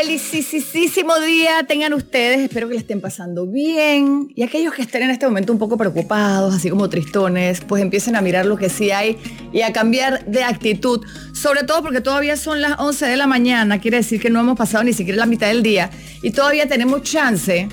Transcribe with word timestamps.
Felicísimo 0.00 1.18
día 1.18 1.64
tengan 1.66 1.92
ustedes. 1.92 2.40
Espero 2.40 2.68
que 2.68 2.74
le 2.74 2.80
estén 2.80 3.00
pasando 3.00 3.46
bien. 3.46 4.28
Y 4.34 4.42
aquellos 4.42 4.72
que 4.72 4.82
estén 4.82 5.02
en 5.02 5.10
este 5.10 5.26
momento 5.26 5.52
un 5.52 5.58
poco 5.58 5.76
preocupados, 5.76 6.54
así 6.54 6.70
como 6.70 6.88
tristones, 6.88 7.62
pues 7.62 7.82
empiecen 7.82 8.14
a 8.14 8.20
mirar 8.20 8.46
lo 8.46 8.56
que 8.56 8.68
sí 8.68 8.92
hay 8.92 9.18
y 9.52 9.62
a 9.62 9.72
cambiar 9.72 10.24
de 10.26 10.44
actitud. 10.44 11.04
Sobre 11.32 11.64
todo 11.64 11.82
porque 11.82 12.00
todavía 12.00 12.36
son 12.36 12.60
las 12.60 12.78
11 12.78 13.06
de 13.06 13.16
la 13.16 13.26
mañana. 13.26 13.80
Quiere 13.80 13.96
decir 13.98 14.20
que 14.20 14.30
no 14.30 14.40
hemos 14.40 14.56
pasado 14.56 14.84
ni 14.84 14.92
siquiera 14.92 15.18
la 15.18 15.26
mitad 15.26 15.48
del 15.48 15.62
día. 15.64 15.90
Y 16.22 16.30
todavía 16.30 16.68
tenemos 16.68 17.02
chance 17.02 17.68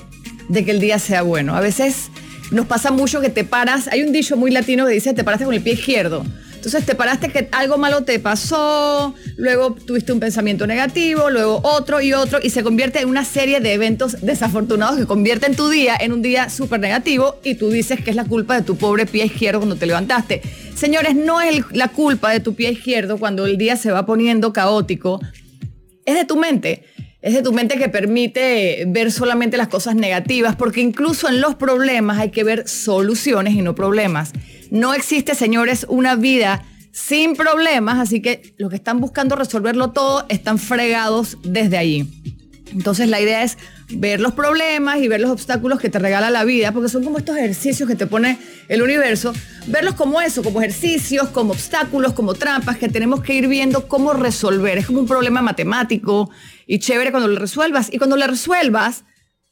de 0.48 0.64
que 0.64 0.70
el 0.72 0.80
día 0.80 0.98
sea 0.98 1.22
bueno. 1.22 1.54
A 1.54 1.60
veces 1.60 2.10
nos 2.50 2.66
pasa 2.66 2.90
mucho 2.90 3.20
que 3.20 3.30
te 3.30 3.44
paras. 3.44 3.86
Hay 3.88 4.02
un 4.02 4.12
dicho 4.12 4.36
muy 4.36 4.50
latino 4.50 4.86
que 4.86 4.92
dice: 4.94 5.14
te 5.14 5.22
paraste 5.22 5.44
con 5.44 5.54
el 5.54 5.62
pie 5.62 5.74
izquierdo. 5.74 6.24
Entonces 6.56 6.84
te 6.84 6.94
paraste 6.94 7.28
que 7.28 7.48
algo 7.52 7.78
malo 7.78 8.02
te 8.02 8.18
pasó, 8.18 9.14
luego 9.36 9.74
tuviste 9.74 10.12
un 10.12 10.20
pensamiento 10.20 10.66
negativo, 10.66 11.30
luego 11.30 11.60
otro 11.62 12.00
y 12.00 12.12
otro, 12.12 12.40
y 12.42 12.50
se 12.50 12.64
convierte 12.64 13.00
en 13.00 13.08
una 13.08 13.24
serie 13.24 13.60
de 13.60 13.72
eventos 13.72 14.20
desafortunados 14.22 14.98
que 14.98 15.06
convierten 15.06 15.54
tu 15.54 15.68
día 15.68 15.96
en 15.98 16.12
un 16.12 16.22
día 16.22 16.50
súper 16.50 16.80
negativo 16.80 17.36
y 17.44 17.54
tú 17.54 17.70
dices 17.70 18.02
que 18.02 18.10
es 18.10 18.16
la 18.16 18.24
culpa 18.24 18.56
de 18.56 18.62
tu 18.62 18.76
pobre 18.76 19.06
pie 19.06 19.26
izquierdo 19.26 19.60
cuando 19.60 19.76
te 19.76 19.86
levantaste. 19.86 20.42
Señores, 20.74 21.14
no 21.14 21.40
es 21.40 21.64
la 21.70 21.88
culpa 21.88 22.32
de 22.32 22.40
tu 22.40 22.54
pie 22.54 22.72
izquierdo 22.72 23.18
cuando 23.18 23.46
el 23.46 23.56
día 23.58 23.76
se 23.76 23.92
va 23.92 24.04
poniendo 24.04 24.52
caótico, 24.52 25.20
es 26.04 26.14
de 26.14 26.24
tu 26.24 26.36
mente. 26.36 26.84
Es 27.22 27.34
de 27.34 27.42
tu 27.42 27.52
mente 27.52 27.76
que 27.76 27.88
permite 27.88 28.84
ver 28.86 29.10
solamente 29.10 29.56
las 29.56 29.66
cosas 29.66 29.96
negativas, 29.96 30.54
porque 30.54 30.80
incluso 30.80 31.28
en 31.28 31.40
los 31.40 31.56
problemas 31.56 32.18
hay 32.18 32.30
que 32.30 32.44
ver 32.44 32.68
soluciones 32.68 33.54
y 33.54 33.62
no 33.62 33.74
problemas. 33.74 34.32
No 34.70 34.94
existe, 34.94 35.34
señores, 35.34 35.86
una 35.88 36.16
vida 36.16 36.64
sin 36.92 37.36
problemas, 37.36 37.98
así 37.98 38.22
que 38.22 38.54
los 38.56 38.70
que 38.70 38.76
están 38.76 39.00
buscando 39.00 39.36
resolverlo 39.36 39.90
todo 39.90 40.24
están 40.28 40.58
fregados 40.58 41.38
desde 41.42 41.76
allí. 41.76 42.08
Entonces 42.72 43.08
la 43.08 43.20
idea 43.20 43.42
es 43.42 43.58
ver 43.90 44.20
los 44.20 44.32
problemas 44.32 44.98
y 44.98 45.08
ver 45.08 45.20
los 45.20 45.30
obstáculos 45.30 45.78
que 45.78 45.88
te 45.88 45.98
regala 45.98 46.30
la 46.30 46.44
vida, 46.44 46.72
porque 46.72 46.88
son 46.88 47.04
como 47.04 47.18
estos 47.18 47.36
ejercicios 47.36 47.88
que 47.88 47.94
te 47.94 48.06
pone 48.06 48.38
el 48.68 48.82
universo, 48.82 49.32
verlos 49.66 49.94
como 49.94 50.20
eso, 50.20 50.42
como 50.42 50.60
ejercicios, 50.60 51.28
como 51.28 51.52
obstáculos, 51.52 52.12
como 52.12 52.34
trampas 52.34 52.76
que 52.76 52.88
tenemos 52.88 53.22
que 53.22 53.34
ir 53.34 53.46
viendo 53.46 53.86
cómo 53.88 54.12
resolver. 54.12 54.78
Es 54.78 54.86
como 54.86 55.00
un 55.00 55.06
problema 55.06 55.42
matemático 55.42 56.30
y 56.66 56.78
chévere 56.78 57.12
cuando 57.12 57.28
lo 57.28 57.38
resuelvas. 57.38 57.88
Y 57.92 57.98
cuando 57.98 58.16
lo 58.16 58.26
resuelvas, 58.26 59.04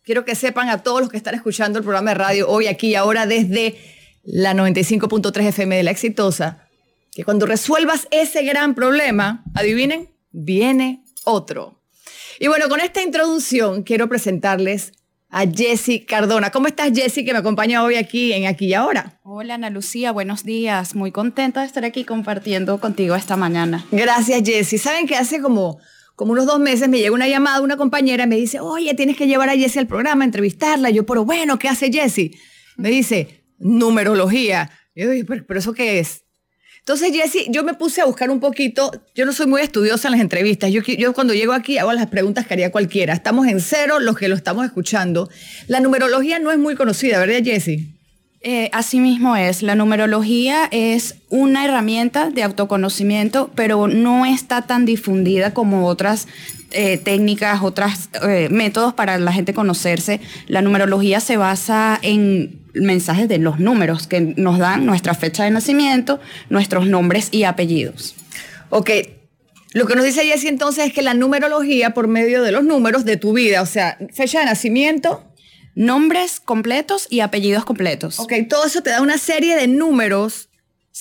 quiero 0.02 0.24
que 0.24 0.34
sepan 0.34 0.68
a 0.68 0.82
todos 0.82 1.00
los 1.00 1.10
que 1.10 1.16
están 1.16 1.34
escuchando 1.34 1.78
el 1.78 1.84
programa 1.84 2.10
de 2.10 2.14
radio 2.14 2.48
hoy, 2.48 2.66
aquí 2.66 2.88
y 2.88 2.94
ahora 2.96 3.26
desde 3.26 3.76
la 4.24 4.54
95.3 4.54 5.40
FM 5.48 5.76
de 5.76 5.82
la 5.82 5.90
exitosa, 5.90 6.66
que 7.12 7.24
cuando 7.24 7.46
resuelvas 7.46 8.08
ese 8.10 8.42
gran 8.42 8.74
problema, 8.74 9.44
adivinen, 9.54 10.10
viene 10.32 11.04
otro. 11.24 11.80
Y 12.40 12.48
bueno, 12.48 12.68
con 12.68 12.80
esta 12.80 13.02
introducción 13.02 13.82
quiero 13.82 14.08
presentarles 14.08 14.92
a 15.30 15.46
Jessie 15.46 16.04
Cardona. 16.04 16.50
¿Cómo 16.50 16.68
estás, 16.68 16.92
Jessie, 16.94 17.24
que 17.24 17.32
me 17.32 17.40
acompaña 17.40 17.82
hoy 17.82 17.96
aquí 17.96 18.32
en 18.32 18.46
Aquí 18.46 18.66
y 18.66 18.74
Ahora? 18.74 19.18
Hola, 19.24 19.54
Ana 19.54 19.68
Lucía, 19.70 20.12
buenos 20.12 20.44
días. 20.44 20.94
Muy 20.94 21.10
contenta 21.10 21.60
de 21.60 21.66
estar 21.66 21.84
aquí 21.84 22.04
compartiendo 22.04 22.78
contigo 22.78 23.16
esta 23.16 23.36
mañana. 23.36 23.84
Gracias, 23.90 24.42
Jessie. 24.44 24.78
Saben 24.78 25.06
que 25.06 25.16
hace 25.16 25.40
como, 25.40 25.78
como 26.14 26.32
unos 26.32 26.46
dos 26.46 26.60
meses 26.60 26.88
me 26.88 26.98
llega 26.98 27.12
una 27.12 27.28
llamada 27.28 27.60
una 27.62 27.76
compañera 27.76 28.24
y 28.24 28.26
me 28.28 28.36
dice, 28.36 28.60
oye, 28.60 28.94
tienes 28.94 29.16
que 29.16 29.26
llevar 29.26 29.48
a 29.48 29.56
Jessie 29.56 29.80
al 29.80 29.88
programa, 29.88 30.24
entrevistarla. 30.24 30.90
yo, 30.90 31.04
pero 31.04 31.24
bueno, 31.24 31.58
¿qué 31.58 31.68
hace 31.68 31.92
Jessie? 31.92 32.38
Me 32.76 32.90
dice, 32.90 33.43
numerología. 33.58 34.70
Yo 34.94 35.10
dije, 35.10 35.24
¿pero, 35.24 35.58
eso 35.58 35.72
qué 35.72 35.98
es? 35.98 36.22
Entonces, 36.80 37.12
Jessy, 37.12 37.46
yo 37.48 37.64
me 37.64 37.74
puse 37.74 38.02
a 38.02 38.04
buscar 38.04 38.30
un 38.30 38.40
poquito. 38.40 38.92
Yo 39.14 39.24
no 39.24 39.32
soy 39.32 39.46
muy 39.46 39.62
estudiosa 39.62 40.08
en 40.08 40.12
las 40.12 40.20
entrevistas. 40.20 40.70
Yo, 40.70 40.82
yo 40.82 41.14
cuando 41.14 41.32
llego 41.32 41.54
aquí 41.54 41.78
hago 41.78 41.92
las 41.92 42.08
preguntas 42.08 42.46
que 42.46 42.54
haría 42.54 42.70
cualquiera. 42.70 43.14
Estamos 43.14 43.46
en 43.46 43.60
cero 43.60 44.00
los 44.00 44.18
que 44.18 44.28
lo 44.28 44.34
estamos 44.34 44.66
escuchando. 44.66 45.30
La 45.66 45.80
numerología 45.80 46.38
no 46.38 46.52
es 46.52 46.58
muy 46.58 46.74
conocida, 46.74 47.18
¿verdad, 47.18 47.42
Jessy? 47.42 47.94
Eh, 48.46 48.68
así 48.72 49.00
mismo 49.00 49.36
es. 49.36 49.62
La 49.62 49.74
numerología 49.74 50.68
es 50.70 51.14
una 51.30 51.64
herramienta 51.64 52.28
de 52.28 52.42
autoconocimiento, 52.42 53.50
pero 53.54 53.88
no 53.88 54.26
está 54.26 54.60
tan 54.60 54.84
difundida 54.84 55.54
como 55.54 55.86
otras 55.86 56.28
eh, 56.70 56.98
técnicas, 56.98 57.62
otros 57.62 58.10
eh, 58.22 58.48
métodos 58.50 58.92
para 58.92 59.16
la 59.16 59.32
gente 59.32 59.54
conocerse. 59.54 60.20
La 60.46 60.60
numerología 60.60 61.20
se 61.20 61.38
basa 61.38 61.98
en 62.02 62.63
mensajes 62.74 63.28
de 63.28 63.38
los 63.38 63.60
números 63.60 64.06
que 64.06 64.20
nos 64.20 64.58
dan 64.58 64.86
nuestra 64.86 65.14
fecha 65.14 65.44
de 65.44 65.50
nacimiento, 65.50 66.20
nuestros 66.50 66.86
nombres 66.86 67.28
y 67.30 67.44
apellidos. 67.44 68.14
Ok, 68.70 68.90
lo 69.72 69.86
que 69.86 69.96
nos 69.96 70.04
dice 70.04 70.24
Jessie 70.24 70.48
entonces 70.48 70.86
es 70.86 70.92
que 70.92 71.02
la 71.02 71.14
numerología 71.14 71.94
por 71.94 72.06
medio 72.06 72.42
de 72.42 72.52
los 72.52 72.64
números 72.64 73.04
de 73.04 73.16
tu 73.16 73.32
vida, 73.32 73.60
o 73.62 73.66
sea, 73.66 73.98
fecha 74.12 74.40
de 74.40 74.46
nacimiento. 74.46 75.24
Nombres 75.74 76.38
completos 76.38 77.08
y 77.10 77.18
apellidos 77.18 77.64
completos. 77.64 78.20
Ok, 78.20 78.32
todo 78.48 78.64
eso 78.66 78.82
te 78.82 78.90
da 78.90 79.02
una 79.02 79.18
serie 79.18 79.56
de 79.56 79.66
números 79.66 80.48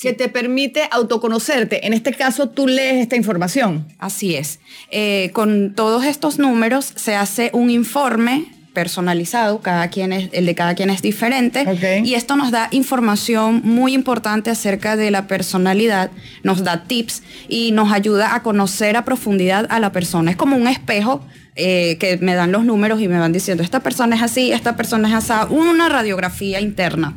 que 0.00 0.12
te 0.12 0.28
permite 0.28 0.88
autoconocerte. 0.90 1.86
En 1.86 1.92
este 1.92 2.12
caso, 2.12 2.48
tú 2.48 2.66
lees 2.66 2.96
esta 2.96 3.14
información. 3.14 3.86
Así 3.98 4.34
es. 4.34 4.58
Eh, 4.90 5.30
con 5.32 5.74
todos 5.74 6.04
estos 6.04 6.40
números 6.40 6.92
se 6.96 7.14
hace 7.14 7.50
un 7.52 7.70
informe 7.70 8.53
personalizado, 8.74 9.60
cada 9.60 9.88
quien 9.88 10.12
es, 10.12 10.28
el 10.32 10.44
de 10.44 10.54
cada 10.54 10.74
quien 10.74 10.90
es 10.90 11.00
diferente. 11.00 11.64
Y 12.04 12.14
esto 12.14 12.36
nos 12.36 12.50
da 12.50 12.68
información 12.72 13.62
muy 13.64 13.94
importante 13.94 14.50
acerca 14.50 14.96
de 14.96 15.10
la 15.10 15.26
personalidad, 15.26 16.10
nos 16.42 16.64
da 16.64 16.84
tips 16.84 17.22
y 17.48 17.72
nos 17.72 17.92
ayuda 17.92 18.34
a 18.34 18.42
conocer 18.42 18.96
a 18.96 19.04
profundidad 19.04 19.66
a 19.70 19.80
la 19.80 19.92
persona. 19.92 20.30
Es 20.30 20.36
como 20.36 20.56
un 20.56 20.68
espejo 20.68 21.24
eh, 21.56 21.96
que 22.00 22.18
me 22.18 22.34
dan 22.34 22.50
los 22.52 22.64
números 22.64 23.00
y 23.00 23.08
me 23.08 23.18
van 23.18 23.32
diciendo, 23.32 23.62
esta 23.62 23.80
persona 23.80 24.16
es 24.16 24.22
así, 24.22 24.52
esta 24.52 24.76
persona 24.76 25.08
es 25.08 25.14
así, 25.14 25.32
una 25.54 25.88
radiografía 25.88 26.60
interna. 26.60 27.14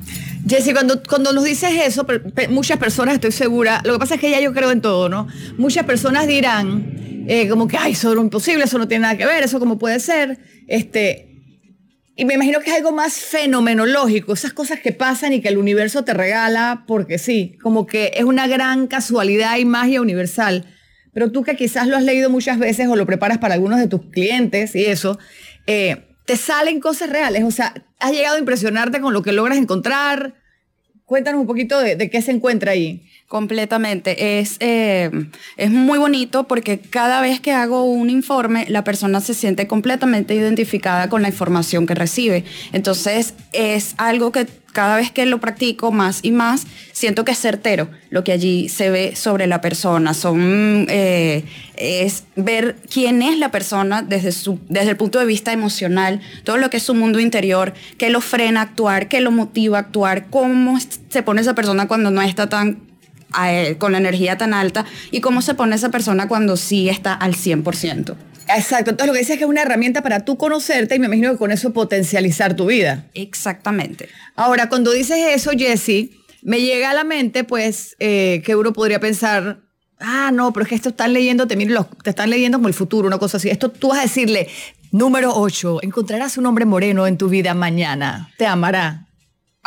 Jessy, 0.47 0.74
cuando, 0.74 1.01
cuando 1.03 1.34
nos 1.34 1.44
dices 1.44 1.72
eso, 1.84 2.06
muchas 2.50 2.78
personas, 2.78 3.16
estoy 3.16 3.31
segura, 3.31 3.81
lo 3.84 3.94
que 3.94 4.00
pasa 4.00 4.16
es 4.16 4.22
que 4.22 4.29
ya 4.31 4.39
yo 4.39 4.53
creo 4.53 4.72
en 4.72 4.81
todo, 4.81 5.09
¿no? 5.09 5.28
Muchas 5.57 5.85
personas 5.85 6.28
dirán, 6.28 7.25
eh, 7.28 7.50
como 7.50 7.68
que, 7.68 7.78
ay, 7.78 7.91
eso 7.91 8.13
es 8.13 8.19
imposible, 8.19 8.63
eso 8.63 8.78
no 8.78 8.88
tiene 8.88 9.01
nada 9.01 9.18
que 9.18 9.25
ver, 9.25 9.44
eso 9.44 9.59
cómo 9.59 9.78
puede 9.78 10.00
ser. 10.00 10.39
Este, 10.68 11.26
y 12.19 12.25
me 12.25 12.33
imagino 12.33 12.59
que 12.61 12.72
es 12.72 12.75
algo 12.75 12.91
más 12.91 13.13
fenomenológico, 13.13 14.33
esas 14.33 14.51
cosas 14.51 14.79
que 14.79 14.91
pasan 14.91 15.33
y 15.33 15.41
que 15.41 15.50
el 15.50 15.57
universo 15.59 16.03
te 16.03 16.16
regala 16.16 16.83
porque 16.88 17.19
sí, 17.19 17.55
como 17.61 17.85
que 17.85 18.11
es 18.16 18.23
una 18.23 18.47
gran 18.47 18.88
casualidad 18.88 19.57
y 19.57 19.66
magia 19.66 20.01
universal. 20.01 20.66
Pero 21.13 21.31
tú 21.31 21.44
que 21.44 21.56
quizás 21.56 21.88
lo 21.88 21.95
has 21.95 22.01
leído 22.01 22.31
muchas 22.31 22.57
veces 22.57 22.88
o 22.88 22.95
lo 22.95 23.06
preparas 23.06 23.38
para 23.38 23.53
algunos 23.53 23.79
de 23.79 23.88
tus 23.88 24.01
clientes 24.09 24.75
y 24.75 24.85
eso, 24.85 25.19
eh, 25.67 26.07
te 26.25 26.38
salen 26.38 26.79
cosas 26.79 27.11
reales. 27.11 27.44
O 27.44 27.51
sea, 27.51 27.85
has 28.00 28.11
llegado 28.11 28.35
a 28.35 28.39
impresionarte 28.39 29.00
con 29.00 29.13
lo 29.13 29.22
que 29.22 29.31
logras 29.31 29.59
encontrar. 29.59 30.33
Cuéntanos 31.06 31.39
un 31.39 31.47
poquito 31.47 31.79
de, 31.79 31.95
de 31.95 32.09
qué 32.09 32.23
se 32.23 32.31
encuentra 32.31 32.72
ahí. 32.72 33.07
Completamente. 33.27 34.39
Es, 34.39 34.55
eh, 34.61 35.11
es 35.57 35.69
muy 35.69 35.99
bonito 35.99 36.47
porque 36.47 36.79
cada 36.79 37.19
vez 37.19 37.41
que 37.41 37.51
hago 37.51 37.83
un 37.83 38.09
informe, 38.09 38.65
la 38.69 38.85
persona 38.85 39.19
se 39.19 39.33
siente 39.33 39.67
completamente 39.67 40.33
identificada 40.33 41.09
con 41.09 41.21
la 41.21 41.27
información 41.27 41.85
que 41.85 41.93
recibe. 41.93 42.45
Entonces, 42.71 43.33
es 43.51 43.95
algo 43.97 44.31
que 44.31 44.47
cada 44.71 44.95
vez 44.95 45.11
que 45.11 45.25
lo 45.25 45.39
practico 45.39 45.91
más 45.91 46.19
y 46.21 46.31
más, 46.31 46.67
siento 46.93 47.25
que 47.25 47.31
es 47.31 47.39
certero 47.39 47.89
lo 48.12 48.24
que 48.24 48.31
allí 48.31 48.69
se 48.69 48.91
ve 48.91 49.13
sobre 49.18 49.45
la 49.45 49.59
persona. 49.59 50.13
Son, 50.13 50.85
eh, 50.88 51.44
es 51.75 52.24
ver 52.38 52.77
quién 52.89 53.21
es 53.21 53.39
la 53.39 53.51
persona 53.51 54.03
desde, 54.03 54.31
su, 54.31 54.57
desde 54.69 54.91
el 54.91 54.97
punto 54.97 55.19
de 55.19 55.25
vista 55.25 55.51
emocional, 55.51 56.21
todo 56.45 56.56
lo 56.56 56.69
que 56.69 56.77
es 56.77 56.83
su 56.83 56.94
mundo 56.94 57.19
interior, 57.19 57.74
qué 57.97 58.09
lo 58.09 58.21
frena 58.21 58.62
a 58.62 58.63
actuar, 58.63 59.09
qué 59.09 59.19
lo 59.19 59.31
motiva 59.31 59.79
a 59.79 59.81
actuar, 59.81 60.27
cómo 60.29 60.79
se 61.09 61.24
pone 61.24 61.41
esa 61.41 61.56
persona 61.56 61.89
cuando 61.89 62.09
no 62.09 62.21
está 62.21 62.47
tan 62.47 62.87
con 63.77 63.91
la 63.91 63.97
energía 63.97 64.38
tan 64.38 64.53
alta 64.53 64.85
y 65.12 65.21
cómo 65.21 65.41
se 65.41 65.53
pone 65.53 65.75
esa 65.75 65.89
persona 65.89 66.27
cuando 66.27 66.57
sí 66.57 66.89
está 66.89 67.13
al 67.13 67.35
100%. 67.35 68.15
Exacto, 68.56 68.91
entonces 68.91 69.07
lo 69.07 69.13
que 69.13 69.19
dices 69.19 69.33
es 69.33 69.38
que 69.39 69.44
es 69.44 69.50
una 69.50 69.62
herramienta 69.62 70.01
para 70.01 70.21
tú 70.21 70.38
conocerte 70.38 70.95
y 70.95 71.00
me 71.00 71.07
imagino 71.07 71.31
que 71.31 71.38
con 71.38 71.51
eso 71.51 71.74
potencializar 71.74 72.56
tu 72.56 72.68
vida. 72.68 73.06
Exactamente. 73.13 74.09
Ahora, 74.35 74.69
cuando 74.69 74.91
dices 74.91 75.18
eso, 75.35 75.51
Jesse, 75.51 76.12
me 76.41 76.62
llega 76.62 76.91
a 76.91 76.94
la 76.94 77.03
mente, 77.03 77.44
pues, 77.44 77.95
eh, 78.00 78.41
que 78.45 78.56
uno 78.56 78.71
podría 78.71 79.00
pensar, 79.00 79.62
ah, 80.00 80.31
no, 80.33 80.53
pero 80.53 80.63
es 80.63 80.69
que 80.69 80.75
esto 80.75 80.89
están 80.89 81.13
leyendo, 81.13 81.47
te, 81.47 81.56
te 81.57 82.09
están 82.09 82.29
leyendo 82.29 82.57
como 82.57 82.68
el 82.68 82.74
futuro, 82.74 83.07
una 83.07 83.18
cosa 83.18 83.38
así. 83.38 83.50
Esto 83.50 83.69
tú 83.69 83.89
vas 83.89 84.00
a 84.00 84.03
decirle, 84.03 84.47
número 84.91 85.33
8, 85.35 85.79
encontrarás 85.83 86.38
un 86.38 86.45
hombre 86.45 86.65
moreno 86.65 87.06
en 87.07 87.18
tu 87.18 87.27
vida 87.29 87.53
mañana, 87.53 88.31
te 88.38 88.45
amará. 88.45 89.06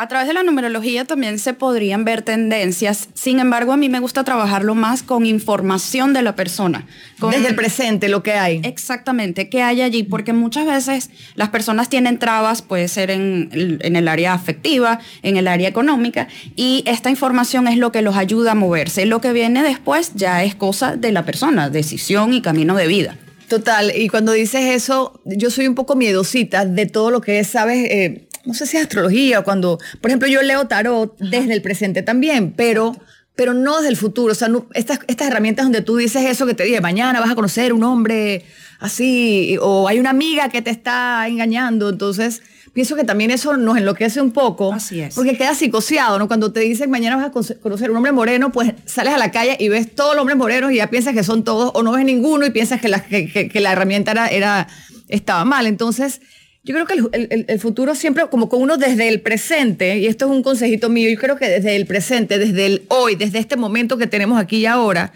A 0.01 0.07
través 0.07 0.27
de 0.27 0.33
la 0.33 0.41
numerología 0.41 1.05
también 1.05 1.37
se 1.37 1.53
podrían 1.53 2.03
ver 2.05 2.23
tendencias, 2.23 3.09
sin 3.13 3.39
embargo 3.39 3.71
a 3.71 3.77
mí 3.77 3.87
me 3.87 3.99
gusta 3.99 4.23
trabajarlo 4.23 4.73
más 4.73 5.03
con 5.03 5.27
información 5.27 6.11
de 6.11 6.23
la 6.23 6.35
persona. 6.35 6.87
Desde 7.29 7.49
el 7.49 7.55
presente, 7.55 8.09
lo 8.09 8.23
que 8.23 8.31
hay. 8.31 8.61
Exactamente, 8.63 9.47
qué 9.47 9.61
hay 9.61 9.83
allí, 9.83 10.01
porque 10.01 10.33
muchas 10.33 10.65
veces 10.65 11.11
las 11.35 11.49
personas 11.49 11.87
tienen 11.87 12.17
trabas, 12.17 12.63
puede 12.63 12.87
ser 12.87 13.11
en, 13.11 13.49
en 13.53 13.95
el 13.95 14.07
área 14.07 14.33
afectiva, 14.33 14.97
en 15.21 15.37
el 15.37 15.47
área 15.47 15.69
económica, 15.69 16.27
y 16.55 16.83
esta 16.87 17.11
información 17.11 17.67
es 17.67 17.77
lo 17.77 17.91
que 17.91 18.01
los 18.01 18.15
ayuda 18.15 18.53
a 18.53 18.55
moverse. 18.55 19.05
Lo 19.05 19.21
que 19.21 19.33
viene 19.33 19.61
después 19.61 20.13
ya 20.15 20.43
es 20.43 20.55
cosa 20.55 20.95
de 20.95 21.11
la 21.11 21.25
persona, 21.25 21.69
decisión 21.69 22.33
y 22.33 22.41
camino 22.41 22.75
de 22.75 22.87
vida. 22.87 23.19
Total, 23.47 23.91
y 23.95 24.07
cuando 24.09 24.31
dices 24.31 24.61
eso, 24.63 25.21
yo 25.25 25.51
soy 25.51 25.67
un 25.67 25.75
poco 25.75 25.95
miedosita 25.95 26.65
de 26.65 26.87
todo 26.87 27.11
lo 27.11 27.21
que 27.21 27.39
es, 27.39 27.47
¿sabes? 27.49 27.85
Eh, 27.91 28.29
no 28.45 28.53
sé 28.53 28.65
si 28.65 28.77
es 28.77 28.83
astrología 28.83 29.39
o 29.39 29.43
cuando, 29.43 29.79
por 30.01 30.11
ejemplo, 30.11 30.27
yo 30.27 30.41
leo 30.41 30.67
tarot 30.67 31.17
desde 31.19 31.53
el 31.53 31.61
presente 31.61 32.01
también, 32.01 32.53
pero, 32.53 32.95
pero 33.35 33.53
no 33.53 33.77
desde 33.77 33.89
el 33.89 33.97
futuro. 33.97 34.31
O 34.31 34.35
sea, 34.35 34.49
estas, 34.73 34.99
estas 35.07 35.27
herramientas 35.27 35.65
donde 35.65 35.81
tú 35.81 35.97
dices 35.97 36.25
eso 36.25 36.45
que 36.45 36.53
te 36.53 36.63
dije, 36.63 36.81
mañana 36.81 37.19
vas 37.19 37.31
a 37.31 37.35
conocer 37.35 37.73
un 37.73 37.83
hombre 37.83 38.45
así, 38.79 39.57
o 39.61 39.87
hay 39.87 39.99
una 39.99 40.09
amiga 40.09 40.49
que 40.49 40.61
te 40.61 40.71
está 40.71 41.27
engañando, 41.27 41.89
entonces 41.89 42.41
pienso 42.73 42.95
que 42.95 43.03
también 43.03 43.31
eso 43.31 43.55
nos 43.55 43.77
enloquece 43.77 44.21
un 44.21 44.31
poco. 44.31 44.73
Así 44.73 45.01
es. 45.01 45.13
Porque 45.13 45.37
queda 45.37 45.53
psicoseado, 45.53 46.17
¿no? 46.17 46.27
Cuando 46.27 46.51
te 46.51 46.61
dicen 46.61 46.89
mañana 46.89 47.15
vas 47.15 47.27
a 47.27 47.59
conocer 47.59 47.91
un 47.91 47.97
hombre 47.97 48.11
moreno, 48.11 48.51
pues 48.51 48.73
sales 48.85 49.13
a 49.13 49.17
la 49.17 49.31
calle 49.31 49.55
y 49.59 49.69
ves 49.69 49.93
todos 49.93 50.15
los 50.15 50.21
hombres 50.21 50.37
morenos 50.37 50.71
y 50.71 50.77
ya 50.77 50.89
piensas 50.89 51.13
que 51.13 51.23
son 51.23 51.43
todos, 51.43 51.71
o 51.73 51.83
no 51.83 51.91
ves 51.91 52.05
ninguno 52.05 52.45
y 52.45 52.49
piensas 52.49 52.81
que 52.81 52.87
la, 52.87 53.03
que, 53.03 53.51
la 53.61 53.71
herramienta 53.71 54.11
era, 54.11 54.27
era, 54.27 54.67
estaba 55.09 55.45
mal. 55.45 55.67
Entonces, 55.67 56.21
yo 56.63 56.75
creo 56.75 56.85
que 56.85 57.45
el, 57.47 57.59
futuro 57.59 57.95
siempre, 57.95 58.27
como 58.29 58.47
con 58.47 58.61
uno 58.61 58.77
desde 58.77 59.07
el 59.07 59.21
presente, 59.21 59.97
y 59.97 60.05
esto 60.05 60.25
es 60.25 60.31
un 60.31 60.43
consejito 60.43 60.89
mío, 60.89 61.09
yo 61.09 61.19
creo 61.19 61.35
que 61.35 61.49
desde 61.49 61.75
el 61.75 61.87
presente, 61.87 62.37
desde 62.37 62.67
el 62.67 62.83
hoy, 62.89 63.15
desde 63.15 63.39
este 63.39 63.55
momento 63.55 63.97
que 63.97 64.05
tenemos 64.05 64.39
aquí 64.39 64.57
y 64.57 64.65
ahora, 64.67 65.11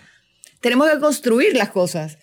tenemos 0.61 0.89
que 0.89 0.99
construir 0.99 1.55
las 1.55 1.69
cosas. 1.69 2.17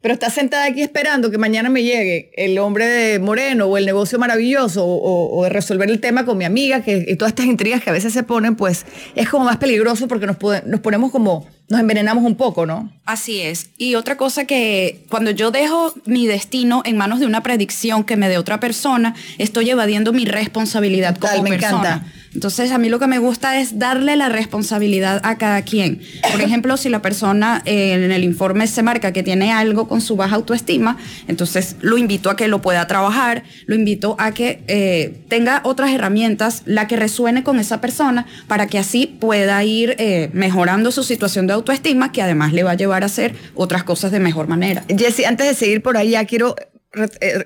Pero 0.00 0.14
estás 0.14 0.34
sentada 0.34 0.64
aquí 0.64 0.80
esperando 0.80 1.30
que 1.30 1.36
mañana 1.36 1.68
me 1.68 1.82
llegue 1.82 2.30
el 2.36 2.58
hombre 2.58 2.86
de 2.86 3.18
Moreno 3.18 3.66
o 3.66 3.76
el 3.76 3.84
negocio 3.84 4.18
maravilloso 4.18 4.86
o, 4.86 5.46
resolver 5.50 5.90
el 5.90 6.00
tema 6.00 6.24
con 6.24 6.38
mi 6.38 6.44
amiga, 6.44 6.82
que 6.82 7.04
y 7.08 7.16
todas 7.16 7.32
estas 7.32 7.46
intrigas 7.46 7.82
que 7.82 7.90
a 7.90 7.92
veces 7.92 8.12
se 8.12 8.22
ponen, 8.22 8.54
pues 8.54 8.86
es 9.14 9.28
como 9.28 9.44
más 9.44 9.58
peligroso 9.58 10.08
porque 10.08 10.26
nos 10.26 10.36
ponemos 10.80 11.10
como, 11.10 11.46
nos 11.70 11.80
envenenamos 11.80 12.24
un 12.24 12.34
poco, 12.34 12.66
¿no? 12.66 12.90
Así 13.06 13.40
es. 13.40 13.70
Y 13.78 13.94
otra 13.94 14.16
cosa 14.16 14.44
que 14.44 15.06
cuando 15.08 15.30
yo 15.30 15.52
dejo 15.52 15.94
mi 16.04 16.26
destino 16.26 16.82
en 16.84 16.96
manos 16.96 17.20
de 17.20 17.26
una 17.26 17.44
predicción 17.44 18.02
que 18.02 18.16
me 18.16 18.28
dé 18.28 18.38
otra 18.38 18.58
persona, 18.58 19.14
estoy 19.38 19.70
evadiendo 19.70 20.12
mi 20.12 20.24
responsabilidad 20.24 21.16
como 21.16 21.44
me 21.44 21.54
Encanta. 21.54 22.04
Entonces, 22.32 22.70
a 22.70 22.78
mí 22.78 22.88
lo 22.88 23.00
que 23.00 23.08
me 23.08 23.18
gusta 23.18 23.60
es 23.60 23.78
darle 23.78 24.14
la 24.16 24.28
responsabilidad 24.28 25.20
a 25.24 25.36
cada 25.36 25.62
quien. 25.62 26.00
Por 26.30 26.40
ejemplo, 26.40 26.76
si 26.76 26.88
la 26.88 27.02
persona 27.02 27.62
eh, 27.64 27.92
en 27.92 28.12
el 28.12 28.22
informe 28.22 28.66
se 28.68 28.82
marca 28.82 29.12
que 29.12 29.22
tiene 29.22 29.52
algo 29.52 29.88
con 29.88 30.00
su 30.00 30.16
baja 30.16 30.36
autoestima, 30.36 30.96
entonces 31.26 31.76
lo 31.80 31.98
invito 31.98 32.30
a 32.30 32.36
que 32.36 32.46
lo 32.46 32.62
pueda 32.62 32.86
trabajar, 32.86 33.42
lo 33.66 33.74
invito 33.74 34.14
a 34.18 34.32
que 34.32 34.62
eh, 34.68 35.24
tenga 35.28 35.60
otras 35.64 35.90
herramientas, 35.90 36.62
la 36.66 36.86
que 36.86 36.96
resuene 36.96 37.42
con 37.42 37.58
esa 37.58 37.80
persona, 37.80 38.26
para 38.46 38.68
que 38.68 38.78
así 38.78 39.06
pueda 39.06 39.62
ir 39.64 39.96
eh, 39.98 40.30
mejorando 40.32 40.92
su 40.92 41.02
situación 41.02 41.48
de 41.48 41.54
autoestima, 41.54 42.12
que 42.12 42.22
además 42.22 42.52
le 42.52 42.62
va 42.62 42.72
a 42.72 42.76
llevar 42.76 43.02
a 43.02 43.06
hacer 43.06 43.34
otras 43.54 43.82
cosas 43.82 44.12
de 44.12 44.20
mejor 44.20 44.46
manera. 44.46 44.84
Jessy, 44.88 45.24
antes 45.24 45.48
de 45.48 45.54
seguir 45.54 45.82
por 45.82 45.96
ahí, 45.96 46.10
ya 46.10 46.24
quiero 46.26 46.54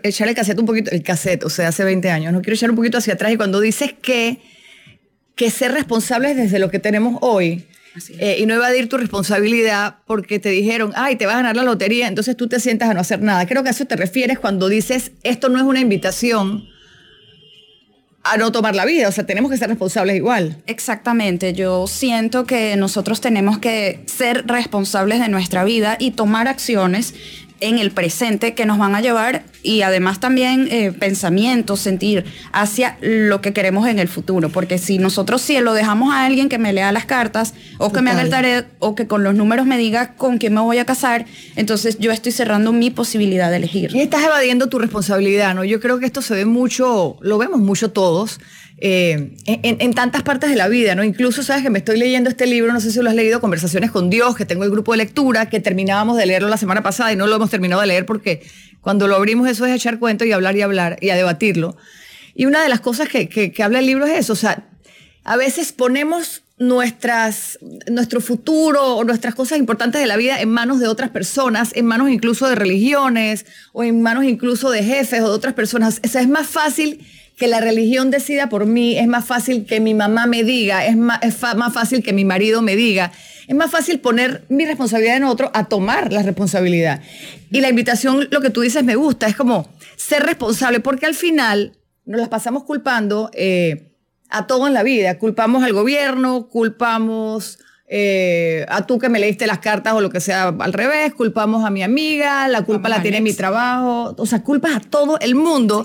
echar 0.02 0.28
el 0.28 0.34
cassette 0.34 0.58
un 0.58 0.66
poquito, 0.66 0.90
el 0.90 1.02
cassette, 1.02 1.44
o 1.44 1.50
sea, 1.50 1.68
hace 1.68 1.84
20 1.84 2.10
años, 2.10 2.32
no 2.32 2.40
quiero 2.40 2.54
echar 2.54 2.70
un 2.70 2.76
poquito 2.76 2.98
hacia 2.98 3.14
atrás 3.14 3.32
y 3.32 3.36
cuando 3.36 3.60
dices 3.60 3.94
que 4.00 4.40
que 5.34 5.50
ser 5.50 5.72
responsables 5.72 6.36
desde 6.36 6.58
lo 6.58 6.70
que 6.70 6.78
tenemos 6.78 7.18
hoy. 7.20 7.66
Eh, 8.18 8.38
y 8.40 8.46
no 8.46 8.54
evadir 8.54 8.88
tu 8.88 8.96
responsabilidad 8.96 9.98
porque 10.04 10.40
te 10.40 10.48
dijeron, 10.48 10.92
ay, 10.96 11.14
te 11.14 11.26
vas 11.26 11.34
a 11.34 11.38
ganar 11.38 11.54
la 11.54 11.62
lotería, 11.62 12.08
entonces 12.08 12.36
tú 12.36 12.48
te 12.48 12.58
sientas 12.58 12.90
a 12.90 12.94
no 12.94 13.00
hacer 13.00 13.22
nada. 13.22 13.46
Creo 13.46 13.62
que 13.62 13.68
a 13.68 13.70
eso 13.70 13.84
te 13.84 13.94
refieres 13.94 14.40
cuando 14.40 14.68
dices, 14.68 15.12
esto 15.22 15.48
no 15.48 15.58
es 15.58 15.62
una 15.62 15.78
invitación 15.78 16.68
a 18.24 18.38
no 18.38 18.50
tomar 18.50 18.74
la 18.74 18.86
vida, 18.86 19.06
o 19.06 19.12
sea, 19.12 19.26
tenemos 19.26 19.50
que 19.50 19.58
ser 19.58 19.68
responsables 19.68 20.16
igual. 20.16 20.56
Exactamente, 20.66 21.52
yo 21.52 21.86
siento 21.86 22.46
que 22.46 22.74
nosotros 22.76 23.20
tenemos 23.20 23.58
que 23.58 24.02
ser 24.06 24.46
responsables 24.46 25.20
de 25.20 25.28
nuestra 25.28 25.62
vida 25.62 25.96
y 26.00 26.12
tomar 26.12 26.48
acciones 26.48 27.14
en 27.60 27.78
el 27.78 27.90
presente 27.90 28.54
que 28.54 28.66
nos 28.66 28.78
van 28.78 28.94
a 28.94 29.00
llevar 29.00 29.44
y 29.62 29.82
además 29.82 30.20
también 30.20 30.68
eh, 30.70 30.92
pensamientos, 30.92 31.80
sentir 31.80 32.24
hacia 32.52 32.98
lo 33.00 33.40
que 33.40 33.52
queremos 33.52 33.88
en 33.88 33.98
el 33.98 34.08
futuro. 34.08 34.50
Porque 34.50 34.78
si 34.78 34.98
nosotros 34.98 35.40
si 35.40 35.58
lo 35.60 35.72
dejamos 35.72 36.12
a 36.12 36.26
alguien 36.26 36.48
que 36.48 36.58
me 36.58 36.72
lea 36.72 36.92
las 36.92 37.06
cartas 37.06 37.54
o 37.78 37.92
que 37.92 38.02
me 38.02 38.10
haga 38.10 38.22
el 38.22 38.30
tarea 38.30 38.66
o 38.78 38.94
que 38.94 39.06
con 39.06 39.24
los 39.24 39.34
números 39.34 39.66
me 39.66 39.78
diga 39.78 40.14
con 40.14 40.38
quién 40.38 40.54
me 40.54 40.60
voy 40.60 40.78
a 40.78 40.84
casar, 40.84 41.26
entonces 41.56 41.98
yo 41.98 42.12
estoy 42.12 42.32
cerrando 42.32 42.72
mi 42.72 42.90
posibilidad 42.90 43.50
de 43.50 43.56
elegir. 43.56 43.94
Y 43.94 44.00
estás 44.00 44.24
evadiendo 44.24 44.68
tu 44.68 44.78
responsabilidad, 44.78 45.54
¿no? 45.54 45.64
Yo 45.64 45.80
creo 45.80 45.98
que 45.98 46.06
esto 46.06 46.22
se 46.22 46.34
ve 46.34 46.44
mucho, 46.44 47.16
lo 47.20 47.38
vemos 47.38 47.60
mucho 47.60 47.90
todos. 47.90 48.40
Eh, 48.78 49.36
en, 49.46 49.94
tantas 49.94 50.24
partes 50.24 50.50
de 50.50 50.56
la 50.56 50.66
vida, 50.66 50.94
¿no? 50.96 51.04
Incluso, 51.04 51.42
sabes 51.44 51.62
que 51.62 51.70
me 51.70 51.78
estoy 51.78 51.96
leyendo 51.96 52.28
este 52.28 52.46
libro, 52.46 52.72
no 52.72 52.80
sé 52.80 52.90
si 52.90 53.00
lo 53.00 53.08
has 53.08 53.14
leído, 53.14 53.40
Conversaciones 53.40 53.90
con 53.90 54.10
Dios, 54.10 54.34
que 54.34 54.44
tengo 54.44 54.64
el 54.64 54.70
grupo 54.70 54.92
de 54.92 54.98
lectura, 54.98 55.48
que 55.48 55.60
terminábamos 55.60 56.16
de 56.16 56.26
leerlo 56.26 56.48
la 56.48 56.56
semana 56.56 56.82
pasada 56.82 57.12
y 57.12 57.16
no 57.16 57.26
lo 57.26 57.36
hemos 57.36 57.50
terminado 57.50 57.80
de 57.80 57.86
leer 57.86 58.04
porque 58.04 58.42
cuando 58.80 59.06
lo 59.06 59.16
abrimos 59.16 59.48
eso 59.48 59.64
es 59.64 59.74
echar 59.74 59.98
cuento 59.98 60.24
y 60.24 60.32
hablar 60.32 60.56
y 60.56 60.62
hablar 60.62 60.98
y 61.00 61.10
a 61.10 61.16
debatirlo. 61.16 61.76
Y 62.34 62.46
una 62.46 62.62
de 62.62 62.68
las 62.68 62.80
cosas 62.80 63.08
que, 63.08 63.28
que, 63.28 63.62
habla 63.62 63.78
el 63.78 63.86
libro 63.86 64.06
es 64.06 64.18
eso, 64.18 64.32
o 64.32 64.36
sea, 64.36 64.66
a 65.22 65.36
veces 65.36 65.72
ponemos 65.72 66.42
nuestras, 66.58 67.58
nuestro 67.90 68.20
futuro 68.20 68.96
o 68.96 69.04
nuestras 69.04 69.34
cosas 69.34 69.58
importantes 69.58 70.00
de 70.00 70.06
la 70.06 70.16
vida 70.16 70.40
en 70.40 70.50
manos 70.50 70.80
de 70.80 70.88
otras 70.88 71.10
personas, 71.10 71.70
en 71.74 71.86
manos 71.86 72.10
incluso 72.10 72.48
de 72.48 72.56
religiones 72.56 73.46
o 73.72 73.84
en 73.84 74.02
manos 74.02 74.24
incluso 74.24 74.70
de 74.70 74.82
jefes 74.82 75.20
o 75.22 75.28
de 75.28 75.34
otras 75.34 75.54
personas. 75.54 76.00
O 76.04 76.08
sea, 76.08 76.20
es 76.20 76.28
más 76.28 76.48
fácil 76.48 77.06
que 77.36 77.48
la 77.48 77.60
religión 77.60 78.10
decida 78.10 78.48
por 78.48 78.66
mí, 78.66 78.96
es 78.96 79.06
más 79.08 79.24
fácil 79.24 79.66
que 79.66 79.80
mi 79.80 79.94
mamá 79.94 80.26
me 80.26 80.44
diga, 80.44 80.86
es 80.86 80.96
más, 80.96 81.18
es 81.22 81.40
más 81.56 81.72
fácil 81.72 82.02
que 82.02 82.12
mi 82.12 82.24
marido 82.24 82.62
me 82.62 82.76
diga. 82.76 83.12
Es 83.46 83.54
más 83.54 83.70
fácil 83.70 84.00
poner 84.00 84.44
mi 84.48 84.64
responsabilidad 84.64 85.16
en 85.16 85.24
otro 85.24 85.50
a 85.52 85.64
tomar 85.64 86.12
la 86.12 86.22
responsabilidad. 86.22 87.02
Y 87.50 87.60
la 87.60 87.68
invitación, 87.68 88.28
lo 88.30 88.40
que 88.40 88.50
tú 88.50 88.62
dices, 88.62 88.84
me 88.84 88.96
gusta, 88.96 89.26
es 89.26 89.36
como 89.36 89.68
ser 89.96 90.22
responsable, 90.22 90.80
porque 90.80 91.06
al 91.06 91.14
final 91.14 91.76
nos 92.06 92.20
las 92.20 92.28
pasamos 92.28 92.64
culpando 92.64 93.30
eh, 93.34 93.92
a 94.30 94.46
todo 94.46 94.66
en 94.66 94.72
la 94.72 94.82
vida. 94.82 95.18
Culpamos 95.18 95.62
al 95.62 95.72
gobierno, 95.72 96.48
culpamos 96.48 97.58
eh, 97.86 98.64
a 98.68 98.86
tú 98.86 98.98
que 98.98 99.08
me 99.08 99.18
leíste 99.18 99.46
las 99.46 99.58
cartas 99.58 99.92
o 99.92 100.00
lo 100.00 100.08
que 100.08 100.20
sea 100.20 100.48
al 100.48 100.72
revés, 100.72 101.12
culpamos 101.14 101.64
a 101.64 101.70
mi 101.70 101.82
amiga, 101.82 102.48
la 102.48 102.62
culpa 102.62 102.88
la 102.88 103.02
tiene 103.02 103.20
mi 103.20 103.34
trabajo, 103.34 104.14
o 104.16 104.26
sea, 104.26 104.42
culpas 104.42 104.76
a 104.76 104.80
todo 104.80 105.18
el 105.20 105.34
mundo 105.34 105.84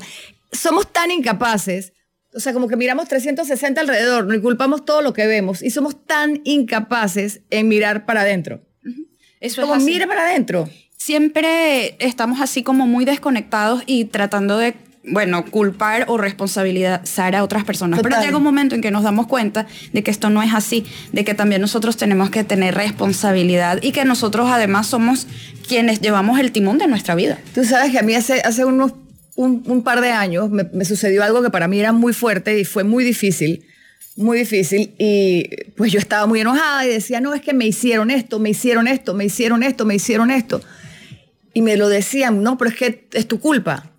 somos 0.51 0.91
tan 0.91 1.11
incapaces, 1.11 1.93
o 2.33 2.39
sea, 2.39 2.53
como 2.53 2.67
que 2.67 2.75
miramos 2.75 3.07
360 3.07 3.81
alrededor, 3.81 4.25
¿no? 4.25 4.33
y 4.33 4.41
culpamos 4.41 4.85
todo 4.85 5.01
lo 5.01 5.13
que 5.13 5.27
vemos, 5.27 5.61
y 5.61 5.71
somos 5.71 6.05
tan 6.05 6.41
incapaces 6.43 7.41
en 7.49 7.67
mirar 7.67 8.05
para 8.05 8.21
adentro. 8.21 8.61
Eso 9.39 9.61
como 9.61 9.75
es 9.75 9.83
mira 9.83 10.05
para 10.05 10.27
adentro. 10.27 10.69
Siempre 10.97 11.95
estamos 11.99 12.41
así 12.41 12.61
como 12.61 12.87
muy 12.87 13.05
desconectados 13.05 13.83
y 13.85 14.05
tratando 14.05 14.57
de 14.57 14.75
bueno, 15.03 15.45
culpar 15.45 16.05
o 16.07 16.17
responsabilizar 16.17 17.35
a 17.35 17.43
otras 17.43 17.63
personas. 17.63 18.01
Pero 18.01 18.21
llega 18.21 18.37
un 18.37 18.43
momento 18.43 18.75
en 18.75 18.81
que 18.81 18.91
nos 18.91 19.03
damos 19.03 19.27
cuenta 19.27 19.65
de 19.93 20.03
que 20.03 20.11
esto 20.11 20.29
no 20.29 20.43
es 20.43 20.53
así, 20.53 20.85
de 21.13 21.23
que 21.23 21.33
también 21.33 21.61
nosotros 21.61 21.97
tenemos 21.97 22.29
que 22.29 22.43
tener 22.43 22.75
responsabilidad 22.75 23.79
y 23.81 23.91
que 23.91 24.05
nosotros 24.05 24.49
además 24.51 24.87
somos 24.87 25.25
quienes 25.67 26.01
llevamos 26.01 26.39
el 26.39 26.51
timón 26.51 26.77
de 26.77 26.87
nuestra 26.87 27.15
vida. 27.15 27.39
Tú 27.55 27.63
sabes 27.63 27.91
que 27.91 27.99
a 27.99 28.03
mí 28.03 28.13
hace, 28.13 28.41
hace 28.41 28.65
unos 28.65 28.93
un, 29.39 29.83
par 29.83 30.01
de 30.01 30.11
años 30.11 30.49
me, 30.49 30.85
sucedió 30.85 31.23
algo 31.23 31.41
que 31.41 31.49
para 31.49 31.67
mí 31.67 31.79
era 31.79 31.93
muy 31.93 32.11
fuerte 32.11 32.59
y 32.59 32.65
fue 32.65 32.83
muy 32.83 33.05
difícil, 33.05 33.65
muy 34.17 34.37
difícil. 34.37 34.93
Y 34.97 35.49
pues 35.77 35.93
yo 35.93 35.99
estaba 35.99 36.27
muy 36.27 36.41
enojada 36.41 36.85
y 36.85 36.89
decía, 36.89 37.21
no, 37.21 37.33
es 37.33 37.41
que 37.41 37.53
me 37.53 37.65
hicieron 37.65 38.11
esto, 38.11 38.39
me 38.39 38.49
hicieron 38.49 38.87
esto, 38.87 39.13
me 39.13 39.25
hicieron 39.25 39.63
esto, 39.63 39.85
me 39.85 39.95
hicieron 39.95 40.29
esto. 40.29 40.61
Y 41.53 41.61
me 41.61 41.77
lo 41.77 41.87
decían, 41.87 42.43
no, 42.43 42.57
pero 42.57 42.69
es 42.69 42.75
que 42.75 43.07
es 43.13 43.27
tu 43.27 43.39
culpa. 43.39 43.91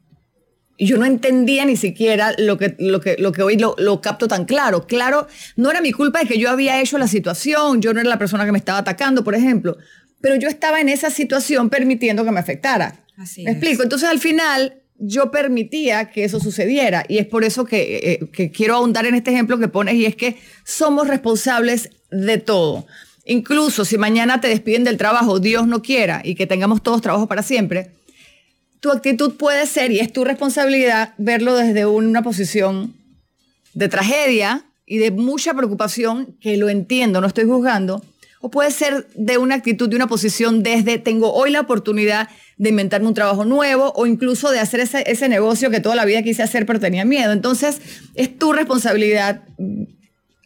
Y 0.77 0.87
yo 0.87 0.99
no 0.99 1.07
entendía 1.07 1.65
ni 1.65 1.77
siquiera 1.77 2.35
lo 2.39 2.59
que, 2.59 2.77
lo 2.79 3.01
que, 3.01 3.17
lo 3.19 3.33
que 3.33 3.43
hoy 3.43 3.57
lo, 3.57 3.75
lo, 3.79 4.01
capto 4.03 4.29
tan 4.29 4.45
claro. 4.45 4.87
Claro, 4.87 5.27
no 5.57 5.71
era 5.71 5.81
mi 5.81 5.93
culpa 5.93 6.21
de 6.21 6.27
que 6.27 6.39
yo 6.39 6.51
había 6.51 6.81
hecho 6.81 6.99
la 6.99 7.09
situación, 7.09 7.81
yo 7.81 7.95
no 7.95 8.01
era 8.01 8.09
la 8.09 8.19
persona 8.19 8.45
que 8.45 8.53
me 8.53 8.59
estaba 8.59 8.79
atacando, 8.79 9.25
por 9.25 9.35
ejemplo, 9.35 9.77
pero 10.21 10.37
yo 10.37 10.49
estaba 10.49 10.81
en 10.81 10.91
esa 10.91 11.11
situación 11.11 11.71
permitiendo 11.71 12.25
que 12.25 12.31
me 12.31 12.41
afectara. 12.41 13.05
Así 13.17 13.45
¿Me 13.45 13.53
explico? 13.53 13.83
Entonces 13.83 14.09
al 14.09 14.19
final 14.19 14.80
yo 15.01 15.31
permitía 15.31 16.11
que 16.11 16.25
eso 16.25 16.39
sucediera. 16.39 17.05
Y 17.09 17.19
es 17.19 17.27
por 17.27 17.43
eso 17.43 17.67
eh, 17.71 18.27
que, 18.33 18.51
quiero 18.51 18.77
ahondar 18.77 19.07
en 19.07 19.15
este 19.15 19.31
ejemplo 19.33 19.59
que 19.59 19.69
pones, 19.69 19.95
y 19.95 20.05
es 20.05 20.15
que 20.15 20.37
somos 20.65 21.09
responsables 21.09 21.91
de 22.11 22.39
todo. 22.39 22.87
Incluso 23.25 23.85
si 23.85 23.99
mañana 23.99 24.41
te 24.41 24.49
despiden 24.49 24.85
del 24.85 24.99
trabajo, 24.99 25.41
Dios 25.41 25.67
no 25.67 25.83
quiera, 25.83 26.21
y 26.23 26.35
que 26.35 26.47
tengamos 26.47 26.83
todos 26.83 27.01
trabajo 27.01 27.27
para 27.27 27.43
siempre, 27.43 27.91
tu 28.81 28.91
actitud 28.91 29.35
puede 29.35 29.67
ser, 29.67 29.91
y 29.91 30.01
es 30.01 30.13
tu 30.13 30.25
responsabilidad, 30.25 31.15
verlo 31.19 31.57
desde 31.57 31.87
una 31.87 32.23
posición 32.23 32.95
de 33.75 33.89
tragedia, 33.89 34.65
y 34.87 34.99
de 34.99 35.13
mucha 35.13 35.55
preocupación, 35.55 36.37
que 36.41 36.57
lo 36.57 36.69
entiendo, 36.69 37.21
no 37.21 37.27
estoy 37.27 37.45
juzgando, 37.45 38.03
o 38.41 38.51
puede 38.51 38.71
ser 38.71 39.07
de 39.15 39.39
una 39.39 39.55
actitud, 39.55 39.89
de 39.89 39.97
una 39.97 40.09
posición 40.09 40.63
desde 40.63 40.99
tengo 40.99 41.33
hoy 41.33 41.51
la 41.51 41.61
oportunidad 41.61 42.29
de 42.61 42.69
inventarme 42.69 43.09
un 43.09 43.15
trabajo 43.15 43.47
nuevo 43.47 43.91
o 43.97 44.05
incluso 44.05 44.51
de 44.51 44.61
hacer 44.61 44.81
ese, 44.81 45.11
ese 45.11 45.31
negocio 45.31 45.71
que 45.71 45.81
toda 45.81 45.97
la 45.97 46.05
vida 46.05 46.23
quise 46.23 46.43
hacer 46.43 46.67
pero 46.67 46.79
tenía 46.79 47.07
miedo. 47.07 47.33
Entonces 47.33 47.81
es 48.15 48.39
tu 48.39 48.53
responsabilidad 48.53 49.45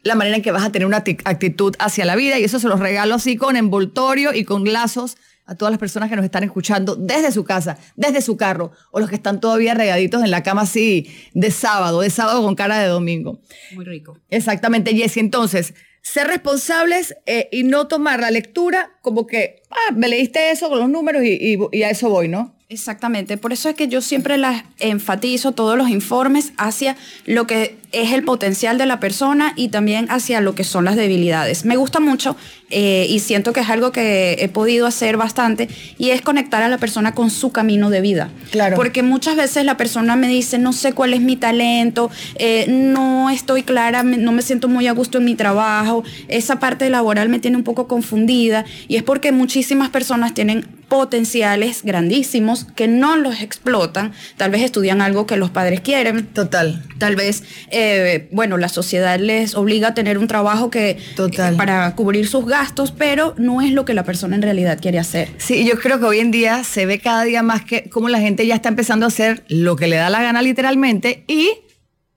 la 0.04 0.14
manera 0.14 0.36
en 0.36 0.42
que 0.42 0.52
vas 0.52 0.64
a 0.64 0.70
tener 0.70 0.86
una 0.86 0.98
actitud 0.98 1.74
hacia 1.80 2.04
la 2.04 2.14
vida 2.14 2.38
y 2.38 2.44
eso 2.44 2.60
se 2.60 2.68
los 2.68 2.78
regalo 2.78 3.16
así 3.16 3.36
con 3.36 3.56
envoltorio 3.56 4.32
y 4.32 4.44
con 4.44 4.72
lazos 4.72 5.16
a 5.44 5.56
todas 5.56 5.72
las 5.72 5.80
personas 5.80 6.08
que 6.08 6.14
nos 6.14 6.24
están 6.24 6.44
escuchando 6.44 6.94
desde 6.94 7.32
su 7.32 7.42
casa, 7.42 7.78
desde 7.96 8.22
su 8.22 8.36
carro, 8.36 8.70
o 8.92 9.00
los 9.00 9.08
que 9.08 9.16
están 9.16 9.40
todavía 9.40 9.74
regaditos 9.74 10.22
en 10.22 10.30
la 10.30 10.44
cama 10.44 10.62
así 10.62 11.10
de 11.34 11.50
sábado, 11.50 12.00
de 12.00 12.10
sábado 12.10 12.42
con 12.42 12.54
cara 12.54 12.78
de 12.78 12.86
domingo. 12.86 13.40
Muy 13.74 13.84
rico. 13.84 14.16
Exactamente, 14.30 14.94
Jessy. 14.94 15.18
Entonces, 15.18 15.74
ser 16.04 16.26
responsables 16.28 17.16
eh, 17.24 17.48
y 17.50 17.64
no 17.64 17.88
tomar 17.88 18.20
la 18.20 18.30
lectura 18.30 18.98
como 19.00 19.26
que, 19.26 19.62
ah, 19.70 19.92
me 19.96 20.06
leíste 20.08 20.50
eso 20.50 20.68
con 20.68 20.78
los 20.78 20.88
números 20.90 21.24
y, 21.24 21.58
y 21.72 21.82
a 21.82 21.90
eso 21.90 22.10
voy, 22.10 22.28
¿no? 22.28 22.53
Exactamente, 22.70 23.36
por 23.36 23.52
eso 23.52 23.68
es 23.68 23.74
que 23.74 23.88
yo 23.88 24.00
siempre 24.00 24.38
las 24.38 24.64
enfatizo 24.78 25.52
todos 25.52 25.76
los 25.76 25.90
informes 25.90 26.54
hacia 26.56 26.96
lo 27.26 27.46
que 27.46 27.76
es 27.92 28.12
el 28.12 28.24
potencial 28.24 28.78
de 28.78 28.86
la 28.86 29.00
persona 29.00 29.52
y 29.54 29.68
también 29.68 30.06
hacia 30.08 30.40
lo 30.40 30.54
que 30.54 30.64
son 30.64 30.86
las 30.86 30.96
debilidades. 30.96 31.66
Me 31.66 31.76
gusta 31.76 32.00
mucho 32.00 32.36
eh, 32.70 33.06
y 33.08 33.20
siento 33.20 33.52
que 33.52 33.60
es 33.60 33.68
algo 33.68 33.92
que 33.92 34.38
he 34.40 34.48
podido 34.48 34.86
hacer 34.86 35.18
bastante 35.18 35.68
y 35.98 36.10
es 36.10 36.22
conectar 36.22 36.62
a 36.62 36.68
la 36.68 36.78
persona 36.78 37.12
con 37.12 37.28
su 37.28 37.52
camino 37.52 37.90
de 37.90 38.00
vida. 38.00 38.30
Claro. 38.50 38.76
Porque 38.76 39.02
muchas 39.02 39.36
veces 39.36 39.66
la 39.66 39.76
persona 39.76 40.16
me 40.16 40.28
dice, 40.28 40.56
no 40.56 40.72
sé 40.72 40.94
cuál 40.94 41.12
es 41.12 41.20
mi 41.20 41.36
talento, 41.36 42.10
eh, 42.36 42.64
no 42.68 43.28
estoy 43.28 43.62
clara, 43.62 44.02
no 44.02 44.32
me 44.32 44.40
siento 44.40 44.68
muy 44.68 44.86
a 44.86 44.92
gusto 44.92 45.18
en 45.18 45.26
mi 45.26 45.34
trabajo, 45.34 46.02
esa 46.28 46.58
parte 46.60 46.88
laboral 46.88 47.28
me 47.28 47.40
tiene 47.40 47.58
un 47.58 47.64
poco 47.64 47.88
confundida 47.88 48.64
y 48.88 48.96
es 48.96 49.02
porque 49.02 49.32
muchísimas 49.32 49.90
personas 49.90 50.32
tienen 50.32 50.66
potenciales 50.94 51.82
grandísimos 51.82 52.66
que 52.76 52.86
no 52.86 53.16
los 53.16 53.40
explotan, 53.40 54.12
tal 54.36 54.52
vez 54.52 54.62
estudian 54.62 55.02
algo 55.02 55.26
que 55.26 55.36
los 55.36 55.50
padres 55.50 55.80
quieren. 55.80 56.28
Total. 56.28 56.84
Tal 56.98 57.16
vez... 57.16 57.42
Eh, 57.72 58.28
bueno, 58.30 58.58
la 58.58 58.68
sociedad 58.68 59.18
les 59.18 59.56
obliga 59.56 59.88
a 59.88 59.94
tener 59.94 60.18
un 60.18 60.28
trabajo 60.28 60.70
que 60.70 60.96
Total. 61.16 61.56
para 61.56 61.96
cubrir 61.96 62.28
sus 62.28 62.46
gastos, 62.46 62.92
pero 62.92 63.34
no 63.38 63.60
es 63.60 63.72
lo 63.72 63.84
que 63.84 63.92
la 63.92 64.04
persona 64.04 64.36
en 64.36 64.42
realidad 64.42 64.78
quiere 64.80 65.00
hacer. 65.00 65.30
Sí, 65.36 65.66
yo 65.66 65.80
creo 65.80 65.98
que 65.98 66.04
hoy 66.04 66.20
en 66.20 66.30
día 66.30 66.62
se 66.62 66.86
ve 66.86 67.00
cada 67.00 67.24
día 67.24 67.42
más 67.42 67.64
que 67.64 67.90
como 67.90 68.08
la 68.08 68.20
gente 68.20 68.46
ya 68.46 68.54
está 68.54 68.68
empezando 68.68 69.04
a 69.04 69.08
hacer 69.08 69.42
lo 69.48 69.74
que 69.74 69.88
le 69.88 69.96
da 69.96 70.10
la 70.10 70.22
gana 70.22 70.42
literalmente 70.42 71.24
y 71.26 71.50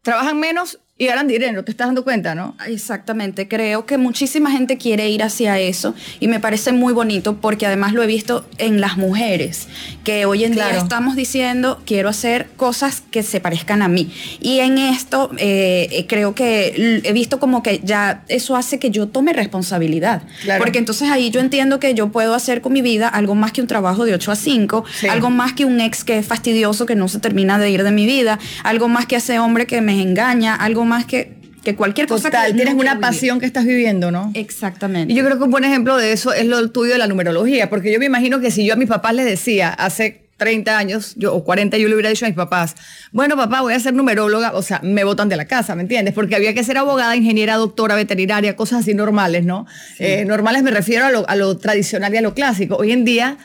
trabajan 0.04 0.40
menos 0.40 0.82
y 1.00 1.06
ganan 1.06 1.28
dinero, 1.28 1.64
te 1.64 1.72
estás 1.72 1.88
dando 1.88 2.04
cuenta, 2.04 2.34
¿no? 2.34 2.56
Exactamente, 2.66 3.48
creo 3.48 3.86
que 3.86 3.98
muchísima 3.98 4.52
gente 4.52 4.78
quiere 4.78 5.10
ir 5.10 5.22
hacia 5.22 5.60
eso 5.60 5.94
y 6.20 6.28
me 6.28 6.40
parece 6.40 6.72
muy 6.72 6.94
bonito 6.94 7.38
porque 7.40 7.68
además 7.68 7.94
lo 7.94 8.02
he 8.02 8.08
visto 8.08 8.46
en 8.58 8.82
las 8.82 8.98
mujeres, 8.98 9.68
que 10.04 10.26
hoy 10.26 10.44
en 10.44 10.54
día 10.54 10.76
estamos 10.76 11.16
diciendo 11.16 11.82
quiero 11.86 12.10
hacer 12.10 12.48
cosas 12.58 13.04
que 13.12 13.24
se 13.24 13.40
parezcan 13.40 13.82
a 13.82 13.88
mí. 13.88 14.12
Y 14.40 14.60
en 14.60 14.78
esto 14.78 15.32
eh, 15.38 16.06
creo 16.10 16.34
que 16.34 17.02
he 17.04 17.14
visto 17.14 17.40
como 17.40 17.62
que 17.62 17.80
ya 17.84 18.24
eso 18.28 18.56
hace 18.56 18.80
que 18.80 18.90
yo 18.90 19.08
tome 19.08 19.34
responsabilidad. 19.34 20.24
Porque 20.58 20.80
entonces 20.80 21.10
ahí 21.12 21.30
yo 21.30 21.40
entiendo 21.40 21.80
que 21.80 21.94
yo 21.94 22.12
puedo 22.12 22.34
hacer 22.34 22.62
con 22.62 22.74
mi 22.74 22.82
vida 22.82 23.08
algo 23.08 23.36
más 23.36 23.52
que 23.52 23.62
un 23.62 23.68
trabajo 23.68 24.06
de 24.06 24.14
8 24.14 24.32
a 24.32 24.36
5, 24.36 24.84
algo 25.10 25.30
más 25.30 25.54
que 25.54 25.66
un 25.66 25.80
ex 25.80 26.04
que 26.04 26.18
es 26.18 26.26
fastidioso, 26.26 26.86
que 26.86 26.96
no 26.96 27.08
se 27.08 27.20
termina 27.20 27.60
de 27.60 27.70
ir 27.70 27.84
de 27.84 27.92
mi 27.92 28.06
vida, 28.06 28.40
algo 28.64 28.88
más 28.88 29.06
que 29.06 29.18
ese 29.18 29.40
hombre 29.40 29.68
que 29.68 29.82
me 29.82 30.02
engaña, 30.02 30.56
algo 30.56 30.87
más 30.88 31.06
que, 31.06 31.36
que 31.64 31.76
cualquier 31.76 32.08
cosa 32.08 32.30
Total, 32.30 32.56
tienes 32.56 32.74
una 32.74 33.00
pasión 33.00 33.40
que 33.40 33.46
estás 33.46 33.66
viviendo, 33.66 34.12
¿no? 34.12 34.32
Exactamente. 34.34 35.14
Y 35.14 35.16
yo 35.16 35.24
creo 35.24 35.38
que 35.38 35.44
un 35.44 35.52
buen 35.52 35.64
ejemplo 35.64 35.98
de 35.98 36.14
eso 36.14 36.34
es 36.34 36.46
lo 36.46 36.72
tuyo 36.72 36.94
de 36.94 36.98
la 36.98 37.08
numerología, 37.08 37.70
porque 37.70 37.92
yo 37.92 38.00
me 38.00 38.06
imagino 38.06 38.40
que 38.40 38.52
si 38.52 38.66
yo 38.66 38.74
a 38.74 38.78
mis 38.78 38.88
papás 38.88 39.14
les 39.14 39.26
decía 39.26 39.70
hace 39.70 40.28
30 40.38 40.78
años 40.78 41.14
yo, 41.18 41.34
o 41.34 41.44
40 41.44 41.78
yo 41.78 41.88
le 41.88 41.96
hubiera 41.96 42.10
dicho 42.10 42.26
a 42.26 42.30
mis 42.30 42.38
papás, 42.38 42.76
bueno 43.12 43.36
papá, 43.36 43.62
voy 43.62 43.74
a 43.74 43.80
ser 43.80 43.94
numeróloga, 43.94 44.54
o 44.54 44.62
sea, 44.62 44.80
me 44.84 45.04
botan 45.04 45.30
de 45.30 45.36
la 45.36 45.46
casa, 45.46 45.76
¿me 45.76 45.82
entiendes? 45.82 46.14
Porque 46.14 46.36
había 46.36 46.54
que 46.54 46.64
ser 46.64 46.78
abogada, 46.78 47.16
ingeniera, 47.16 47.56
doctora, 47.56 47.96
veterinaria, 47.96 48.56
cosas 48.56 48.82
así 48.82 48.94
normales, 48.94 49.44
¿no? 49.44 49.66
Eh, 50.00 50.26
normales 50.26 50.64
me 50.64 50.72
refiero 50.72 51.06
a 51.06 51.12
lo, 51.12 51.28
a 51.28 51.36
lo 51.36 51.58
tradicional 51.58 52.14
y 52.14 52.18
a 52.18 52.22
lo 52.22 52.34
clásico. 52.34 52.78
Hoy 52.78 52.92
en 52.92 53.04
día 53.04 53.38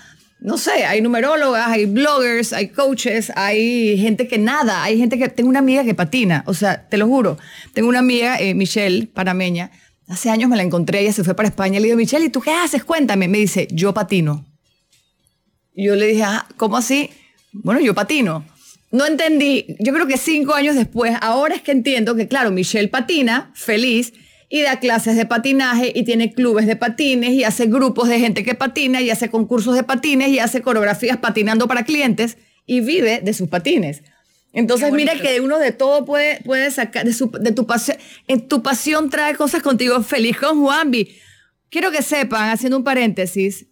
no 0.42 0.58
sé, 0.58 0.84
hay 0.84 1.00
numerólogas, 1.00 1.68
hay 1.68 1.86
bloggers, 1.86 2.52
hay 2.52 2.68
coaches, 2.68 3.32
hay 3.36 3.96
gente 3.96 4.26
que 4.26 4.38
nada, 4.38 4.82
hay 4.82 4.98
gente 4.98 5.16
que... 5.16 5.28
Tengo 5.28 5.48
una 5.48 5.60
amiga 5.60 5.84
que 5.84 5.94
patina, 5.94 6.42
o 6.46 6.54
sea, 6.54 6.88
te 6.88 6.96
lo 6.96 7.06
juro. 7.06 7.38
Tengo 7.74 7.88
una 7.88 8.00
amiga, 8.00 8.40
eh, 8.40 8.52
Michelle, 8.52 9.06
panameña, 9.06 9.70
hace 10.08 10.30
años 10.30 10.50
me 10.50 10.56
la 10.56 10.64
encontré, 10.64 11.00
ella 11.00 11.12
se 11.12 11.22
fue 11.22 11.34
para 11.34 11.48
España, 11.48 11.78
le 11.78 11.86
digo, 11.86 11.96
Michelle, 11.96 12.26
¿y 12.26 12.28
tú 12.28 12.40
qué 12.40 12.50
haces? 12.50 12.82
Cuéntame. 12.82 13.28
Me 13.28 13.38
dice, 13.38 13.68
yo 13.70 13.94
patino. 13.94 14.44
Yo 15.76 15.94
le 15.94 16.08
dije, 16.08 16.24
ah, 16.24 16.44
¿cómo 16.56 16.76
así? 16.76 17.10
Bueno, 17.52 17.80
yo 17.80 17.94
patino. 17.94 18.44
No 18.90 19.06
entendí, 19.06 19.76
yo 19.78 19.94
creo 19.94 20.06
que 20.08 20.18
cinco 20.18 20.54
años 20.54 20.74
después, 20.74 21.16
ahora 21.20 21.54
es 21.54 21.62
que 21.62 21.70
entiendo 21.70 22.16
que, 22.16 22.26
claro, 22.26 22.50
Michelle 22.50 22.88
patina, 22.88 23.52
feliz, 23.54 24.12
y 24.54 24.60
da 24.60 24.78
clases 24.78 25.16
de 25.16 25.24
patinaje 25.24 25.92
y 25.94 26.02
tiene 26.02 26.30
clubes 26.34 26.66
de 26.66 26.76
patines 26.76 27.30
y 27.30 27.42
hace 27.42 27.68
grupos 27.68 28.10
de 28.10 28.20
gente 28.20 28.44
que 28.44 28.54
patina 28.54 29.00
y 29.00 29.08
hace 29.08 29.30
concursos 29.30 29.74
de 29.74 29.82
patines 29.82 30.28
y 30.28 30.40
hace 30.40 30.60
coreografías 30.60 31.16
patinando 31.16 31.66
para 31.66 31.86
clientes 31.86 32.36
y 32.66 32.82
vive 32.82 33.22
de 33.24 33.32
sus 33.32 33.48
patines. 33.48 34.02
Entonces, 34.52 34.92
mira 34.92 35.14
que 35.14 35.40
uno 35.40 35.58
de 35.58 35.72
todo 35.72 36.04
puede, 36.04 36.42
puede 36.42 36.70
sacar, 36.70 37.06
de, 37.06 37.14
de 37.40 37.52
tu 37.52 37.66
pasión, 37.66 37.96
en 38.28 38.46
tu 38.46 38.62
pasión 38.62 39.08
trae 39.08 39.34
cosas 39.36 39.62
contigo. 39.62 40.02
Feliz 40.02 40.36
con 40.36 40.60
Juanvi. 40.60 41.16
Quiero 41.70 41.90
que 41.90 42.02
sepan, 42.02 42.50
haciendo 42.50 42.76
un 42.76 42.84
paréntesis, 42.84 43.68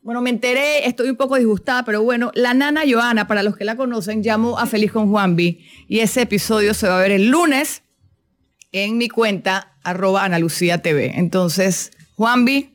bueno, 0.00 0.22
me 0.22 0.30
enteré, 0.30 0.86
estoy 0.86 1.10
un 1.10 1.16
poco 1.16 1.34
disgustada, 1.34 1.84
pero 1.84 2.04
bueno, 2.04 2.30
la 2.36 2.54
nana 2.54 2.82
Joana, 2.88 3.26
para 3.26 3.42
los 3.42 3.56
que 3.56 3.64
la 3.64 3.74
conocen, 3.74 4.22
llamó 4.22 4.60
a 4.60 4.66
Feliz 4.66 4.92
con 4.92 5.10
Juanvi 5.10 5.66
y 5.88 5.98
ese 5.98 6.22
episodio 6.22 6.72
se 6.72 6.86
va 6.86 7.00
a 7.00 7.02
ver 7.02 7.10
el 7.10 7.30
lunes 7.30 7.82
en 8.70 8.96
mi 8.96 9.08
cuenta 9.08 9.73
arroba 9.84 10.24
Ana 10.24 10.38
Lucía 10.38 10.78
TV. 10.78 11.12
Entonces, 11.16 11.92
Juanvi 12.16 12.70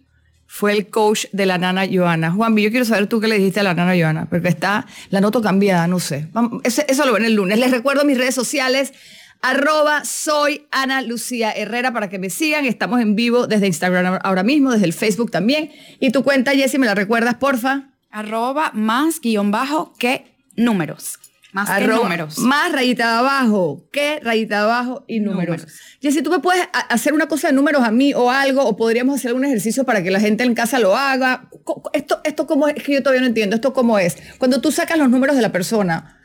fue 0.48 0.72
el 0.72 0.88
coach 0.88 1.26
de 1.32 1.46
la 1.46 1.58
nana 1.58 1.86
Joana. 1.92 2.32
Juanvi, 2.32 2.64
yo 2.64 2.72
quiero 2.72 2.86
saber 2.86 3.08
tú 3.08 3.20
qué 3.20 3.28
le 3.28 3.38
dijiste 3.38 3.60
a 3.60 3.64
la 3.64 3.74
nana 3.74 3.94
Joana, 3.96 4.28
porque 4.30 4.48
está 4.48 4.88
la 5.10 5.22
nota 5.22 5.42
cambiada, 5.42 5.88
no 5.88 6.00
sé. 6.00 6.28
Eso, 6.64 6.82
eso 6.88 7.06
lo 7.06 7.14
ven 7.14 7.26
el 7.26 7.36
lunes. 7.36 7.60
Les 7.60 7.72
recuerdo 7.72 8.04
mis 8.06 8.18
redes 8.18 8.34
sociales, 8.34 8.94
arroba 9.42 10.06
soy 10.06 10.66
Ana 10.72 11.02
Lucía 11.02 11.52
Herrera 11.52 11.94
para 11.94 12.10
que 12.10 12.18
me 12.18 12.30
sigan. 12.30 12.66
Estamos 12.66 13.00
en 13.02 13.16
vivo 13.16 13.48
desde 13.48 13.68
Instagram 13.68 14.20
ahora 14.24 14.44
mismo, 14.44 14.72
desde 14.72 14.86
el 14.86 14.94
Facebook 14.94 15.30
también. 15.30 15.72
Y 16.00 16.12
tu 16.12 16.24
cuenta, 16.24 16.52
Jessy, 16.52 16.78
¿me 16.78 16.88
la 16.88 16.96
recuerdas, 16.96 17.36
porfa? 17.36 17.90
Arroba 18.10 18.72
más 18.74 19.22
guion 19.22 19.52
bajo 19.52 19.94
que 20.00 20.26
números. 20.56 21.20
Más 21.52 21.70
que 21.70 21.88
números. 21.88 22.38
Más 22.40 22.72
rayita 22.72 23.12
de 23.12 23.18
abajo. 23.20 23.88
¿Qué? 23.92 24.20
Rayita 24.22 24.58
de 24.58 24.62
abajo 24.64 25.04
y 25.08 25.20
números. 25.20 25.66
Y 26.00 26.12
si 26.12 26.22
tú 26.22 26.30
me 26.30 26.40
puedes 26.40 26.68
hacer 26.90 27.14
una 27.14 27.28
cosa 27.28 27.48
de 27.48 27.54
números 27.54 27.84
a 27.84 27.92
mí 27.92 28.14
o 28.14 28.30
algo, 28.30 28.64
o 28.64 28.78
podríamos 28.78 29.16
hacer 29.16 29.30
algún 29.30 29.46
ejercicio 29.46 29.84
para 29.84 30.04
que 30.04 30.12
la 30.12 30.20
gente 30.20 30.44
en 30.44 30.54
casa 30.54 30.80
lo 30.80 30.96
haga. 30.96 31.50
Esto, 31.94 32.22
esto 32.24 32.46
cómo 32.46 32.68
es, 32.68 32.76
que 32.76 32.94
yo 32.94 33.02
todavía 33.02 33.22
no 33.22 33.28
entiendo. 33.28 33.56
Esto 33.56 33.74
cómo 33.74 33.98
es. 33.98 34.18
Cuando 34.38 34.62
tú 34.62 34.72
sacas 34.72 34.98
los 34.98 35.10
números 35.10 35.36
de 35.36 35.42
la 35.42 35.52
persona, 35.52 36.20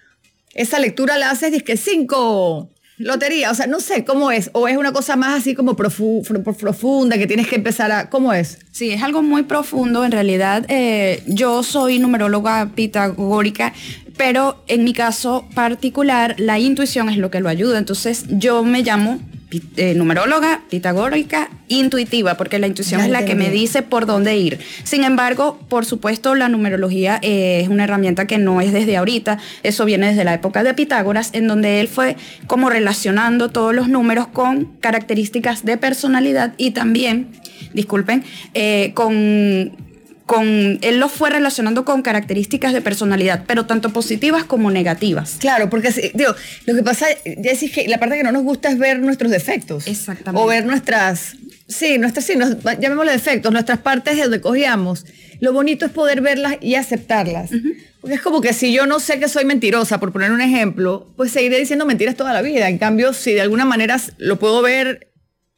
esa 0.52 0.78
lectura 0.78 1.16
la 1.16 1.30
haces, 1.30 1.50
dices 1.52 1.64
que 1.64 1.76
cinco. 1.76 2.70
Lotería, 2.96 3.50
o 3.50 3.54
sea, 3.54 3.66
no 3.66 3.80
sé 3.80 4.04
cómo 4.04 4.30
es, 4.30 4.50
o 4.52 4.68
es 4.68 4.76
una 4.76 4.92
cosa 4.92 5.16
más 5.16 5.40
así 5.40 5.56
como 5.56 5.74
profunda 5.74 7.18
que 7.18 7.26
tienes 7.26 7.48
que 7.48 7.56
empezar 7.56 7.90
a. 7.90 8.08
¿Cómo 8.08 8.32
es? 8.32 8.60
Sí, 8.70 8.92
es 8.92 9.02
algo 9.02 9.20
muy 9.20 9.42
profundo. 9.42 10.04
En 10.04 10.12
realidad, 10.12 10.64
eh, 10.68 11.20
yo 11.26 11.64
soy 11.64 11.98
numeróloga 11.98 12.70
pitagórica, 12.76 13.72
pero 14.16 14.62
en 14.68 14.84
mi 14.84 14.92
caso 14.92 15.46
particular, 15.54 16.34
la 16.38 16.58
intuición 16.58 17.08
es 17.08 17.16
lo 17.16 17.30
que 17.30 17.40
lo 17.40 17.48
ayuda. 17.48 17.78
Entonces, 17.78 18.24
yo 18.28 18.62
me 18.62 18.82
llamo 18.82 19.20
eh, 19.76 19.94
numeróloga, 19.94 20.62
pitagórica, 20.68 21.48
intuitiva, 21.68 22.36
porque 22.36 22.58
la 22.58 22.66
intuición 22.66 23.00
es 23.00 23.10
la 23.10 23.24
que 23.24 23.34
me 23.34 23.50
dice 23.50 23.82
por 23.82 24.04
dónde 24.04 24.36
ir. 24.36 24.58
Sin 24.82 25.04
embargo, 25.04 25.60
por 25.68 25.84
supuesto, 25.84 26.34
la 26.34 26.48
numerología 26.48 27.20
eh, 27.22 27.60
es 27.62 27.68
una 27.68 27.84
herramienta 27.84 28.26
que 28.26 28.38
no 28.38 28.60
es 28.60 28.72
desde 28.72 28.96
ahorita, 28.96 29.38
eso 29.62 29.84
viene 29.84 30.08
desde 30.08 30.24
la 30.24 30.34
época 30.34 30.64
de 30.64 30.74
Pitágoras, 30.74 31.30
en 31.34 31.46
donde 31.46 31.80
él 31.80 31.88
fue 31.88 32.16
como 32.48 32.68
relacionando 32.68 33.50
todos 33.50 33.74
los 33.74 33.88
números 33.88 34.26
con 34.26 34.64
características 34.80 35.64
de 35.64 35.76
personalidad 35.76 36.54
y 36.56 36.72
también, 36.72 37.28
disculpen, 37.72 38.24
eh, 38.54 38.90
con 38.94 39.72
con, 40.26 40.78
él 40.80 40.98
lo 40.98 41.08
fue 41.08 41.30
relacionando 41.30 41.84
con 41.84 42.02
características 42.02 42.72
de 42.72 42.80
personalidad, 42.80 43.44
pero 43.46 43.66
tanto 43.66 43.90
positivas 43.90 44.44
como 44.44 44.70
negativas. 44.70 45.36
Claro, 45.38 45.68
porque 45.68 46.12
digo, 46.14 46.34
lo 46.66 46.74
que 46.74 46.82
pasa, 46.82 47.06
es 47.24 47.70
que 47.70 47.88
la 47.88 47.98
parte 47.98 48.16
que 48.16 48.22
no 48.22 48.32
nos 48.32 48.42
gusta 48.42 48.70
es 48.70 48.78
ver 48.78 49.00
nuestros 49.00 49.30
defectos. 49.30 49.86
Exactamente. 49.86 50.42
O 50.42 50.46
ver 50.46 50.64
nuestras, 50.64 51.36
sí, 51.68 51.98
nuestras, 51.98 52.24
sí, 52.24 52.36
nos, 52.36 52.56
llamémosle 52.80 53.12
defectos, 53.12 53.52
nuestras 53.52 53.80
partes 53.80 54.16
de 54.16 54.22
donde 54.22 54.40
cogíamos. 54.40 55.04
Lo 55.40 55.52
bonito 55.52 55.84
es 55.84 55.92
poder 55.92 56.22
verlas 56.22 56.56
y 56.60 56.76
aceptarlas. 56.76 57.50
Porque 58.00 58.14
es 58.14 58.22
como 58.22 58.40
que 58.40 58.52
si 58.52 58.72
yo 58.72 58.86
no 58.86 59.00
sé 59.00 59.18
que 59.18 59.28
soy 59.28 59.44
mentirosa, 59.44 60.00
por 60.00 60.12
poner 60.12 60.30
un 60.30 60.40
ejemplo, 60.40 61.12
pues 61.16 61.32
seguiré 61.32 61.58
diciendo 61.58 61.84
mentiras 61.84 62.14
toda 62.14 62.32
la 62.32 62.40
vida. 62.40 62.68
En 62.68 62.78
cambio, 62.78 63.12
si 63.12 63.32
de 63.32 63.42
alguna 63.42 63.64
manera 63.66 64.00
lo 64.16 64.38
puedo 64.38 64.62
ver 64.62 65.13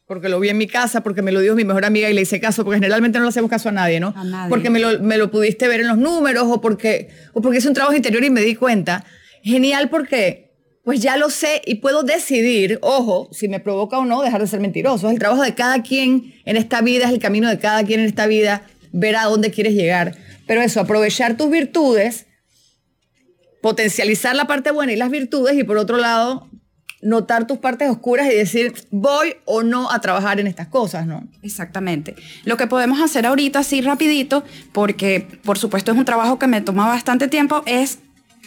porque 0.07 0.29
lo 0.29 0.39
vi 0.39 0.49
en 0.49 0.57
mi 0.57 0.67
casa, 0.67 1.03
porque 1.03 1.21
me 1.21 1.31
lo 1.31 1.41
dijo 1.41 1.53
mi 1.55 1.65
mejor 1.65 1.83
amiga 1.83 2.09
y 2.09 2.13
le 2.13 2.21
hice 2.21 2.39
caso, 2.39 2.63
porque 2.63 2.77
generalmente 2.77 3.19
no 3.19 3.25
le 3.25 3.29
hacemos 3.29 3.49
caso 3.49 3.69
a 3.69 3.73
nadie, 3.73 3.99
¿no? 3.99 4.13
A 4.15 4.23
nadie. 4.23 4.49
Porque 4.49 4.69
me 4.69 4.79
lo, 4.79 4.99
me 4.99 5.17
lo 5.17 5.29
pudiste 5.29 5.67
ver 5.67 5.81
en 5.81 5.87
los 5.87 5.97
números 5.97 6.45
o 6.47 6.61
porque, 6.61 7.09
o 7.33 7.41
porque 7.41 7.57
hice 7.57 7.67
un 7.67 7.73
trabajo 7.73 7.95
interior 7.95 8.23
y 8.23 8.29
me 8.29 8.41
di 8.41 8.55
cuenta. 8.55 9.03
Genial 9.43 9.89
porque 9.89 10.47
pues 10.83 11.01
ya 11.01 11.17
lo 11.17 11.29
sé 11.29 11.61
y 11.65 11.75
puedo 11.75 12.03
decidir, 12.03 12.79
ojo, 12.81 13.29
si 13.33 13.49
me 13.49 13.59
provoca 13.59 13.97
o 13.99 14.05
no 14.05 14.21
dejar 14.21 14.39
de 14.39 14.47
ser 14.47 14.61
mentiroso. 14.61 15.07
Es 15.07 15.13
el 15.13 15.19
trabajo 15.19 15.43
de 15.43 15.53
cada 15.53 15.83
quien 15.83 16.33
en 16.45 16.55
esta 16.55 16.81
vida, 16.81 17.07
es 17.07 17.11
el 17.11 17.19
camino 17.19 17.49
de 17.49 17.59
cada 17.59 17.83
quien 17.83 17.99
en 17.99 18.05
esta 18.05 18.25
vida, 18.25 18.65
ver 18.93 19.17
a 19.17 19.25
dónde 19.25 19.51
quieres 19.51 19.73
llegar. 19.73 20.15
Pero 20.45 20.61
eso, 20.61 20.79
aprovechar 20.79 21.35
tus 21.35 21.49
virtudes, 21.49 22.27
potencializar 23.61 24.33
la 24.37 24.47
parte 24.47 24.71
buena 24.71 24.93
y 24.93 24.95
las 24.95 25.11
virtudes 25.11 25.57
y 25.57 25.65
por 25.65 25.77
otro 25.77 25.97
lado, 25.97 26.46
notar 27.01 27.47
tus 27.47 27.59
partes 27.59 27.89
oscuras 27.89 28.27
y 28.27 28.35
decir, 28.35 28.73
voy 28.91 29.35
o 29.45 29.63
no 29.63 29.91
a 29.91 29.99
trabajar 30.01 30.39
en 30.39 30.47
estas 30.47 30.67
cosas, 30.67 31.05
¿no? 31.05 31.27
Exactamente. 31.43 32.15
Lo 32.43 32.57
que 32.57 32.67
podemos 32.67 33.01
hacer 33.01 33.25
ahorita, 33.25 33.59
así 33.59 33.81
rapidito, 33.81 34.43
porque 34.71 35.27
por 35.43 35.57
supuesto 35.57 35.91
es 35.91 35.97
un 35.97 36.05
trabajo 36.05 36.39
que 36.39 36.47
me 36.47 36.61
toma 36.61 36.87
bastante 36.87 37.27
tiempo, 37.27 37.63
es 37.65 37.99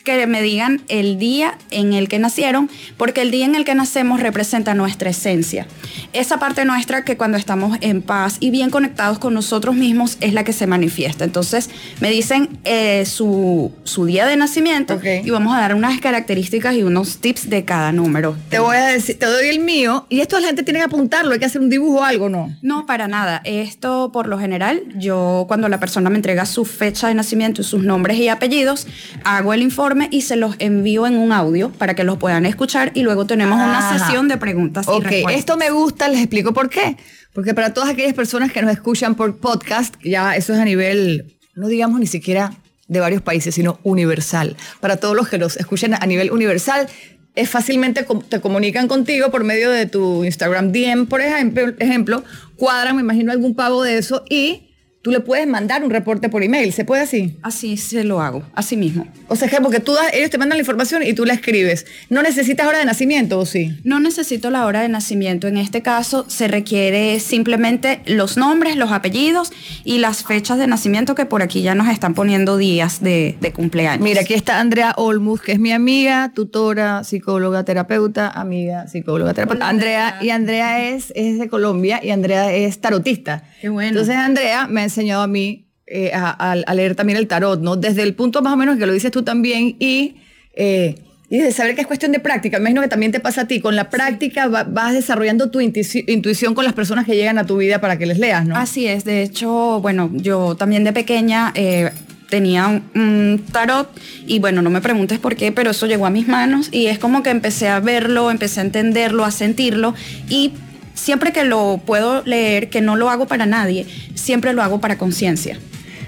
que 0.05 0.27
me 0.27 0.43
digan 0.43 0.83
el 0.89 1.19
día 1.19 1.57
en 1.71 1.93
el 1.93 2.09
que 2.09 2.19
nacieron, 2.19 2.71
porque 2.97 3.23
el 3.23 3.31
día 3.31 3.45
en 3.45 3.55
el 3.55 3.65
que 3.65 3.75
nacemos 3.75 4.21
representa 4.21 4.75
nuestra 4.75 5.11
esencia. 5.11 5.67
Esa 6.13 6.39
parte 6.39 6.65
nuestra 6.65 7.05
que 7.05 7.17
cuando 7.17 7.37
estamos 7.39 7.77
en 7.81 8.03
paz 8.03 8.37
y 8.41 8.51
bien 8.51 8.71
conectados 8.71 9.19
con 9.19 9.35
nosotros 9.35 9.75
mismos 9.75 10.17
es 10.21 10.33
la 10.33 10.45
que 10.45 10.53
se 10.53 10.67
manifiesta. 10.67 11.25
Entonces 11.25 11.71
me 12.01 12.11
dicen 12.11 12.59
eh, 12.65 13.05
su, 13.07 13.73
su 13.85 14.05
día 14.07 14.27
de 14.27 14.37
nacimiento 14.37 14.95
Ok. 14.95 15.05
y 15.25 15.31
vamos 15.31 15.55
a 15.55 15.61
dar 15.61 15.75
unas 15.75 16.01
características 16.01 16.75
y 16.75 16.83
unos 16.83 17.19
tips 17.19 17.51
de 17.51 17.65
cada 17.65 17.93
número. 17.93 18.37
Te 18.49 18.59
voy 18.59 18.77
a 18.77 18.87
decir, 18.87 19.19
te 19.19 19.27
doy 19.27 19.49
el 19.49 19.61
mío 19.61 20.07
y 20.09 20.21
esto 20.21 20.39
la 20.41 20.49
gente 20.49 20.63
tiene 20.63 20.81
que 20.81 20.87
apuntarlo, 20.87 21.33
hay 21.33 21.39
que 21.39 21.47
hacer 21.47 21.61
un 21.61 21.69
dibujo 21.71 22.01
o 22.01 22.05
algo, 22.05 22.29
¿no? 22.29 22.57
No, 22.63 22.87
para 22.87 23.09
nada. 23.09 23.43
Esto, 23.45 24.11
por 24.13 24.27
lo 24.27 24.39
general, 24.39 24.83
yo 24.97 25.45
cuando 25.49 25.69
la 25.69 25.79
persona 25.81 26.11
me 26.11 26.17
entrega 26.17 26.47
su 26.47 26.65
fecha 26.65 27.09
de 27.09 27.15
nacimiento 27.15 27.61
y 27.61 27.65
sus 27.65 27.83
nombres 27.83 28.19
y 28.19 28.29
apellidos, 28.29 28.87
hago 29.25 29.53
el 29.53 29.63
informe 29.63 29.90
y 30.11 30.23
se 30.23 30.37
los 30.37 30.57
envío 30.59 31.07
en 31.07 31.17
un 31.17 31.33
audio 31.33 31.71
para 31.71 31.95
que 31.95 32.05
los 32.05 32.19
puedan 32.19 32.47
escuchar 32.47 32.93
y 32.95 33.03
luego 33.03 33.27
tenemos 33.27 33.57
una 33.57 33.99
sesión 33.99 34.29
de 34.29 34.37
preguntas 34.37 34.87
y 34.87 34.91
Ok, 34.91 35.05
respuestas. 35.05 35.39
esto 35.41 35.57
me 35.57 35.71
gusta, 35.71 36.09
les 36.09 36.19
explico 36.21 36.53
por 36.53 36.69
qué. 36.71 36.97
Porque 37.33 37.55
para 37.55 37.73
todas 37.75 37.91
aquellas 37.91 38.15
personas 38.15 38.53
que 38.53 38.61
nos 38.63 38.73
escuchan 38.73 39.15
por 39.15 39.37
podcast, 39.39 39.95
ya 40.03 40.35
eso 40.37 40.53
es 40.53 40.59
a 40.59 40.65
nivel, 40.65 41.37
no 41.55 41.69
digamos 41.69 42.01
ni 42.01 42.07
siquiera 42.07 42.53
de 42.89 43.01
varios 43.01 43.23
países, 43.23 43.55
sino 43.55 43.79
universal. 43.85 44.57
Para 44.81 44.97
todos 44.97 45.15
los 45.15 45.29
que 45.29 45.39
nos 45.39 45.57
escuchan 45.57 45.95
a 45.95 46.07
nivel 46.07 46.33
universal, 46.33 46.89
es 47.37 47.49
fácilmente 47.49 48.05
te 48.29 48.41
comunican 48.41 48.89
contigo 48.89 49.31
por 49.31 49.45
medio 49.45 49.71
de 49.71 49.87
tu 49.87 50.25
Instagram 50.25 50.73
DM, 50.73 51.07
por 51.07 51.21
ejemplo, 51.21 51.73
ejemplo, 51.79 52.25
cuadran, 52.57 52.97
me 52.97 53.03
imagino, 53.03 53.31
algún 53.31 53.55
pago 53.55 53.85
de 53.85 53.99
eso 53.99 54.25
y 54.29 54.70
tú 55.03 55.11
le 55.11 55.21
puedes 55.21 55.47
mandar 55.47 55.83
un 55.83 55.91
reporte 55.91 56.29
por 56.29 56.43
email. 56.43 56.73
¿Se 56.73 56.85
puede 56.85 57.03
así? 57.03 57.39
Así 57.43 57.77
se 57.79 58.05
lo 58.05 58.21
hago, 58.21 58.43
así 58.55 58.77
mismo. 58.77 59.07
O 59.29 59.37
sea, 59.37 59.49
que 59.49 59.57
porque 59.61 59.81
tú 59.81 59.95
das- 59.95 60.13
ellos 60.13 60.29
te 60.31 60.37
mandan 60.39 60.59
la 60.59 60.61
información 60.61 61.03
y 61.03 61.15
tú 61.15 61.25
la 61.25 61.33
escribes. 61.35 61.87
¿No 62.11 62.23
necesitas 62.23 62.67
hora 62.67 62.79
de 62.79 62.85
nacimiento 62.85 63.39
o 63.39 63.47
sí? 63.47 63.79
No 63.85 63.99
necesito 64.01 64.51
la 64.51 64.67
hora 64.67 64.83
de 64.83 64.89
nacimiento. 64.89 65.49
En 65.49 65.57
este 65.57 65.81
caso 65.83 66.27
se 66.29 66.49
requiere 66.49 67.19
simplemente 67.21 68.01
los 68.07 68.37
nombres, 68.37 68.77
los 68.77 68.93
apellidos 68.93 69.53
y 69.85 69.99
las 69.99 70.25
fechas 70.25 70.59
de 70.59 70.67
nacimiento 70.67 71.15
que 71.15 71.25
por 71.25 71.41
aquí 71.43 71.63
ya 71.63 71.75
nos 71.75 71.89
están 71.89 72.15
poniendo 72.15 72.59
días 72.59 73.01
de, 73.03 73.37
de 73.41 73.53
cumpleaños. 73.53 74.03
Mira, 74.05 74.21
aquí 74.21 74.35
está 74.35 74.61
Andrea 74.61 74.93
Olmus, 74.97 75.41
que 75.41 75.53
es 75.53 75.59
mi 75.59 75.73
amiga, 75.73 76.33
tutora, 76.35 77.05
psicóloga, 77.05 77.65
terapeuta, 77.65 78.29
amiga, 78.29 78.87
psicóloga, 78.89 79.33
terapeuta. 79.33 79.65
Hola, 79.65 79.71
Andrea, 79.71 80.09
Andrea. 80.09 80.25
y 80.27 80.31
Andrea 80.31 80.89
es, 80.91 81.13
es 81.17 81.39
de 81.39 81.49
Colombia 81.49 82.01
y 82.03 82.11
Andrea 82.11 82.53
es 82.53 82.81
tarotista. 82.81 83.45
Qué 83.61 83.69
bueno. 83.69 83.91
Entonces 83.91 84.17
Andrea 84.17 84.67
me 84.67 84.81
ha 84.81 84.85
enseñado 84.85 85.23
a 85.23 85.27
mí 85.27 85.67
eh, 85.87 86.13
a, 86.15 86.57
leer 86.75 86.95
también 86.95 87.19
el 87.19 87.27
tarot, 87.27 87.61
¿no? 87.61 87.77
Desde 87.77 88.03
el 88.03 88.15
punto 88.15 88.43
más 88.43 88.53
o 88.53 88.57
menos 88.57 88.79
que 88.79 88.87
lo 88.87 88.93
dices 88.93 89.11
tú 89.11 89.23
también 89.23 89.77
y, 89.81 90.17
eh, 90.55 90.95
y 91.29 91.39
de 91.39 91.53
saber 91.53 91.75
que 91.75 91.81
es 91.81 91.87
cuestión 91.87 92.13
de 92.13 92.21
práctica. 92.21 92.59
Me 92.59 92.63
imagino 92.71 92.83
que 92.83 92.89
también 92.89 93.13
te 93.13 93.21
pasa 93.21 93.43
a 93.43 93.47
ti. 93.47 93.61
Con 93.61 93.77
la 93.77 93.91
práctica 93.91 94.47
va- 94.49 94.65
vas 94.65 94.93
desarrollando 94.95 95.51
tu 95.51 95.61
intuici- 95.61 96.05
intuición 96.09 96.55
con 96.55 96.65
las 96.65 96.75
personas 96.75 97.07
que 97.07 97.17
llegan 97.17 97.39
a 97.39 97.47
tu 97.47 97.57
vida 97.57 97.81
para 97.81 97.99
que 97.99 98.07
les 98.07 98.19
leas, 98.19 98.47
¿no? 98.47 98.57
Así 98.57 98.87
es, 98.87 99.05
de 99.05 99.23
hecho, 99.23 99.81
bueno, 99.81 100.11
yo 100.15 100.55
también 100.55 100.85
de 100.85 100.93
pequeña 100.93 101.53
eh, 101.55 101.91
tenía 102.29 102.69
un, 102.69 102.85
un 102.95 103.45
tarot 103.53 103.91
y 104.27 104.39
bueno, 104.39 104.63
no 104.63 104.71
me 104.71 104.81
preguntes 104.81 105.19
por 105.19 105.35
qué, 105.37 105.51
pero 105.51 105.73
eso 105.73 105.87
llegó 105.87 106.07
a 106.07 106.11
mis 106.11 106.29
manos 106.29 106.69
y 106.71 106.87
es 106.87 106.99
como 107.01 107.23
que 107.25 107.31
empecé 107.31 107.69
a 107.69 107.81
verlo, 107.81 108.31
empecé 108.31 108.61
a 108.61 108.63
entenderlo, 108.63 109.25
a 109.25 109.33
sentirlo 109.33 109.95
y 110.29 110.53
siempre 111.01 111.33
que 111.33 111.45
lo 111.45 111.81
puedo 111.85 112.23
leer, 112.25 112.69
que 112.69 112.81
no 112.81 112.97
lo 112.97 113.09
hago 113.11 113.27
para 113.27 113.47
nadie, 113.47 113.87
siempre 114.15 114.53
lo 114.53 114.63
hago 114.63 114.81
para 114.81 114.99
conciencia. 114.99 115.59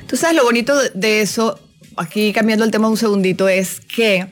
Tú 0.06 0.16
sabes 0.16 0.36
lo 0.36 0.44
bonito 0.44 0.74
de- 0.94 1.22
eso, 1.22 1.58
aquí 1.96 2.32
cambiando 2.32 2.64
el 2.64 2.70
tema 2.70 2.88
un 2.88 2.96
segundito, 2.96 3.48
es 3.48 3.80
que, 3.80 4.26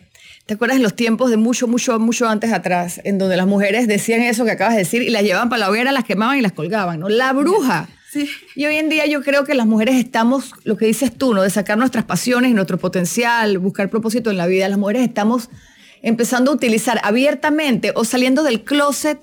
¿te 0.46 0.54
acuerdas 0.54 0.76
de 0.76 0.82
los 0.82 0.94
tiempos 0.94 1.30
de 1.30 1.38
mucho, 1.38 1.66
mucho, 1.66 1.98
mucho 1.98 2.28
antes 2.28 2.52
atrás, 2.52 3.00
en 3.04 3.16
donde 3.18 3.36
las 3.36 3.46
mujeres 3.46 3.88
decían 3.88 4.20
eso 4.20 4.44
que 4.44 4.50
acabas 4.50 4.74
de 4.74 4.80
decir 4.80 5.02
y 5.02 5.10
las 5.10 5.22
llevaban 5.22 5.48
para 5.48 5.60
la 5.60 5.70
hoguera, 5.70 5.92
las 5.92 6.04
quemaban 6.04 6.38
y 6.38 6.42
las 6.42 6.52
colgaban, 6.52 7.00
¿no? 7.00 7.08
La 7.08 7.32
bruja. 7.32 7.88
Sí. 8.12 8.28
Y 8.56 8.66
hoy 8.66 8.74
en 8.76 8.88
día 8.88 9.06
yo 9.06 9.22
creo 9.22 9.44
que 9.44 9.54
las 9.54 9.66
mujeres 9.66 9.94
estamos, 9.94 10.52
lo 10.64 10.76
que 10.76 10.84
dices 10.86 11.16
tú, 11.16 11.32
¿no? 11.32 11.42
De 11.42 11.50
sacar 11.50 11.78
nuestras 11.78 12.04
pasiones 12.04 12.50
y 12.50 12.54
nuestro 12.54 12.76
potencial, 12.76 13.58
buscar 13.58 13.88
propósito 13.88 14.30
en 14.30 14.36
la 14.36 14.46
vida. 14.46 14.68
Las 14.68 14.78
mujeres 14.78 15.02
estamos 15.02 15.48
empezando 16.02 16.50
a 16.50 16.54
utilizar 16.54 17.00
abiertamente 17.04 17.92
o 17.94 18.04
saliendo 18.04 18.42
del 18.42 18.62
closet 18.64 19.18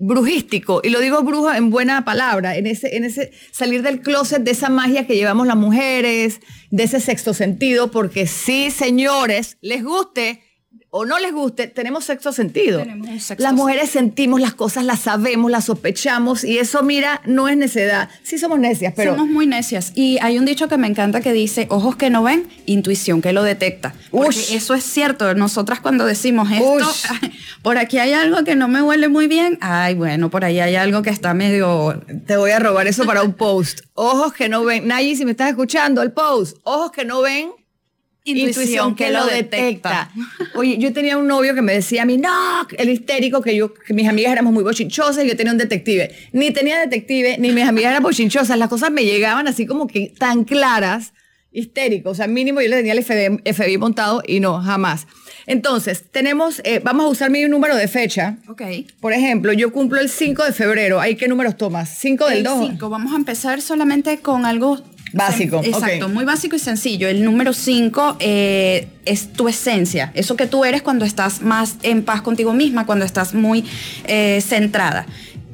brujístico, 0.00 0.80
y 0.82 0.90
lo 0.90 1.00
digo 1.00 1.22
bruja 1.22 1.56
en 1.56 1.70
buena 1.70 2.04
palabra, 2.04 2.56
en 2.56 2.66
ese, 2.66 2.96
en 2.96 3.04
ese 3.04 3.32
salir 3.50 3.82
del 3.82 4.00
closet 4.00 4.42
de 4.42 4.52
esa 4.52 4.68
magia 4.68 5.06
que 5.06 5.16
llevamos 5.16 5.46
las 5.46 5.56
mujeres, 5.56 6.40
de 6.70 6.82
ese 6.82 7.00
sexto 7.00 7.34
sentido, 7.34 7.90
porque 7.90 8.26
sí, 8.26 8.70
señores, 8.70 9.58
les 9.60 9.82
guste 9.84 10.45
o 10.96 11.04
no 11.04 11.18
les 11.18 11.32
guste, 11.32 11.66
tenemos 11.66 12.04
sexto 12.04 12.32
sentido. 12.32 12.78
Tenemos 12.78 13.22
sexto 13.22 13.42
las 13.42 13.52
mujeres 13.52 13.90
sentimos 13.90 14.40
las 14.40 14.54
cosas, 14.54 14.82
las 14.82 15.00
sabemos, 15.00 15.50
las 15.50 15.66
sospechamos, 15.66 16.42
y 16.42 16.58
eso, 16.58 16.82
mira, 16.82 17.20
no 17.26 17.48
es 17.48 17.56
necedad. 17.58 18.08
Sí 18.22 18.38
somos 18.38 18.58
necias, 18.58 18.94
pero... 18.96 19.12
Somos 19.14 19.28
muy 19.28 19.46
necias. 19.46 19.92
Y 19.94 20.18
hay 20.22 20.38
un 20.38 20.46
dicho 20.46 20.68
que 20.68 20.78
me 20.78 20.86
encanta 20.86 21.20
que 21.20 21.34
dice, 21.34 21.66
ojos 21.68 21.96
que 21.96 22.08
no 22.08 22.22
ven, 22.22 22.48
intuición 22.64 23.20
que 23.20 23.34
lo 23.34 23.42
detecta. 23.42 23.94
Porque 24.10 24.38
Ush. 24.38 24.54
eso 24.54 24.72
es 24.72 24.84
cierto. 24.84 25.34
Nosotras 25.34 25.80
cuando 25.80 26.06
decimos 26.06 26.50
esto, 26.50 26.76
Ush. 26.76 27.04
por 27.62 27.76
aquí 27.76 27.98
hay 27.98 28.14
algo 28.14 28.42
que 28.44 28.56
no 28.56 28.66
me 28.66 28.80
huele 28.80 29.08
muy 29.08 29.26
bien, 29.26 29.58
ay, 29.60 29.94
bueno, 29.94 30.30
por 30.30 30.46
ahí 30.46 30.60
hay 30.60 30.76
algo 30.76 31.02
que 31.02 31.10
está 31.10 31.34
medio... 31.34 32.02
Te 32.26 32.38
voy 32.38 32.52
a 32.52 32.58
robar 32.58 32.86
eso 32.86 33.04
para 33.04 33.22
un 33.22 33.34
post. 33.34 33.80
Ojos 33.92 34.32
que 34.32 34.48
no 34.48 34.64
ven. 34.64 34.88
Nayi, 34.88 35.14
si 35.14 35.26
me 35.26 35.32
estás 35.32 35.50
escuchando, 35.50 36.00
el 36.00 36.12
post. 36.12 36.56
Ojos 36.62 36.90
que 36.90 37.04
no 37.04 37.20
ven, 37.20 37.50
intuición 38.26 38.94
que 38.94 39.10
lo 39.10 39.26
detecta. 39.26 40.10
Oye, 40.54 40.78
yo 40.78 40.92
tenía 40.92 41.16
un 41.16 41.26
novio 41.26 41.54
que 41.54 41.62
me 41.62 41.72
decía 41.72 42.02
a 42.02 42.04
mí, 42.04 42.18
no, 42.18 42.66
el 42.76 42.90
histérico, 42.90 43.40
que 43.40 43.56
yo, 43.56 43.72
que 43.72 43.94
mis 43.94 44.08
amigas 44.08 44.32
éramos 44.32 44.52
muy 44.52 44.64
bochinchosas 44.64 45.24
y 45.24 45.28
yo 45.28 45.36
tenía 45.36 45.52
un 45.52 45.58
detective. 45.58 46.14
Ni 46.32 46.50
tenía 46.50 46.78
detective, 46.80 47.36
ni 47.38 47.52
mis 47.52 47.64
amigas 47.64 47.92
eran 47.92 48.02
bochinchosas. 48.02 48.58
Las 48.58 48.68
cosas 48.68 48.90
me 48.90 49.04
llegaban 49.04 49.48
así 49.48 49.66
como 49.66 49.86
que 49.86 50.12
tan 50.18 50.44
claras, 50.44 51.12
histérico. 51.52 52.10
O 52.10 52.14
sea, 52.14 52.26
mínimo 52.26 52.60
yo 52.60 52.68
le 52.68 52.76
tenía 52.76 52.92
el 52.92 53.02
FBI, 53.02 53.52
FBI 53.52 53.78
montado 53.78 54.22
y 54.26 54.40
no, 54.40 54.60
jamás. 54.60 55.06
Entonces, 55.46 56.04
tenemos, 56.10 56.60
eh, 56.64 56.80
vamos 56.82 57.06
a 57.06 57.08
usar 57.08 57.30
mi 57.30 57.44
número 57.44 57.76
de 57.76 57.86
fecha. 57.86 58.36
Ok. 58.48 58.62
Por 59.00 59.12
ejemplo, 59.12 59.52
yo 59.52 59.72
cumplo 59.72 60.00
el 60.00 60.08
5 60.08 60.44
de 60.44 60.52
febrero. 60.52 61.00
¿Ahí 61.00 61.14
qué 61.14 61.28
números 61.28 61.56
tomas? 61.56 62.02
¿5 62.04 62.28
del 62.28 62.38
El 62.38 62.44
2? 62.44 62.66
cinco. 62.68 62.90
Vamos 62.90 63.12
a 63.12 63.16
empezar 63.16 63.62
solamente 63.62 64.18
con 64.18 64.44
algo 64.44 64.82
Básico, 65.16 65.62
Exacto, 65.64 66.08
muy 66.08 66.24
básico 66.24 66.56
y 66.56 66.58
sencillo. 66.58 67.08
El 67.08 67.24
número 67.24 67.52
5 67.52 68.18
es 68.20 69.32
tu 69.32 69.48
esencia, 69.48 70.12
eso 70.14 70.36
que 70.36 70.46
tú 70.46 70.64
eres 70.64 70.82
cuando 70.82 71.04
estás 71.04 71.40
más 71.40 71.76
en 71.82 72.02
paz 72.02 72.22
contigo 72.22 72.52
misma, 72.52 72.86
cuando 72.86 73.04
estás 73.04 73.34
muy 73.34 73.64
eh, 74.06 74.42
centrada. 74.46 75.06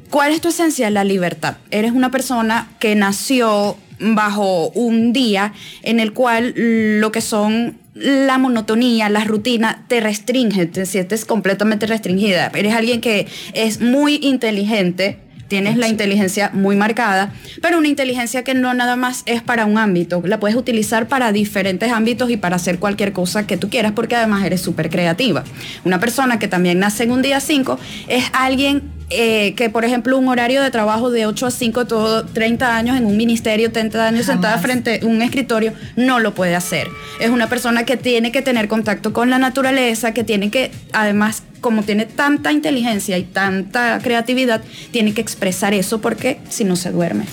¿Cuál 0.09 0.33
es 0.33 0.41
tu 0.41 0.49
esencia? 0.49 0.89
La 0.89 1.03
libertad. 1.03 1.55
Eres 1.71 1.91
una 1.93 2.11
persona 2.11 2.69
que 2.79 2.93
nació 2.95 3.77
bajo 3.99 4.69
un 4.69 5.13
día 5.13 5.53
en 5.81 5.99
el 5.99 6.13
cual 6.13 6.53
lo 6.55 7.11
que 7.11 7.21
son 7.21 7.79
la 7.95 8.37
monotonía, 8.37 9.09
la 9.09 9.23
rutina 9.23 9.85
te 9.87 9.99
restringe, 9.99 10.65
te 10.65 10.85
sientes 10.85 11.25
completamente 11.25 11.85
restringida. 11.85 12.51
Eres 12.53 12.73
alguien 12.73 13.01
que 13.01 13.27
es 13.53 13.81
muy 13.81 14.19
inteligente, 14.21 15.19
tienes 15.53 15.77
la 15.77 15.87
inteligencia 15.87 16.49
muy 16.51 16.75
marcada, 16.75 17.31
pero 17.61 17.77
una 17.77 17.87
inteligencia 17.87 18.43
que 18.43 18.55
no 18.55 18.73
nada 18.73 18.95
más 18.95 19.21
es 19.27 19.43
para 19.43 19.67
un 19.67 19.77
ámbito, 19.77 20.23
la 20.25 20.39
puedes 20.39 20.57
utilizar 20.57 21.07
para 21.07 21.31
diferentes 21.31 21.91
ámbitos 21.91 22.31
y 22.31 22.37
para 22.37 22.55
hacer 22.55 22.79
cualquier 22.79 23.13
cosa 23.13 23.45
que 23.45 23.55
tú 23.55 23.69
quieras, 23.69 23.91
porque 23.91 24.15
además 24.15 24.43
eres 24.43 24.61
súper 24.61 24.89
creativa. 24.89 25.43
Una 25.83 25.99
persona 25.99 26.39
que 26.39 26.47
también 26.47 26.79
nace 26.79 27.03
en 27.03 27.11
un 27.11 27.21
día 27.21 27.39
5 27.39 27.77
es 28.07 28.23
alguien 28.33 28.81
eh, 29.09 29.53
que, 29.55 29.69
por 29.69 29.85
ejemplo, 29.85 30.17
un 30.17 30.27
horario 30.27 30.61
de 30.61 30.71
trabajo 30.71 31.09
de 31.09 31.25
8 31.25 31.47
a 31.47 31.51
5, 31.51 31.85
todo 31.85 32.25
30 32.25 32.75
años 32.75 32.97
en 32.97 33.05
un 33.05 33.17
ministerio, 33.17 33.71
30 33.71 34.07
años 34.07 34.25
sentada 34.25 34.57
frente 34.57 34.99
a 35.01 35.05
un 35.05 35.21
escritorio, 35.21 35.73
no 35.95 36.19
lo 36.19 36.33
puede 36.33 36.55
hacer. 36.55 36.87
Es 37.19 37.29
una 37.29 37.47
persona 37.49 37.85
que 37.85 37.97
tiene 37.97 38.31
que 38.31 38.41
tener 38.41 38.67
contacto 38.67 39.13
con 39.13 39.29
la 39.29 39.37
naturaleza, 39.37 40.13
que 40.13 40.23
tiene 40.23 40.49
que 40.49 40.71
además 40.91 41.43
como 41.61 41.83
tiene 41.83 42.05
tanta 42.05 42.51
inteligencia 42.51 43.17
y 43.17 43.23
tanta 43.23 43.99
creatividad, 44.03 44.61
tiene 44.91 45.13
que 45.13 45.21
expresar 45.21 45.73
eso 45.73 46.01
porque 46.01 46.39
si 46.49 46.65
no 46.65 46.75
se 46.75 46.91
duerme. 46.91 47.25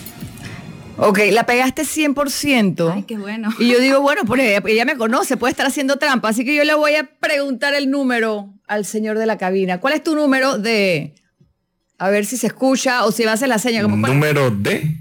Ok, 1.03 1.19
la 1.33 1.47
pegaste 1.47 1.83
100%. 1.83 2.93
Ay, 2.95 3.03
qué 3.05 3.17
bueno. 3.17 3.49
Y 3.59 3.69
yo 3.69 3.81
digo, 3.81 4.01
bueno, 4.01 4.23
pues 4.27 4.43
ella, 4.43 4.63
ella 4.67 4.85
me 4.85 4.97
conoce, 4.97 5.39
puede 5.39 5.51
estar 5.51 5.67
haciendo 5.67 5.97
trampa, 5.97 6.29
así 6.29 6.45
que 6.45 6.55
yo 6.55 6.63
le 6.63 6.75
voy 6.75 6.95
a 6.95 7.05
preguntar 7.05 7.75
el 7.75 7.91
número 7.91 8.53
al 8.67 8.85
señor 8.85 9.19
de 9.19 9.25
la 9.25 9.39
cabina. 9.39 9.81
¿Cuál 9.81 9.95
es 9.95 10.05
tu 10.05 10.15
número 10.15 10.59
de... 10.59 11.15
A 12.01 12.09
ver 12.11 12.25
si 12.25 12.37
se 12.39 12.47
escucha 12.47 13.05
o 13.05 13.13
si 13.13 13.25
va 13.25 13.33
a 13.33 13.35
hacer 13.35 13.49
la 13.49 13.59
seña. 13.59 13.83
Como, 13.83 14.01
¿cuál- 14.01 14.15
Número 14.15 14.51
D. 14.51 14.97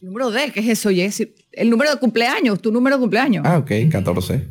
Número 0.00 0.30
D, 0.30 0.52
¿qué 0.52 0.60
es 0.60 0.68
eso, 0.68 0.90
Jessy? 0.90 1.34
El 1.52 1.68
número 1.68 1.90
de 1.90 1.96
cumpleaños, 1.98 2.62
tu 2.62 2.70
número 2.70 2.96
de 2.96 3.00
cumpleaños. 3.00 3.44
Ah, 3.44 3.58
ok, 3.58 3.70
14. 3.90 4.44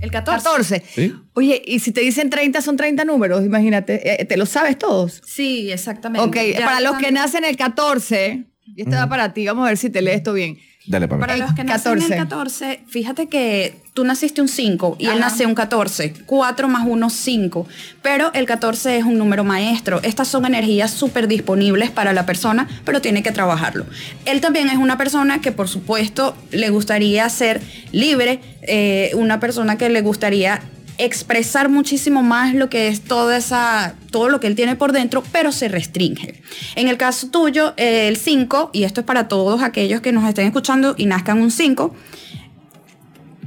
El 0.00 0.10
14. 0.10 0.44
14. 0.44 0.82
Sí. 0.94 1.14
Oye, 1.34 1.60
y 1.64 1.78
si 1.80 1.92
te 1.92 2.00
dicen 2.00 2.30
30, 2.30 2.60
son 2.62 2.76
30 2.76 3.04
números, 3.04 3.44
imagínate. 3.44 4.20
Eh, 4.20 4.24
¿Te 4.24 4.36
lo 4.36 4.46
sabes 4.46 4.78
todos? 4.78 5.20
Sí, 5.26 5.70
exactamente. 5.70 6.26
Ok, 6.26 6.36
Ya 6.58 6.64
para 6.64 6.80
los 6.80 6.96
que 6.96 7.12
nacen 7.12 7.44
el 7.44 7.56
14, 7.56 8.46
y 8.74 8.82
este 8.82 8.96
va 8.96 9.08
para 9.08 9.34
ti, 9.34 9.46
vamos 9.46 9.64
a 9.66 9.68
ver 9.68 9.76
si 9.76 9.90
te 9.90 10.00
lees 10.02 10.16
esto 10.18 10.32
bien. 10.32 10.56
Dale, 10.86 11.06
para 11.06 11.20
Para 11.20 11.36
los 11.36 11.52
que 11.54 11.64
nacen 11.64 11.92
14. 11.94 12.14
el 12.14 12.20
14, 12.20 12.80
fíjate 12.88 13.28
que 13.28 13.76
tú 13.94 14.04
naciste 14.04 14.40
un 14.40 14.48
5 14.48 14.96
y 14.98 15.06
Ajá. 15.06 15.14
él 15.14 15.20
nació 15.20 15.48
un 15.48 15.54
14. 15.54 16.12
4 16.26 16.68
más 16.68 16.86
1, 16.86 17.10
5. 17.10 17.66
Pero 18.02 18.32
el 18.34 18.46
14 18.46 18.96
es 18.98 19.04
un 19.04 19.16
número 19.16 19.44
maestro. 19.44 20.00
Estas 20.02 20.28
son 20.28 20.44
energías 20.44 20.90
súper 20.90 21.28
disponibles 21.28 21.90
para 21.90 22.12
la 22.12 22.26
persona, 22.26 22.68
pero 22.84 23.00
tiene 23.00 23.22
que 23.22 23.30
trabajarlo. 23.30 23.86
Él 24.24 24.40
también 24.40 24.70
es 24.70 24.76
una 24.78 24.98
persona 24.98 25.40
que, 25.40 25.52
por 25.52 25.68
supuesto, 25.68 26.34
le 26.50 26.70
gustaría 26.70 27.28
ser 27.28 27.60
libre, 27.92 28.40
eh, 28.62 29.12
una 29.14 29.38
persona 29.38 29.78
que 29.78 29.88
le 29.88 30.00
gustaría 30.00 30.62
expresar 30.98 31.68
muchísimo 31.68 32.22
más 32.22 32.54
lo 32.54 32.68
que 32.68 32.88
es 32.88 33.02
toda 33.02 33.36
esa, 33.36 33.94
todo 34.10 34.28
lo 34.28 34.40
que 34.40 34.46
él 34.46 34.54
tiene 34.54 34.76
por 34.76 34.92
dentro, 34.92 35.22
pero 35.32 35.52
se 35.52 35.68
restringe. 35.68 36.42
En 36.76 36.88
el 36.88 36.96
caso 36.96 37.28
tuyo, 37.28 37.74
el 37.76 38.16
5, 38.16 38.70
y 38.72 38.84
esto 38.84 39.00
es 39.00 39.06
para 39.06 39.28
todos 39.28 39.62
aquellos 39.62 40.00
que 40.00 40.12
nos 40.12 40.28
estén 40.28 40.46
escuchando 40.46 40.94
y 40.96 41.06
nazcan 41.06 41.40
un 41.40 41.50
5, 41.50 41.94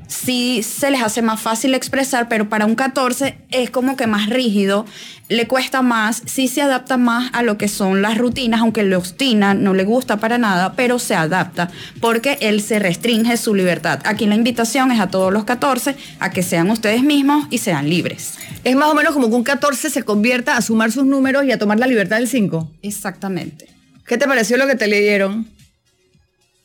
sí 0.08 0.64
se 0.64 0.92
les 0.92 1.02
hace 1.02 1.22
más 1.22 1.42
fácil 1.42 1.74
expresar, 1.74 2.28
pero 2.28 2.50
para 2.50 2.66
un 2.66 2.76
14 2.76 3.38
es 3.52 3.70
como 3.70 3.96
que 3.96 4.08
más 4.08 4.30
rígido, 4.30 4.86
le 5.28 5.48
cuesta 5.48 5.82
más, 5.82 6.22
sí 6.26 6.48
se 6.48 6.62
adapta 6.62 6.98
más 6.98 7.32
a 7.34 7.42
lo 7.42 7.58
que 7.58 7.68
son 7.68 8.02
las 8.02 8.18
rutinas, 8.18 8.62
aunque 8.62 8.84
le 8.84 8.96
obstina, 8.96 9.54
no 9.54 9.74
le 9.74 9.84
gusta 9.84 10.18
para 10.18 10.38
nada, 10.38 10.74
pero 10.74 11.00
se 11.00 11.16
adapta 11.16 11.70
porque 12.00 12.38
él 12.42 12.62
se 12.62 12.80
restringe 12.80 13.38
su 13.38 13.56
libertad. 13.56 14.02
Aquí 14.06 14.26
la 14.26 14.36
invitación 14.36 14.92
es 14.92 15.00
a 15.00 15.08
todos 15.08 15.34
los 15.34 15.44
14 15.46 15.96
a 16.20 16.30
que 16.30 16.44
sean 16.44 16.70
ustedes 16.70 17.04
mismos 17.04 17.48
y 17.50 17.58
sean 17.58 17.90
libres. 17.90 18.36
Es 18.64 18.76
más 18.76 18.90
o 18.90 18.96
menos 18.96 19.14
como 19.14 19.30
que 19.30 19.36
un 19.36 19.44
14 19.44 19.90
se 19.90 20.04
convierta 20.04 20.58
a 20.58 20.62
sumar 20.62 20.92
sus 20.92 21.06
números 21.06 21.46
y 21.46 21.52
a 21.52 21.58
tomar 21.58 21.80
la 21.80 21.88
libertad 21.88 22.18
del 22.18 22.28
5. 22.28 22.72
Exactamente. 22.82 23.68
¿Qué 24.06 24.18
te 24.18 24.28
pareció 24.28 24.58
lo 24.58 24.68
que 24.68 24.76
te 24.76 24.88
leyeron? 24.88 25.48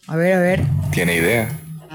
A 0.07 0.17
ver, 0.17 0.35
a 0.35 0.41
ver. 0.41 0.63
Tiene 0.93 1.17
idea. 1.17 1.49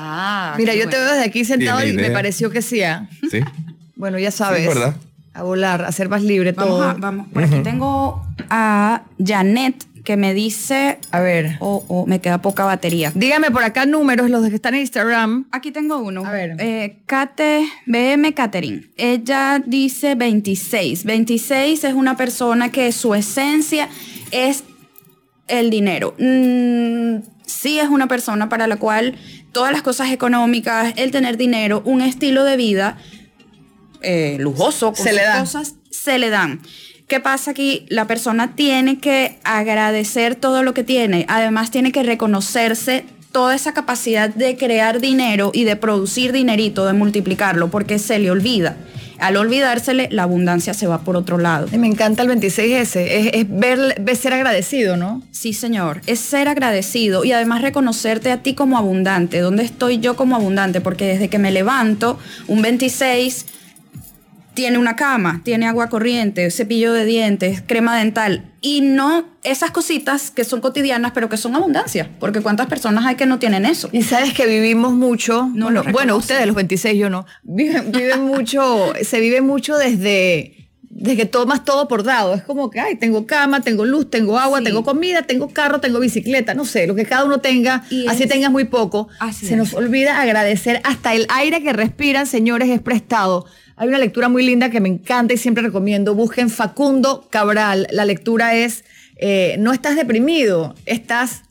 Ah, 0.07 0.55
Mira, 0.57 0.73
yo 0.75 0.87
te 0.87 0.97
veo 0.97 1.05
desde 1.13 1.23
aquí 1.25 1.43
sentado 1.45 1.85
y 1.85 1.93
me 1.93 2.11
pareció 2.11 2.49
que 2.51 2.61
sí. 2.61 2.81
¿ah? 2.83 3.07
Sí. 3.29 3.39
Bueno, 3.97 4.19
ya 4.19 4.29
sabes. 4.29 4.61
Sí, 4.63 4.67
¿verdad? 4.67 4.93
A 5.33 5.43
volar, 5.43 5.83
a 5.85 5.91
ser 5.93 6.09
más 6.09 6.21
libre 6.21 6.51
Vamos, 6.51 6.69
todo. 6.79 6.83
a- 6.89 6.93
vamos. 6.95 7.27
Por 7.29 7.43
aquí 7.45 7.59
tengo 7.63 8.25
a 8.49 9.03
Janet 9.25 9.85
que 10.03 10.17
me 10.17 10.33
dice, 10.33 10.99
A 11.11 11.19
ver. 11.21 11.55
o 11.61 11.83
o 11.87 12.05
me 12.05 12.19
queda 12.19 12.41
poca 12.41 12.65
batería. 12.65 13.11
Dígame 13.15 13.51
por 13.51 13.63
acá 13.63 13.85
números, 13.85 14.29
los 14.29 14.47
que 14.49 14.55
están 14.55 14.75
en 14.75 14.81
Instagram. 14.81 15.45
Aquí 15.51 15.71
tengo 15.71 15.97
uno. 15.99 16.25
A 16.25 16.31
ver. 16.31 16.57
Eh, 16.59 16.97
Kate, 17.05 17.65
BM 17.85 18.33
Catherine. 18.33 18.83
Ella 18.97 19.63
dice 19.65 20.15
26. 20.15 21.05
26 21.05 21.85
es 21.85 21.93
una 21.93 22.17
persona 22.17 22.69
que 22.69 22.91
su 22.91 23.15
esencia 23.15 23.87
es 24.31 24.63
el 25.47 25.69
dinero. 25.69 26.15
Mm, 26.19 27.15
sí 27.45 27.79
es 27.79 27.89
una 27.89 28.07
persona 28.07 28.49
para 28.49 28.67
la 28.67 28.77
cual 28.77 29.15
todas 29.51 29.71
las 29.71 29.81
cosas 29.81 30.11
económicas, 30.11 30.93
el 30.97 31.11
tener 31.11 31.37
dinero, 31.37 31.81
un 31.85 32.01
estilo 32.01 32.43
de 32.43 32.57
vida 32.57 32.97
eh, 34.01 34.37
lujoso, 34.39 34.93
con 34.93 35.03
Se 35.03 35.13
le 35.13 35.19
sus 35.19 35.27
da. 35.27 35.39
cosas, 35.39 35.75
se 35.89 36.19
le 36.19 36.29
dan. 36.29 36.61
¿Qué 37.07 37.19
pasa 37.19 37.51
aquí? 37.51 37.85
La 37.89 38.07
persona 38.07 38.55
tiene 38.55 38.99
que 38.99 39.39
agradecer 39.43 40.35
todo 40.35 40.63
lo 40.63 40.73
que 40.73 40.83
tiene. 40.83 41.25
Además, 41.29 41.69
tiene 41.69 41.91
que 41.91 42.03
reconocerse 42.03 43.05
toda 43.31 43.53
esa 43.53 43.73
capacidad 43.73 44.29
de 44.29 44.57
crear 44.57 44.99
dinero 44.99 45.51
y 45.53 45.65
de 45.65 45.75
producir 45.75 46.31
dinerito, 46.31 46.85
de 46.85 46.93
multiplicarlo, 46.93 47.69
porque 47.69 47.99
se 47.99 48.17
le 48.17 48.31
olvida. 48.31 48.77
Al 49.19 49.37
olvidársele, 49.37 50.09
la 50.11 50.23
abundancia 50.23 50.73
se 50.73 50.87
va 50.87 50.99
por 50.99 51.15
otro 51.15 51.37
lado. 51.37 51.67
Me 51.77 51.87
encanta 51.87 52.23
el 52.23 52.29
26S. 52.29 52.95
Es, 52.95 53.29
es 53.33 53.45
ver, 53.49 53.95
ver 53.99 54.15
ser 54.15 54.33
agradecido, 54.33 54.97
¿no? 54.97 55.23
Sí, 55.31 55.53
señor. 55.53 56.01
Es 56.05 56.19
ser 56.19 56.47
agradecido 56.47 57.23
y 57.25 57.31
además 57.31 57.61
reconocerte 57.61 58.31
a 58.31 58.37
ti 58.37 58.53
como 58.53 58.77
abundante. 58.77 59.39
¿Dónde 59.39 59.63
estoy 59.63 59.99
yo 59.99 60.15
como 60.15 60.35
abundante? 60.35 60.81
Porque 60.81 61.05
desde 61.07 61.29
que 61.29 61.39
me 61.39 61.51
levanto, 61.51 62.19
un 62.47 62.61
26 62.61 63.45
tiene 64.55 64.77
una 64.77 64.95
cama, 64.95 65.41
tiene 65.43 65.67
agua 65.67 65.89
corriente, 65.89 66.49
cepillo 66.49 66.93
de 66.93 67.05
dientes, 67.05 67.61
crema 67.67 67.97
dental. 67.97 68.51
Y 68.61 68.81
no 68.81 69.25
esas 69.43 69.69
cositas 69.71 70.31
que 70.31 70.43
son 70.43 70.61
cotidianas, 70.61 71.11
pero 71.13 71.29
que 71.29 71.37
son 71.37 71.55
abundancia. 71.55 72.09
Porque 72.19 72.41
cuántas 72.41 72.65
personas 72.67 73.05
hay 73.05 73.15
que 73.15 73.25
no 73.27 73.37
tienen 73.37 73.65
eso. 73.65 73.89
Y 73.91 74.01
sabes 74.03 74.33
que 74.33 74.47
vivimos 74.47 74.93
mucho, 74.93 75.49
No 75.53 75.65
bueno, 75.65 75.83
bueno, 75.91 76.15
ustedes 76.15 76.47
los 76.47 76.55
26, 76.55 76.97
yo 76.97 77.09
no, 77.09 77.25
viven, 77.43 77.91
viven 77.91 78.21
mucho, 78.23 78.93
se 79.03 79.19
vive 79.19 79.41
mucho 79.41 79.77
desde, 79.77 80.69
desde 80.81 81.17
que 81.17 81.25
tomas 81.25 81.63
todo 81.65 81.87
por 81.87 82.03
dado. 82.03 82.33
Es 82.33 82.41
como 82.43 82.69
que, 82.69 82.79
ay, 82.79 82.95
tengo 82.95 83.27
cama, 83.27 83.61
tengo 83.61 83.85
luz, 83.85 84.09
tengo 84.09 84.39
agua, 84.39 84.59
Sí. 84.59 84.63
tengo 84.65 84.83
comida, 84.83 85.21
tengo 85.23 85.49
carro, 85.49 85.79
tengo 85.81 85.99
bicicleta, 85.99 86.53
no 86.53 86.63
sé, 86.65 86.87
lo 86.87 86.95
que 86.95 87.05
cada 87.05 87.25
uno 87.25 87.39
tenga, 87.39 87.83
Y 87.91 88.07
así 88.07 88.23
es- 88.23 88.29
tengas 88.29 88.51
muy 88.51 88.63
poco. 88.63 89.09
Así 89.19 89.45
se 89.45 89.51
es. 89.53 89.57
nos 89.57 89.73
olvida 89.73 90.21
agradecer 90.21 90.79
hasta 90.85 91.13
el 91.13 91.27
aire 91.29 91.61
que 91.61 91.73
respiran, 91.73 92.25
señores, 92.25 92.69
es 92.69 92.81
prestado. 92.81 93.45
Hay 93.77 93.87
una 93.87 93.97
lectura 93.97 94.29
muy 94.29 94.43
linda 94.43 94.69
que 94.69 94.79
me 94.79 94.89
encanta 94.89 95.33
y 95.33 95.37
siempre 95.37 95.63
recomiendo. 95.63 96.15
Busquen 96.15 96.49
Facundo 96.49 97.27
Cabral. 97.29 97.87
La 97.91 98.05
lectura 98.05 98.55
es, 98.55 98.85
eh, 99.17 99.55
no 99.59 99.73
estás 99.73 99.95
deprimido, 99.95 100.75
estás 100.85 101.43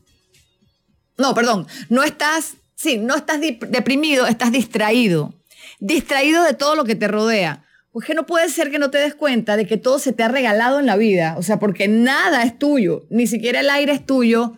no, 1.17 1.35
perdón, 1.35 1.67
no 1.89 2.03
estás, 2.03 2.57
sí, 2.75 2.99
no 2.99 3.15
estás 3.15 3.41
deprimido, 3.41 4.27
estás 4.27 4.51
distraído. 4.51 5.35
Distraído 5.79 6.43
de 6.43 6.55
todo 6.55 6.75
lo 6.75 6.85
que 6.85 6.95
te 6.95 7.09
rodea. 7.09 7.65
Pues 7.93 8.07
que 8.07 8.15
no 8.15 8.27
puede 8.27 8.49
ser 8.49 8.71
que 8.71 8.81
no 8.81 8.91
te 8.91 8.99
des 8.99 9.15
cuenta 9.15 9.57
de 9.57 9.67
que 9.67 9.77
todo 9.77 10.01
se 10.01 10.13
te 10.13 10.25
ha 10.25 10.29
regalado 10.29 10.81
en 10.81 10.87
la 10.87 10.97
vida. 10.97 11.37
O 11.39 11.43
sea, 11.43 11.61
porque 11.61 11.87
nada 11.87 12.43
es 12.43 12.59
tuyo, 12.59 13.07
ni 13.11 13.29
siquiera 13.29 13.61
el 13.61 13.71
aire 13.71 13.93
es 13.93 14.05
tuyo, 14.05 14.57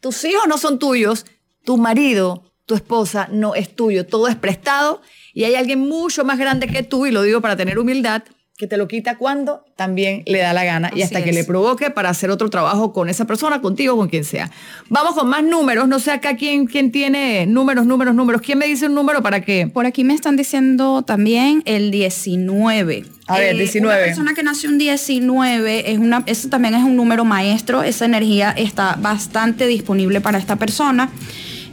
tus 0.00 0.24
hijos 0.24 0.44
no 0.46 0.58
son 0.58 0.78
tuyos, 0.78 1.26
tu 1.64 1.78
marido, 1.78 2.52
tu 2.64 2.76
esposa 2.76 3.28
no 3.32 3.56
es 3.56 3.74
tuyo, 3.74 4.06
todo 4.06 4.28
es 4.28 4.36
prestado 4.36 5.02
y 5.36 5.44
hay 5.44 5.54
alguien 5.54 5.80
mucho 5.80 6.24
más 6.24 6.38
grande 6.38 6.66
que 6.66 6.82
tú, 6.82 7.04
y 7.04 7.10
lo 7.10 7.20
digo 7.20 7.42
para 7.42 7.56
tener 7.56 7.78
humildad, 7.78 8.22
que 8.56 8.66
te 8.66 8.78
lo 8.78 8.88
quita 8.88 9.18
cuando 9.18 9.66
también 9.76 10.22
le 10.24 10.38
da 10.38 10.54
la 10.54 10.64
gana 10.64 10.90
y 10.96 11.02
hasta 11.02 11.22
que 11.22 11.30
le 11.30 11.44
provoque 11.44 11.90
para 11.90 12.08
hacer 12.08 12.30
otro 12.30 12.48
trabajo 12.48 12.94
con 12.94 13.10
esa 13.10 13.26
persona, 13.26 13.60
contigo, 13.60 13.98
con 13.98 14.08
quien 14.08 14.24
sea. 14.24 14.50
Vamos 14.88 15.14
con 15.14 15.28
más 15.28 15.44
números, 15.44 15.88
no 15.88 15.98
sé 15.98 16.10
acá 16.10 16.36
quién, 16.36 16.64
quién 16.64 16.90
tiene 16.90 17.44
números, 17.44 17.84
números, 17.84 18.14
números. 18.14 18.40
¿Quién 18.40 18.56
me 18.56 18.66
dice 18.66 18.86
un 18.86 18.94
número 18.94 19.22
para 19.22 19.42
qué? 19.42 19.66
Por 19.66 19.84
aquí 19.84 20.04
me 20.04 20.14
están 20.14 20.38
diciendo 20.38 21.02
también 21.02 21.62
el 21.66 21.90
19. 21.90 23.04
A 23.26 23.38
ver, 23.38 23.56
Eh, 23.56 23.58
19. 23.58 23.94
Una 23.94 24.06
persona 24.06 24.32
que 24.32 24.42
nació 24.42 24.70
un 24.70 24.78
19, 24.78 25.92
es 25.92 25.98
una, 25.98 26.22
eso 26.24 26.48
también 26.48 26.74
es 26.76 26.82
un 26.82 26.96
número 26.96 27.26
maestro, 27.26 27.82
esa 27.82 28.06
energía 28.06 28.52
está 28.56 28.96
bastante 28.98 29.66
disponible 29.66 30.22
para 30.22 30.38
esta 30.38 30.56
persona 30.56 31.10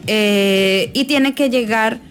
eh, 0.05 0.91
y 0.93 1.05
tiene 1.05 1.33
que 1.33 1.49
llegar 1.49 2.01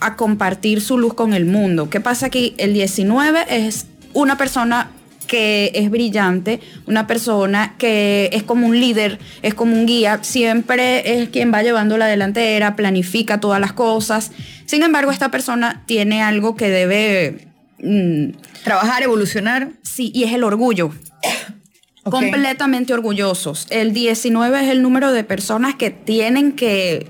a 0.00 0.16
compartir 0.16 0.80
su 0.80 0.98
luz 0.98 1.14
con 1.14 1.34
el 1.34 1.44
mundo. 1.44 1.90
¿Qué 1.90 2.00
pasa 2.00 2.26
aquí? 2.26 2.54
El 2.58 2.72
19 2.72 3.44
es 3.48 3.86
una 4.12 4.36
persona 4.36 4.90
que 5.26 5.70
es 5.74 5.90
brillante, 5.90 6.58
una 6.86 7.06
persona 7.06 7.76
que 7.78 8.30
es 8.32 8.42
como 8.42 8.66
un 8.66 8.80
líder, 8.80 9.20
es 9.42 9.54
como 9.54 9.74
un 9.74 9.86
guía, 9.86 10.18
siempre 10.22 11.22
es 11.22 11.28
quien 11.28 11.52
va 11.54 11.62
llevando 11.62 11.96
la 11.98 12.06
delantera, 12.06 12.74
planifica 12.74 13.38
todas 13.38 13.60
las 13.60 13.72
cosas. 13.72 14.32
Sin 14.66 14.82
embargo, 14.82 15.12
esta 15.12 15.30
persona 15.30 15.84
tiene 15.86 16.20
algo 16.22 16.56
que 16.56 16.68
debe... 16.68 17.46
mm, 17.78 18.30
Trabajar, 18.64 19.04
evolucionar. 19.04 19.70
sí, 19.82 20.10
y 20.12 20.24
es 20.24 20.32
el 20.32 20.42
orgullo. 20.42 20.90
Completamente 22.02 22.92
orgullosos. 22.92 23.66
El 23.70 23.92
19 23.92 24.64
es 24.64 24.68
el 24.70 24.82
número 24.82 25.12
de 25.12 25.22
personas 25.22 25.76
que 25.76 25.90
tienen 25.90 26.52
que 26.52 27.06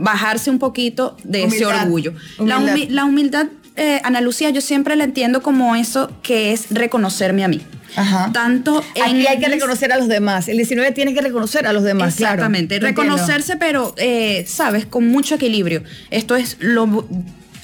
bajarse 0.00 0.50
un 0.50 0.58
poquito 0.58 1.16
de 1.24 1.44
ese 1.44 1.64
Humildad. 1.64 1.82
orgullo. 1.84 2.12
La, 2.38 2.58
humi- 2.58 2.88
la 2.88 3.04
humildad, 3.04 3.46
eh, 3.76 4.00
Ana 4.04 4.20
Lucía, 4.20 4.50
yo 4.50 4.60
siempre 4.60 4.96
la 4.96 5.04
entiendo 5.04 5.42
como 5.42 5.76
eso 5.76 6.10
que 6.22 6.52
es 6.52 6.66
reconocerme 6.70 7.44
a 7.44 7.48
mí. 7.48 7.60
Ajá. 7.96 8.30
Tanto 8.32 8.84
en 8.94 9.02
Aquí 9.02 9.26
hay 9.26 9.38
que 9.40 9.48
reconocer 9.48 9.92
a 9.92 9.98
los 9.98 10.06
demás. 10.06 10.46
El 10.48 10.56
19 10.58 10.92
tiene 10.92 11.12
que 11.12 11.20
reconocer 11.22 11.66
a 11.66 11.72
los 11.72 11.82
demás. 11.82 12.14
Exactamente, 12.20 12.78
reconocerse, 12.78 13.56
pero, 13.56 13.94
eh, 13.96 14.44
sabes, 14.46 14.86
con 14.86 15.08
mucho 15.08 15.34
equilibrio. 15.34 15.82
Esto 16.10 16.36
es 16.36 16.56
lo 16.60 16.86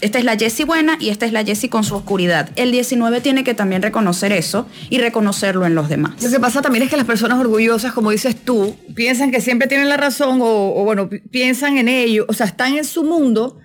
esta 0.00 0.18
es 0.18 0.24
la 0.24 0.36
Jessie 0.36 0.64
buena 0.64 0.96
y 1.00 1.08
esta 1.08 1.26
es 1.26 1.32
la 1.32 1.44
Jessie 1.44 1.68
con 1.70 1.84
su 1.84 1.94
oscuridad. 1.94 2.50
El 2.56 2.70
19 2.70 3.20
tiene 3.20 3.44
que 3.44 3.54
también 3.54 3.82
reconocer 3.82 4.32
eso 4.32 4.66
y 4.90 4.98
reconocerlo 4.98 5.64
en 5.66 5.74
los 5.74 5.88
demás. 5.88 6.22
Lo 6.22 6.30
que 6.30 6.38
pasa 6.40 6.60
también 6.62 6.82
es 6.84 6.90
que 6.90 6.96
las 6.96 7.06
personas 7.06 7.38
orgullosas, 7.38 7.92
como 7.92 8.10
dices 8.10 8.36
tú, 8.36 8.76
piensan 8.94 9.30
que 9.30 9.40
siempre 9.40 9.68
tienen 9.68 9.88
la 9.88 9.96
razón 9.96 10.40
o, 10.42 10.74
o 10.74 10.84
bueno, 10.84 11.08
pi- 11.08 11.20
piensan 11.20 11.78
en 11.78 11.88
ello, 11.88 12.26
o 12.28 12.32
sea, 12.32 12.46
están 12.46 12.74
en 12.76 12.84
su 12.84 13.04
mundo 13.04 13.58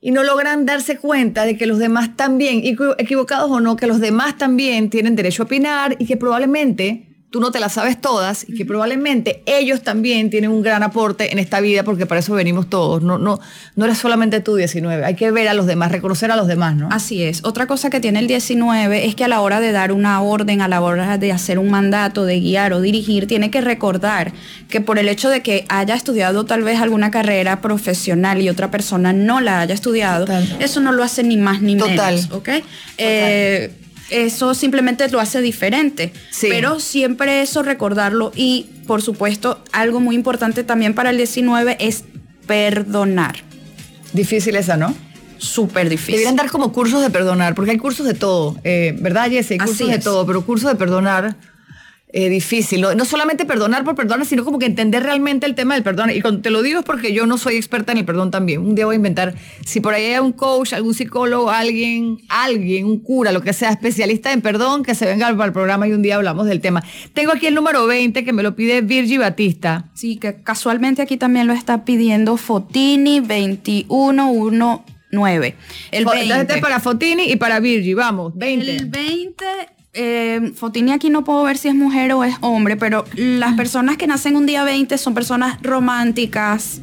y 0.00 0.10
no 0.12 0.22
logran 0.22 0.64
darse 0.66 0.96
cuenta 0.98 1.44
de 1.44 1.56
que 1.56 1.66
los 1.66 1.78
demás 1.78 2.16
también, 2.16 2.62
equi- 2.62 2.94
equivocados 2.98 3.50
o 3.50 3.60
no, 3.60 3.76
que 3.76 3.86
los 3.86 3.98
demás 3.98 4.36
también 4.38 4.90
tienen 4.90 5.16
derecho 5.16 5.42
a 5.42 5.46
opinar 5.46 5.96
y 5.98 6.06
que 6.06 6.16
probablemente 6.16 7.07
tú 7.30 7.40
no 7.40 7.50
te 7.50 7.60
las 7.60 7.74
sabes 7.74 8.00
todas 8.00 8.48
y 8.48 8.54
que 8.54 8.64
probablemente 8.64 9.42
ellos 9.44 9.82
también 9.82 10.30
tienen 10.30 10.50
un 10.50 10.62
gran 10.62 10.82
aporte 10.82 11.30
en 11.30 11.38
esta 11.38 11.60
vida 11.60 11.82
porque 11.82 12.06
para 12.06 12.20
eso 12.20 12.32
venimos 12.32 12.70
todos. 12.70 13.02
No, 13.02 13.18
no, 13.18 13.38
no 13.76 13.84
eres 13.84 13.98
solamente 13.98 14.40
tú 14.40 14.56
19, 14.56 15.04
hay 15.04 15.14
que 15.14 15.30
ver 15.30 15.48
a 15.48 15.54
los 15.54 15.66
demás, 15.66 15.92
reconocer 15.92 16.30
a 16.32 16.36
los 16.36 16.46
demás, 16.46 16.76
¿no? 16.76 16.88
Así 16.90 17.22
es. 17.22 17.44
Otra 17.44 17.66
cosa 17.66 17.90
que 17.90 18.00
tiene 18.00 18.20
el 18.20 18.28
19 18.28 19.06
es 19.06 19.14
que 19.14 19.24
a 19.24 19.28
la 19.28 19.40
hora 19.40 19.60
de 19.60 19.72
dar 19.72 19.92
una 19.92 20.22
orden, 20.22 20.62
a 20.62 20.68
la 20.68 20.80
hora 20.80 21.18
de 21.18 21.32
hacer 21.32 21.58
un 21.58 21.70
mandato, 21.70 22.24
de 22.24 22.40
guiar 22.40 22.72
o 22.72 22.80
dirigir, 22.80 23.26
tiene 23.26 23.50
que 23.50 23.60
recordar 23.60 24.32
que 24.68 24.80
por 24.80 24.98
el 24.98 25.08
hecho 25.08 25.28
de 25.28 25.42
que 25.42 25.66
haya 25.68 25.94
estudiado 25.94 26.46
tal 26.46 26.62
vez 26.62 26.80
alguna 26.80 27.10
carrera 27.10 27.60
profesional 27.60 28.40
y 28.40 28.48
otra 28.48 28.70
persona 28.70 29.12
no 29.12 29.40
la 29.40 29.60
haya 29.60 29.74
estudiado, 29.74 30.24
Total. 30.24 30.56
eso 30.60 30.80
no 30.80 30.92
lo 30.92 31.02
hace 31.02 31.22
ni 31.22 31.36
más 31.36 31.60
ni 31.60 31.76
Total. 31.76 32.14
menos, 32.14 32.30
¿ok? 32.32 32.48
Eh, 32.96 33.70
eso 34.10 34.54
simplemente 34.54 35.08
lo 35.08 35.20
hace 35.20 35.40
diferente. 35.40 36.12
Sí. 36.30 36.48
Pero 36.50 36.80
siempre 36.80 37.42
eso 37.42 37.62
recordarlo 37.62 38.32
y, 38.34 38.66
por 38.86 39.02
supuesto, 39.02 39.62
algo 39.72 40.00
muy 40.00 40.14
importante 40.16 40.64
también 40.64 40.94
para 40.94 41.10
el 41.10 41.16
19 41.16 41.76
es 41.80 42.04
perdonar. 42.46 43.36
Difícil 44.12 44.56
esa, 44.56 44.76
¿no? 44.76 44.94
Súper 45.36 45.88
difícil. 45.88 46.14
Deberían 46.14 46.36
dar 46.36 46.50
como 46.50 46.72
cursos 46.72 47.00
de 47.02 47.10
perdonar, 47.10 47.54
porque 47.54 47.70
hay 47.72 47.78
cursos 47.78 48.06
de 48.06 48.14
todo, 48.14 48.56
eh, 48.64 48.96
¿verdad, 49.00 49.30
Jessy? 49.30 49.54
Hay 49.54 49.60
Así 49.60 49.70
cursos 49.70 49.88
de 49.88 49.94
es. 49.96 50.04
todo, 50.04 50.26
pero 50.26 50.44
cursos 50.44 50.70
de 50.70 50.76
perdonar, 50.76 51.36
eh, 52.10 52.30
difícil. 52.30 52.80
¿no? 52.80 52.94
no 52.94 53.04
solamente 53.04 53.44
perdonar 53.44 53.84
por 53.84 53.94
perdonar, 53.94 54.24
sino 54.24 54.44
como 54.44 54.58
que 54.58 54.66
entender 54.66 55.02
realmente 55.02 55.46
el 55.46 55.54
tema 55.54 55.74
del 55.74 55.82
perdón. 55.82 56.10
Y 56.10 56.20
cuando 56.20 56.40
te 56.40 56.50
lo 56.50 56.62
digo 56.62 56.80
es 56.80 56.84
porque 56.84 57.12
yo 57.12 57.26
no 57.26 57.36
soy 57.36 57.56
experta 57.56 57.92
en 57.92 57.98
el 57.98 58.04
perdón 58.04 58.30
también. 58.30 58.60
Un 58.60 58.74
día 58.74 58.86
voy 58.86 58.94
a 58.94 58.96
inventar, 58.96 59.34
si 59.64 59.80
por 59.80 59.94
ahí 59.94 60.06
hay 60.06 60.18
un 60.18 60.32
coach, 60.32 60.72
algún 60.72 60.94
psicólogo, 60.94 61.50
alguien, 61.50 62.18
alguien, 62.28 62.86
un 62.86 63.00
cura, 63.00 63.32
lo 63.32 63.42
que 63.42 63.52
sea, 63.52 63.70
especialista 63.70 64.32
en 64.32 64.40
perdón, 64.40 64.84
que 64.84 64.94
se 64.94 65.06
venga 65.06 65.26
al, 65.26 65.52
programa 65.52 65.86
y 65.86 65.92
un 65.92 66.02
día 66.02 66.16
hablamos 66.16 66.46
del 66.46 66.60
tema. 66.60 66.82
Tengo 67.12 67.32
aquí 67.32 67.46
el 67.46 67.54
número 67.54 67.86
20 67.86 68.24
que 68.24 68.32
me 68.32 68.42
lo 68.42 68.56
pide 68.56 68.80
Virgi 68.80 69.18
Batista. 69.18 69.84
Sí, 69.94 70.16
que 70.16 70.42
casualmente 70.42 71.02
aquí 71.02 71.16
también 71.16 71.46
lo 71.46 71.52
está 71.52 71.84
pidiendo 71.84 72.36
Fotini 72.36 73.20
2119. 73.20 74.82
El 75.10 76.04
Fo- 76.04 76.12
Entonces, 76.12 76.28
20. 76.28 76.40
este 76.42 76.54
es 76.54 76.60
para 76.60 76.80
Fotini 76.80 77.24
y 77.30 77.36
para 77.36 77.60
Virgi, 77.60 77.94
vamos, 77.94 78.32
20. 78.36 78.76
El 78.76 78.86
20, 78.86 79.44
eh, 79.94 80.52
Fotini 80.54 80.92
aquí 80.92 81.10
no 81.10 81.24
puedo 81.24 81.42
ver 81.44 81.56
si 81.56 81.68
es 81.68 81.74
mujer 81.74 82.12
o 82.12 82.24
es 82.24 82.36
hombre, 82.40 82.76
pero 82.76 83.04
las 83.14 83.54
personas 83.54 83.96
que 83.96 84.06
nacen 84.06 84.36
un 84.36 84.46
día 84.46 84.64
20 84.64 84.96
son 84.98 85.14
personas 85.14 85.58
románticas, 85.62 86.80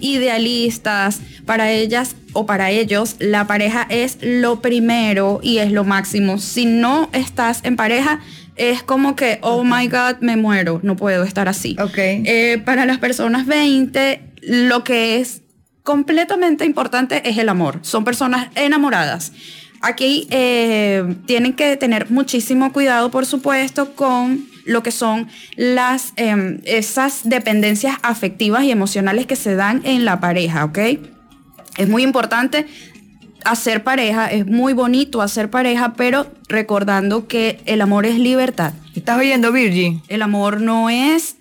idealistas. 0.00 1.20
Para 1.44 1.70
ellas 1.70 2.16
o 2.32 2.44
para 2.44 2.70
ellos, 2.70 3.14
la 3.20 3.46
pareja 3.46 3.86
es 3.88 4.18
lo 4.20 4.60
primero 4.60 5.38
y 5.42 5.58
es 5.58 5.70
lo 5.70 5.84
máximo. 5.84 6.38
Si 6.38 6.66
no 6.66 7.08
estás 7.12 7.60
en 7.62 7.76
pareja, 7.76 8.20
es 8.56 8.82
como 8.82 9.14
que, 9.14 9.38
oh 9.42 9.62
my 9.62 9.86
God, 9.86 10.16
me 10.20 10.36
muero, 10.36 10.80
no 10.82 10.96
puedo 10.96 11.22
estar 11.22 11.48
así. 11.48 11.76
Ok. 11.80 11.98
Eh, 11.98 12.60
para 12.64 12.84
las 12.84 12.98
personas 12.98 13.46
20, 13.46 14.20
lo 14.42 14.82
que 14.82 15.20
es 15.20 15.42
completamente 15.84 16.64
importante 16.64 17.28
es 17.28 17.38
el 17.38 17.48
amor. 17.48 17.78
Son 17.82 18.04
personas 18.04 18.48
enamoradas. 18.56 19.32
Aquí 19.80 20.26
eh, 20.30 21.16
tienen 21.26 21.54
que 21.54 21.76
tener 21.76 22.10
muchísimo 22.10 22.72
cuidado, 22.72 23.10
por 23.10 23.26
supuesto, 23.26 23.94
con 23.94 24.46
lo 24.64 24.82
que 24.82 24.90
son 24.90 25.28
las 25.56 26.12
eh, 26.16 26.60
esas 26.64 27.28
dependencias 27.28 27.96
afectivas 28.02 28.64
y 28.64 28.70
emocionales 28.70 29.26
que 29.26 29.36
se 29.36 29.54
dan 29.54 29.82
en 29.84 30.04
la 30.04 30.20
pareja, 30.20 30.64
¿ok? 30.64 30.78
Es 31.76 31.88
muy 31.88 32.02
importante 32.02 32.66
hacer 33.44 33.84
pareja, 33.84 34.26
es 34.26 34.46
muy 34.46 34.72
bonito 34.72 35.22
hacer 35.22 35.50
pareja, 35.50 35.94
pero 35.94 36.26
recordando 36.48 37.28
que 37.28 37.60
el 37.66 37.80
amor 37.80 38.06
es 38.06 38.18
libertad. 38.18 38.72
¿Estás 38.94 39.18
oyendo, 39.18 39.52
Virgi? 39.52 40.00
El 40.08 40.22
amor 40.22 40.60
no 40.60 40.90
es 40.90 41.36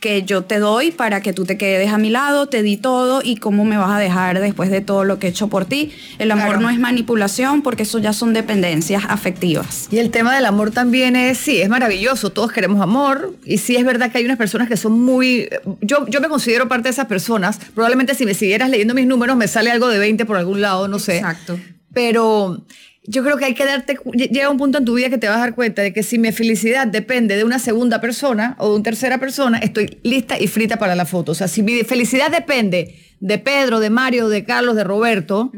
que 0.00 0.22
yo 0.22 0.42
te 0.44 0.58
doy 0.58 0.90
para 0.90 1.20
que 1.20 1.32
tú 1.34 1.44
te 1.44 1.58
quedes 1.58 1.92
a 1.92 1.98
mi 1.98 2.08
lado, 2.10 2.46
te 2.46 2.62
di 2.62 2.76
todo 2.78 3.20
y 3.22 3.36
cómo 3.36 3.64
me 3.66 3.76
vas 3.76 3.90
a 3.90 3.98
dejar 3.98 4.40
después 4.40 4.70
de 4.70 4.80
todo 4.80 5.04
lo 5.04 5.18
que 5.18 5.26
he 5.26 5.30
hecho 5.30 5.48
por 5.48 5.66
ti. 5.66 5.92
El 6.18 6.30
amor 6.30 6.46
Claro. 6.46 6.60
no 6.62 6.70
es 6.70 6.78
manipulación 6.78 7.60
porque 7.62 7.82
eso 7.82 7.98
ya 7.98 8.12
son 8.14 8.32
dependencias 8.32 9.04
afectivas. 9.08 9.88
Y 9.90 9.98
el 9.98 10.10
tema 10.10 10.34
del 10.34 10.46
amor 10.46 10.70
también 10.70 11.16
es, 11.16 11.36
sí, 11.38 11.60
es 11.60 11.68
maravilloso, 11.68 12.30
todos 12.30 12.50
queremos 12.50 12.80
amor 12.80 13.34
y 13.44 13.58
sí 13.58 13.76
es 13.76 13.84
verdad 13.84 14.10
que 14.10 14.18
hay 14.18 14.24
unas 14.24 14.38
personas 14.38 14.68
que 14.68 14.76
son 14.78 14.98
muy, 14.98 15.48
yo, 15.82 16.06
yo 16.08 16.20
me 16.22 16.28
considero 16.28 16.66
parte 16.66 16.84
de 16.84 16.90
esas 16.92 17.06
personas, 17.06 17.58
probablemente 17.74 18.14
si 18.14 18.24
me 18.24 18.32
siguieras 18.34 18.70
leyendo 18.70 18.94
mis 18.94 19.06
números 19.06 19.36
me 19.36 19.48
sale 19.48 19.70
algo 19.70 19.88
de 19.88 19.98
20 19.98 20.24
por 20.24 20.38
algún 20.38 20.62
lado, 20.62 20.88
no 20.88 20.98
sé. 20.98 21.18
Exacto. 21.18 21.60
Pero 21.92 22.64
yo 23.04 23.22
creo 23.24 23.36
que 23.38 23.46
hay 23.46 23.54
que 23.54 23.64
darte, 23.64 23.98
llega 24.14 24.50
un 24.50 24.58
punto 24.58 24.78
en 24.78 24.84
tu 24.84 24.94
vida 24.94 25.08
que 25.08 25.18
te 25.18 25.26
vas 25.28 25.36
a 25.38 25.40
dar 25.40 25.54
cuenta 25.54 25.82
de 25.82 25.92
que 25.92 26.02
si 26.02 26.18
mi 26.18 26.32
felicidad 26.32 26.86
depende 26.86 27.36
de 27.36 27.44
una 27.44 27.58
segunda 27.58 28.00
persona 28.00 28.56
o 28.58 28.68
de 28.68 28.74
una 28.74 28.82
tercera 28.84 29.18
persona, 29.18 29.58
estoy 29.58 29.98
lista 30.02 30.38
y 30.38 30.46
frita 30.48 30.78
para 30.78 30.94
la 30.94 31.06
foto. 31.06 31.32
O 31.32 31.34
sea, 31.34 31.48
si 31.48 31.62
mi 31.62 31.82
felicidad 31.82 32.30
depende 32.30 32.94
de 33.20 33.38
Pedro, 33.38 33.80
de 33.80 33.90
Mario, 33.90 34.28
de 34.28 34.44
Carlos, 34.44 34.76
de 34.76 34.84
Roberto, 34.84 35.50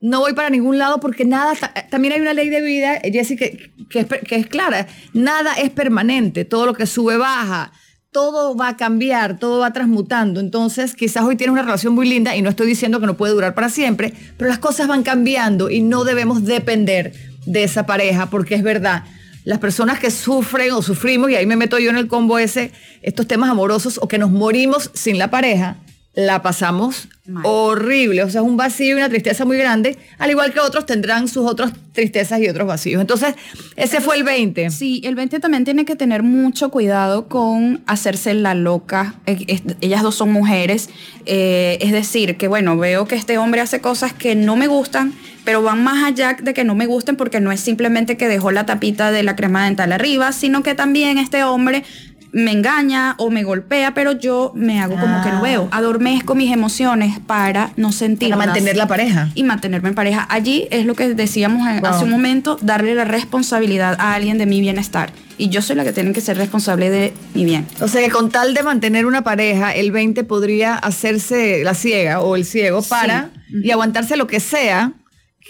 no 0.00 0.20
voy 0.20 0.32
para 0.32 0.48
ningún 0.50 0.78
lado 0.78 0.98
porque 1.00 1.24
nada, 1.24 1.54
ta- 1.54 1.74
también 1.90 2.14
hay 2.14 2.20
una 2.20 2.32
ley 2.32 2.48
de 2.48 2.62
vida, 2.62 2.96
eh, 2.96 3.10
Jessy, 3.12 3.36
que, 3.36 3.70
que 3.90 4.36
es 4.36 4.46
clara, 4.46 4.86
nada 5.12 5.54
es 5.54 5.70
permanente, 5.70 6.44
todo 6.44 6.66
lo 6.66 6.74
que 6.74 6.86
sube 6.86 7.16
baja, 7.16 7.72
todo 8.10 8.56
va 8.56 8.68
a 8.68 8.76
cambiar, 8.76 9.38
todo 9.38 9.60
va 9.60 9.72
transmutando. 9.72 10.40
Entonces, 10.40 10.94
quizás 10.94 11.24
hoy 11.24 11.36
tienes 11.36 11.52
una 11.52 11.62
relación 11.62 11.94
muy 11.94 12.08
linda 12.08 12.36
y 12.36 12.42
no 12.42 12.50
estoy 12.50 12.66
diciendo 12.66 13.00
que 13.00 13.06
no 13.06 13.16
puede 13.16 13.34
durar 13.34 13.54
para 13.54 13.68
siempre, 13.68 14.12
pero 14.36 14.48
las 14.48 14.58
cosas 14.58 14.88
van 14.88 15.02
cambiando 15.02 15.70
y 15.70 15.80
no 15.80 16.04
debemos 16.04 16.44
depender 16.44 17.12
de 17.46 17.64
esa 17.64 17.86
pareja 17.86 18.30
porque 18.30 18.54
es 18.54 18.62
verdad. 18.62 19.04
Las 19.44 19.58
personas 19.58 19.98
que 19.98 20.10
sufren 20.10 20.72
o 20.72 20.82
sufrimos, 20.82 21.30
y 21.30 21.36
ahí 21.36 21.46
me 21.46 21.56
meto 21.56 21.78
yo 21.78 21.90
en 21.90 21.96
el 21.96 22.08
combo 22.08 22.38
ese, 22.38 22.72
estos 23.02 23.26
temas 23.26 23.50
amorosos 23.50 23.98
o 24.02 24.08
que 24.08 24.18
nos 24.18 24.30
morimos 24.30 24.90
sin 24.94 25.16
la 25.16 25.30
pareja, 25.30 25.76
la 26.18 26.42
pasamos 26.42 27.08
Mal. 27.26 27.44
horrible. 27.46 28.24
O 28.24 28.28
sea, 28.30 28.40
es 28.40 28.46
un 28.46 28.56
vacío 28.56 28.88
y 28.94 28.98
una 28.98 29.08
tristeza 29.08 29.44
muy 29.44 29.56
grande, 29.56 29.96
al 30.18 30.30
igual 30.30 30.52
que 30.52 30.58
otros 30.58 30.84
tendrán 30.84 31.28
sus 31.28 31.46
otras 31.48 31.72
tristezas 31.92 32.40
y 32.40 32.48
otros 32.48 32.66
vacíos. 32.66 33.00
Entonces, 33.00 33.34
ese 33.76 34.00
fue 34.00 34.16
el 34.16 34.24
20. 34.24 34.70
Sí, 34.70 35.00
el 35.04 35.14
20 35.14 35.38
también 35.38 35.64
tiene 35.64 35.84
que 35.84 35.94
tener 35.94 36.24
mucho 36.24 36.70
cuidado 36.70 37.28
con 37.28 37.82
hacerse 37.86 38.34
la 38.34 38.54
loca. 38.54 39.14
Es- 39.26 39.62
Ellas 39.80 40.02
dos 40.02 40.16
son 40.16 40.32
mujeres. 40.32 40.90
eh, 41.30 41.76
es 41.82 41.92
decir, 41.92 42.36
que 42.38 42.48
bueno, 42.48 42.76
veo 42.78 43.06
que 43.06 43.14
este 43.14 43.36
hombre 43.38 43.60
hace 43.60 43.80
cosas 43.82 44.12
que 44.14 44.34
no 44.34 44.56
me 44.56 44.66
gustan, 44.66 45.12
pero 45.44 45.62
van 45.62 45.84
más 45.84 46.02
allá 46.04 46.36
de 46.42 46.54
que 46.54 46.64
no 46.64 46.74
me 46.74 46.86
gusten 46.86 47.16
porque 47.16 47.38
no 47.40 47.52
es 47.52 47.60
simplemente 47.60 48.16
que 48.16 48.28
dejó 48.28 48.50
la 48.50 48.64
tapita 48.64 49.12
de 49.12 49.22
la 49.22 49.36
crema 49.36 49.64
dental 49.66 49.92
arriba, 49.92 50.32
sino 50.32 50.62
que 50.62 50.74
también 50.74 51.18
este 51.18 51.44
hombre 51.44 51.84
me 52.32 52.52
engaña 52.52 53.14
o 53.18 53.30
me 53.30 53.42
golpea, 53.42 53.94
pero 53.94 54.12
yo 54.12 54.52
me 54.54 54.80
hago 54.80 54.96
como 54.96 55.22
que 55.22 55.30
no 55.30 55.38
Ah. 55.38 55.42
veo. 55.42 55.68
Adormezco 55.70 56.34
mis 56.34 56.52
emociones 56.52 57.18
para 57.26 57.72
no 57.76 57.90
sentir 57.92 58.30
Para 58.30 58.44
mantener 58.46 58.76
la 58.76 58.86
pareja. 58.86 59.30
y 59.34 59.42
mantenerme 59.44 59.88
en 59.88 59.94
pareja. 59.94 60.26
Allí 60.30 60.68
es 60.70 60.84
lo 60.86 60.94
que 60.94 61.14
decíamos 61.14 61.62
Wow. 61.80 61.90
hace 61.90 62.04
un 62.04 62.10
momento, 62.10 62.58
darle 62.60 62.94
la 62.94 63.04
responsabilidad 63.04 63.96
a 63.98 64.14
alguien 64.14 64.38
de 64.38 64.46
mi 64.46 64.60
bienestar. 64.60 65.10
Y 65.38 65.48
yo 65.50 65.62
soy 65.62 65.76
la 65.76 65.84
que 65.84 65.92
tiene 65.92 66.12
que 66.12 66.20
ser 66.20 66.36
responsable 66.36 66.90
de 66.90 67.12
mi 67.34 67.44
bien. 67.44 67.64
O 67.80 67.86
sea 67.88 68.02
que 68.04 68.10
con 68.10 68.30
tal 68.30 68.54
de 68.54 68.62
mantener 68.64 69.06
una 69.06 69.22
pareja, 69.22 69.70
el 69.72 69.92
20 69.92 70.24
podría 70.24 70.74
hacerse 70.74 71.62
la 71.64 71.74
ciega 71.74 72.20
o 72.20 72.34
el 72.36 72.44
ciego 72.44 72.82
Sí. 72.82 72.90
para 72.90 73.30
y 73.50 73.70
aguantarse 73.70 74.16
lo 74.16 74.26
que 74.26 74.40
sea. 74.40 74.92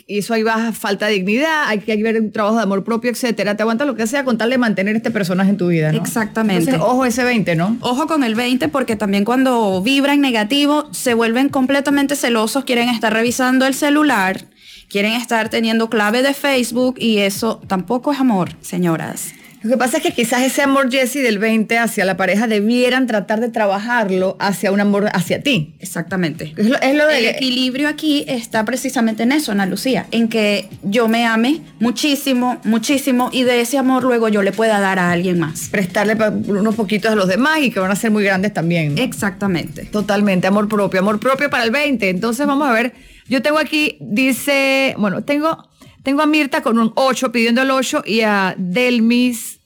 Y 0.07 0.19
eso 0.19 0.35
ahí 0.35 0.43
va 0.43 0.73
falta 0.73 1.07
de 1.07 1.15
dignidad, 1.15 1.65
hay 1.67 1.81
que 1.81 1.97
ver 2.03 2.21
un 2.21 2.33
trabajo 2.33 2.57
de 2.57 2.63
amor 2.63 2.85
propio, 2.85 3.11
etcétera. 3.11 3.57
Te 3.57 3.63
aguantas 3.63 3.87
lo 3.87 3.95
que 3.95 4.07
sea 4.07 4.25
con 4.25 4.39
tal 4.39 4.51
de 4.51 4.59
mantener 4.59 4.97
este 4.97 5.11
personaje 5.11 5.51
en 5.51 5.57
tu 5.57 5.69
vida, 5.69 5.93
¿no? 5.93 5.99
Exactamente. 5.99 6.71
Entonces, 6.71 6.83
ojo 6.83 7.05
ese 7.05 7.25
20, 7.25 7.57
¿no? 7.57 7.77
Ojo 7.81 8.07
con 8.07 8.25
el 8.25 8.35
20 8.35 8.69
porque 8.69 8.97
también 8.97 9.25
cuando 9.25 9.83
vibran 9.83 10.21
negativo 10.21 10.89
se 10.93 11.15
vuelven 11.15 11.49
completamente 11.49 12.17
celosos, 12.17 12.65
quieren 12.65 12.89
estar 12.89 13.13
revisando 13.13 13.67
el 13.67 13.75
celular, 13.75 14.45
quieren 14.89 15.13
estar 15.13 15.49
teniendo 15.49 15.91
clave 15.91 16.23
de 16.23 16.35
Facebook 16.35 16.97
y 16.99 17.19
eso 17.19 17.61
tampoco 17.67 18.13
es 18.13 18.21
amor, 18.21 18.51
señoras. 18.61 19.33
Lo 19.63 19.71
que 19.71 19.77
pasa 19.77 19.97
es 19.99 20.03
que 20.03 20.13
quizás 20.13 20.43
ese 20.43 20.63
amor 20.63 20.91
Jesse 20.91 21.23
del 21.23 21.39
20 21.39 21.79
hacia 21.79 22.05
la 22.05 22.17
pareja 22.17 22.47
debieran 22.47 23.07
tratar 23.07 23.41
de 23.41 23.49
trabajarlo 23.49 24.37
hacia 24.39 24.73
un 24.73 24.81
amor 24.81 25.09
hacia 25.13 25.43
ti. 25.43 25.75
Exactamente. 25.81 26.55
Es 26.57 26.67
lo, 26.67 26.81
es 26.81 26.95
lo 26.95 27.09
El 27.09 27.27
equilibrio 27.27 27.89
aquí 27.89 28.25
está 28.29 28.65
precisamente 28.65 29.25
en 29.25 29.33
eso, 29.33 29.53
Ana 29.53 29.67
Lucía, 29.67 30.07
en 30.11 30.29
que 30.29 30.69
yo 30.83 31.09
me 31.09 31.27
ame 31.27 31.61
muchísimo, 31.81 32.61
muchísimo 32.65 33.31
y 33.33 33.45
de 33.45 33.61
ese 33.61 33.79
amor 33.79 34.05
luego 34.05 34.29
yo 34.29 34.43
le 34.43 34.53
pueda 34.53 34.81
dar 34.81 34.99
a 34.99 35.11
alguien 35.11 35.39
más. 35.39 35.69
prestarle 35.69 36.17
unos 36.47 36.75
poquitos 36.75 37.11
a 37.11 37.15
los 37.15 37.29
demás 37.29 37.59
y 37.61 37.71
que 37.71 37.81
van 37.81 37.91
a 37.91 37.97
ser 37.97 38.11
muy 38.11 38.25
grandes 38.25 38.55
también. 38.55 38.95
¿no? 38.95 39.03
Exactamente. 39.03 39.85
Totalmente, 39.87 40.47
amor 40.47 40.69
propio, 40.69 41.01
amor 41.01 41.19
propio 41.19 41.51
para 41.51 41.65
el 41.65 41.71
20. 41.71 42.09
Entonces 42.09 42.47
vamos 42.47 42.69
a 42.69 42.73
ver, 42.73 42.95
yo 43.29 43.43
tengo 43.43 43.59
aquí, 43.59 43.99
dice, 44.01 44.95
bueno, 44.99 45.23
tengo, 45.23 45.68
tengo 46.09 46.23
a 46.23 46.27
Mirta 46.27 46.63
con 46.63 46.79
un 46.79 46.91
8 46.95 47.33
pidiendo 47.33 47.61
el 47.61 47.71
8 47.71 48.03
y 48.07 48.23
a 48.23 48.55
Delmis, 48.57 49.61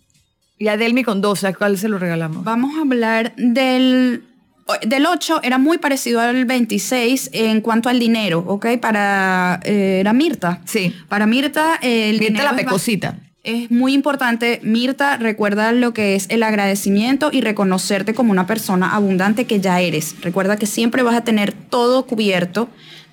y 0.58 0.66
a 0.66 0.76
Delmi 0.76 1.04
con 1.04 1.20
12, 1.20 1.46
¿a 1.46 1.54
cuál 1.54 1.78
se 1.78 1.88
lo 1.88 2.00
regalamos? 2.00 2.42
Vamos 2.42 2.76
a 2.76 2.80
hablar 2.80 3.32
del, 3.36 4.24
del 4.84 5.06
8, 5.06 5.38
era 5.44 5.58
muy 5.58 5.78
parecido 5.78 6.20
al 6.20 6.44
26 6.44 7.30
en 7.32 7.60
cuanto 7.60 7.88
al 7.88 8.00
dinero, 8.00 8.42
¿ok? 8.44 8.66
Para, 8.80 9.60
eh, 9.62 9.98
era 10.00 10.12
Mirta. 10.12 10.60
Sí. 10.64 10.92
Para 11.08 11.26
Mirta, 11.26 11.78
el 11.80 12.18
Mirta 12.18 12.26
dinero 12.26 12.44
la 12.46 12.50
es 12.50 12.56
pecosita. 12.56 13.20
Es 13.44 13.70
muy 13.70 13.92
importante, 13.92 14.58
Mirta, 14.64 15.18
recuerda 15.18 15.70
lo 15.70 15.94
que 15.94 16.16
es 16.16 16.26
el 16.28 16.42
agradecimiento 16.42 17.30
y 17.32 17.40
reconocerte 17.40 18.14
como 18.14 18.32
una 18.32 18.48
persona 18.48 18.96
abundante 18.96 19.44
que 19.44 19.60
ya 19.60 19.80
eres. 19.80 20.16
Recuerda 20.22 20.56
que 20.56 20.66
siempre 20.66 21.04
vas 21.04 21.14
a 21.14 21.22
tener 21.22 21.52
todo 21.52 22.04
cubierto, 22.04 22.68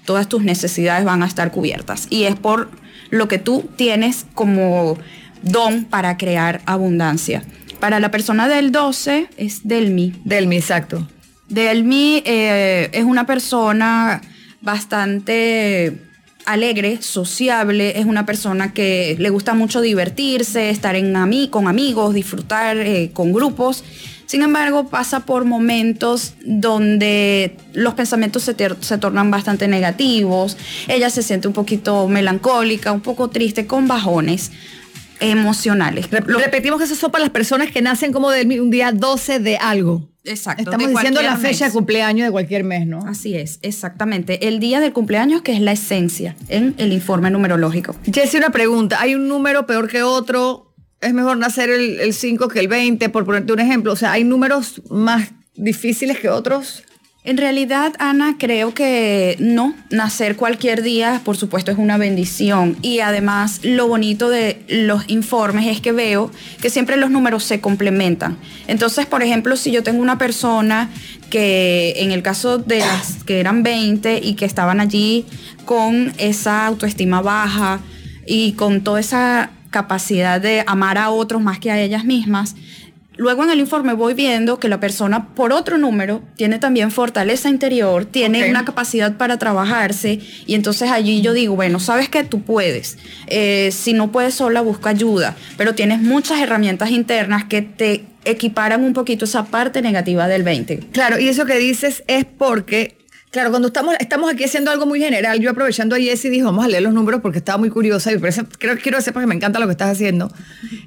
todas 0.10 0.28
tus 0.28 0.42
necesidades 0.44 1.06
van 1.06 1.22
a 1.22 1.28
estar 1.28 1.52
cubiertas. 1.52 2.08
Y 2.10 2.24
es 2.24 2.34
por 2.36 2.72
lo 3.12 3.28
que 3.28 3.38
tú 3.38 3.70
tienes 3.76 4.26
como 4.34 4.98
don 5.44 5.86
para 5.86 6.18
crear 6.18 6.62
abundancia. 6.66 7.44
Para 7.80 8.00
la 8.00 8.10
persona 8.10 8.48
del 8.48 8.72
12 8.72 9.28
es 9.38 9.68
Delmi. 9.68 10.14
Delmi, 10.26 10.56
exacto. 10.58 11.08
Delmi 11.48 12.24
eh, 12.26 12.90
es 12.92 13.04
una 13.04 13.28
persona 13.28 14.20
bastante 14.62 16.02
alegre, 16.48 16.98
sociable, 17.04 18.00
es 18.00 18.08
una 18.08 18.26
persona 18.26 18.74
que 18.74 19.16
le 19.20 19.30
gusta 19.30 19.54
mucho 19.54 19.80
divertirse, 19.80 20.72
estar 20.72 20.96
en 20.96 21.14
ami- 21.14 21.52
con 21.52 21.68
amigos, 21.68 22.16
disfrutar 22.16 22.78
eh, 22.78 23.12
con 23.14 23.32
grupos. 23.32 23.84
Sin 24.30 24.44
embargo, 24.44 24.90
pasa 24.90 25.22
por 25.22 25.44
momentos 25.44 26.36
donde 26.46 27.58
los 27.74 27.96
pensamientos 27.96 28.44
se, 28.44 28.56
se 28.80 28.98
tornan 29.00 29.32
bastante 29.32 29.68
negativos, 29.68 30.56
ella 30.88 31.10
se 31.10 31.24
siente 31.24 31.48
un 31.48 31.56
poquito 31.56 32.08
melancólica, 32.08 32.92
un 32.92 33.02
poco 33.02 33.32
triste, 33.32 33.66
con 33.66 33.88
bajones 33.88 34.52
emocionales. 35.20 36.06
Lo- 36.28 36.38
repetimos 36.38 36.78
que 36.78 36.86
eso 36.86 36.94
son 36.96 37.10
para 37.10 37.24
las 37.24 37.32
personas 37.32 37.72
que 37.72 37.82
nacen 37.82 38.12
como 38.14 38.30
Delmi 38.30 38.60
un 38.60 38.70
día 38.70 38.92
12 38.92 39.40
de 39.40 39.58
algo. 39.58 40.08
Exacto. 40.24 40.62
Estamos 40.62 40.86
de 40.90 40.94
diciendo 40.94 41.24
la 41.24 41.36
fecha 41.38 41.66
de 41.66 41.72
cumpleaños 41.72 42.28
de 42.28 42.32
cualquier 42.32 42.64
mes, 42.64 42.86
¿no? 42.86 43.00
Así 43.08 43.34
es, 43.36 43.58
exactamente. 43.64 44.48
El 44.48 44.60
día 44.60 44.80
del 44.80 44.94
cumpleaños, 44.94 45.42
que 45.42 45.54
es 45.54 45.60
la 45.60 45.72
esencia 45.72 46.36
en 46.50 46.76
el 46.78 46.94
informe 46.94 47.32
numerológico. 47.32 47.96
Jessy, 48.14 48.38
una 48.38 48.52
pregunta. 48.52 49.02
¿Hay 49.02 49.16
un 49.16 49.28
número 49.28 49.66
peor 49.66 49.88
que 49.90 50.04
otro? 50.04 50.69
¿Es 51.02 51.14
mejor 51.14 51.38
nacer 51.38 51.70
el, 51.70 52.00
el 52.00 52.14
5 52.14 52.48
que 52.50 52.60
el 52.60 52.68
20, 52.68 53.10
por 53.10 53.26
ponerte 53.26 53.54
un 53.54 53.60
ejemplo? 53.60 53.94
O 53.94 53.96
sea, 53.96 54.12
¿hay 54.12 54.24
números 54.24 54.82
más 54.90 55.30
difíciles 55.56 56.20
que 56.20 56.30
otros? 56.30 56.84
En 57.26 57.36
realidad, 57.36 57.94
Ana, 58.00 58.38
creo 58.40 58.74
que 58.74 59.36
no. 59.40 59.76
Nacer 59.90 60.38
cualquier 60.38 60.82
día, 60.82 61.22
por 61.26 61.36
supuesto, 61.36 61.70
es 61.70 61.78
una 61.78 61.98
bendición. 61.98 62.78
Y 62.82 63.02
además, 63.02 63.60
lo 63.64 63.88
bonito 63.88 64.30
de 64.30 64.64
los 64.70 65.04
informes 65.10 65.68
es 65.68 65.82
que 65.82 65.92
veo 65.92 66.32
que 66.62 66.70
siempre 66.70 66.96
los 66.96 67.12
números 67.12 67.44
se 67.44 67.60
complementan. 67.60 68.38
Entonces, 68.68 69.06
por 69.06 69.22
ejemplo, 69.22 69.58
si 69.58 69.72
yo 69.72 69.84
tengo 69.84 70.02
una 70.02 70.18
persona 70.18 70.90
que, 71.30 71.94
en 71.98 72.12
el 72.12 72.24
caso 72.24 72.58
de 72.58 72.80
las 72.80 73.24
que 73.26 73.42
eran 73.42 73.64
20 73.64 74.22
y 74.24 74.36
que 74.36 74.46
estaban 74.46 74.80
allí 74.80 75.26
con 75.66 76.14
esa 76.18 76.66
autoestima 76.66 77.22
baja 77.22 77.82
y 78.26 78.54
con 78.54 78.82
toda 78.82 79.02
esa 79.02 79.52
capacidad 79.70 80.42
de 80.42 80.64
amar 80.68 80.98
a 80.98 81.10
otros 81.10 81.42
más 81.42 81.60
que 81.60 81.72
a 81.72 81.80
ellas 81.80 82.06
mismas, 82.06 82.56
Luego 83.20 83.44
en 83.44 83.50
el 83.50 83.60
informe 83.60 83.92
voy 83.92 84.14
viendo 84.14 84.60
que 84.60 84.70
la 84.70 84.80
persona 84.80 85.36
por 85.36 85.52
otro 85.52 85.78
número 85.78 86.24
tiene 86.38 86.58
también 86.58 86.90
fortaleza 86.90 87.50
interior, 87.50 88.06
tiene 88.06 88.50
una 88.50 88.64
capacidad 88.64 89.18
para 89.18 89.38
trabajarse 89.38 90.22
y 90.46 90.56
entonces 90.56 90.90
allí 90.90 91.20
yo 91.20 91.34
digo, 91.34 91.54
bueno, 91.58 91.82
sabes 91.82 92.08
que 92.08 92.24
tú 92.24 92.44
puedes. 92.44 92.98
Eh, 93.28 93.72
si 93.74 93.92
no 93.92 94.14
puedes 94.14 94.36
sola, 94.36 94.62
busca 94.62 94.92
ayuda, 94.92 95.36
pero 95.58 95.76
tienes 95.76 96.00
muchas 96.00 96.40
herramientas 96.40 96.92
internas 96.92 97.44
que 97.44 97.62
te 97.62 98.06
equiparan 98.24 98.86
un 98.86 98.94
poquito 98.94 99.26
esa 99.26 99.48
parte 99.48 99.82
negativa 99.82 100.30
del 100.30 100.44
20. 100.44 100.78
Claro, 100.94 101.20
y 101.20 101.28
eso 101.28 101.46
que 101.46 101.58
dices 101.58 102.06
es 102.08 102.24
porque, 102.24 102.99
claro, 103.32 103.50
cuando 103.50 103.68
estamos, 103.68 103.96
estamos 104.00 104.32
aquí 104.32 104.44
haciendo 104.44 104.72
algo 104.72 104.86
muy 104.86 105.00
general, 105.00 105.40
yo 105.40 105.52
aprovechando 105.52 105.96
a 105.96 106.00
Jessy 106.00 106.30
dije, 106.30 106.44
vamos 106.44 106.66
a 106.66 106.68
leer 106.68 106.84
los 106.84 106.94
números 106.94 107.22
porque 107.22 107.38
estaba 107.38 107.58
muy 107.58 107.70
curiosa 107.70 108.12
y 108.12 108.18
por 108.18 108.30
eso 108.30 108.44
creo, 108.58 108.78
quiero 108.78 108.98
que 108.98 109.04
sepas 109.04 109.22
que 109.22 109.28
me 109.28 109.36
encanta 109.36 109.60
lo 109.60 109.66
que 109.66 109.72
estás 109.72 109.92
haciendo. 109.92 110.32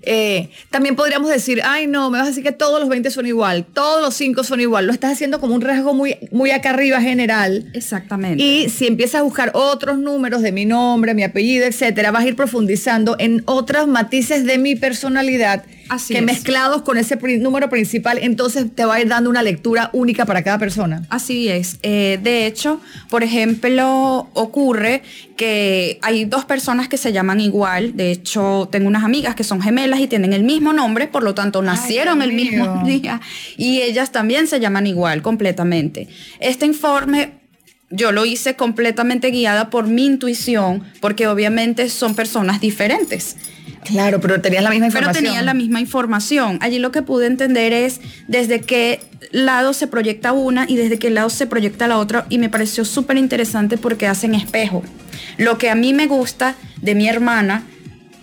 Eh, 0.02 0.50
también 0.70 0.96
podríamos 0.96 1.30
decir, 1.30 1.60
ay 1.64 1.86
no, 1.86 2.10
me 2.10 2.18
vas 2.18 2.26
a 2.26 2.30
decir 2.30 2.42
que 2.42 2.52
todos 2.52 2.80
los 2.80 2.88
20 2.88 3.10
son 3.10 3.26
igual, 3.26 3.64
todos 3.72 4.02
los 4.02 4.14
5 4.14 4.44
son 4.44 4.60
igual, 4.60 4.86
lo 4.86 4.92
estás 4.92 5.12
haciendo 5.12 5.40
como 5.40 5.54
un 5.54 5.60
rasgo 5.60 5.94
muy, 5.94 6.16
muy 6.30 6.50
acá 6.50 6.70
arriba 6.70 7.00
general. 7.00 7.70
Exactamente. 7.74 8.42
Y 8.42 8.68
si 8.68 8.86
empiezas 8.86 9.20
a 9.20 9.22
buscar 9.22 9.50
otros 9.54 9.98
números 9.98 10.42
de 10.42 10.52
mi 10.52 10.64
nombre, 10.64 11.14
mi 11.14 11.22
apellido, 11.22 11.66
etcétera, 11.66 12.10
vas 12.10 12.24
a 12.24 12.28
ir 12.28 12.36
profundizando 12.36 13.16
en 13.18 13.42
otros 13.46 13.86
matices 13.86 14.44
de 14.44 14.58
mi 14.58 14.76
personalidad 14.76 15.64
Así 15.92 16.14
que 16.14 16.20
es. 16.20 16.24
mezclados 16.24 16.80
con 16.80 16.96
ese 16.96 17.16
número 17.38 17.68
principal, 17.68 18.18
entonces 18.22 18.66
te 18.74 18.86
va 18.86 18.94
a 18.94 19.00
ir 19.02 19.08
dando 19.08 19.28
una 19.28 19.42
lectura 19.42 19.90
única 19.92 20.24
para 20.24 20.42
cada 20.42 20.56
persona. 20.58 21.02
Así 21.10 21.48
es. 21.48 21.76
Eh, 21.82 22.18
de 22.22 22.46
hecho, 22.46 22.80
por 23.10 23.22
ejemplo, 23.22 24.30
ocurre 24.32 25.02
que 25.36 25.98
hay 26.00 26.24
dos 26.24 26.46
personas 26.46 26.88
que 26.88 26.96
se 26.96 27.12
llaman 27.12 27.40
igual. 27.40 27.94
De 27.94 28.10
hecho, 28.10 28.70
tengo 28.72 28.88
unas 28.88 29.04
amigas 29.04 29.34
que 29.34 29.44
son 29.44 29.60
gemelas 29.60 30.00
y 30.00 30.06
tienen 30.06 30.32
el 30.32 30.44
mismo 30.44 30.72
nombre, 30.72 31.08
por 31.08 31.22
lo 31.22 31.34
tanto, 31.34 31.60
nacieron 31.60 32.22
el 32.22 32.32
mismo 32.32 32.82
día. 32.86 33.20
Y 33.58 33.82
ellas 33.82 34.12
también 34.12 34.46
se 34.46 34.60
llaman 34.60 34.86
igual, 34.86 35.20
completamente. 35.20 36.08
Este 36.40 36.64
informe 36.64 37.42
yo 37.90 38.10
lo 38.10 38.24
hice 38.24 38.56
completamente 38.56 39.30
guiada 39.30 39.68
por 39.68 39.86
mi 39.86 40.06
intuición, 40.06 40.82
porque 41.00 41.26
obviamente 41.26 41.90
son 41.90 42.14
personas 42.14 42.62
diferentes. 42.62 43.36
Claro, 43.84 44.20
pero 44.20 44.40
tenías 44.40 44.62
la 44.62 44.70
misma 44.70 44.86
Pero 44.88 44.98
información. 45.00 45.24
tenía 45.24 45.42
la 45.42 45.54
misma 45.54 45.80
información. 45.80 46.58
Allí 46.60 46.78
lo 46.78 46.92
que 46.92 47.02
pude 47.02 47.26
entender 47.26 47.72
es 47.72 48.00
desde 48.28 48.60
qué 48.60 49.00
lado 49.32 49.72
se 49.72 49.86
proyecta 49.86 50.32
una 50.32 50.66
y 50.68 50.76
desde 50.76 50.98
qué 50.98 51.10
lado 51.10 51.30
se 51.30 51.46
proyecta 51.46 51.88
la 51.88 51.98
otra. 51.98 52.26
Y 52.28 52.38
me 52.38 52.48
pareció 52.48 52.84
súper 52.84 53.16
interesante 53.16 53.78
porque 53.78 54.06
hacen 54.06 54.34
espejo. 54.34 54.82
Lo 55.36 55.58
que 55.58 55.68
a 55.70 55.74
mí 55.74 55.92
me 55.92 56.06
gusta 56.06 56.54
de 56.80 56.94
mi 56.94 57.08
hermana 57.08 57.64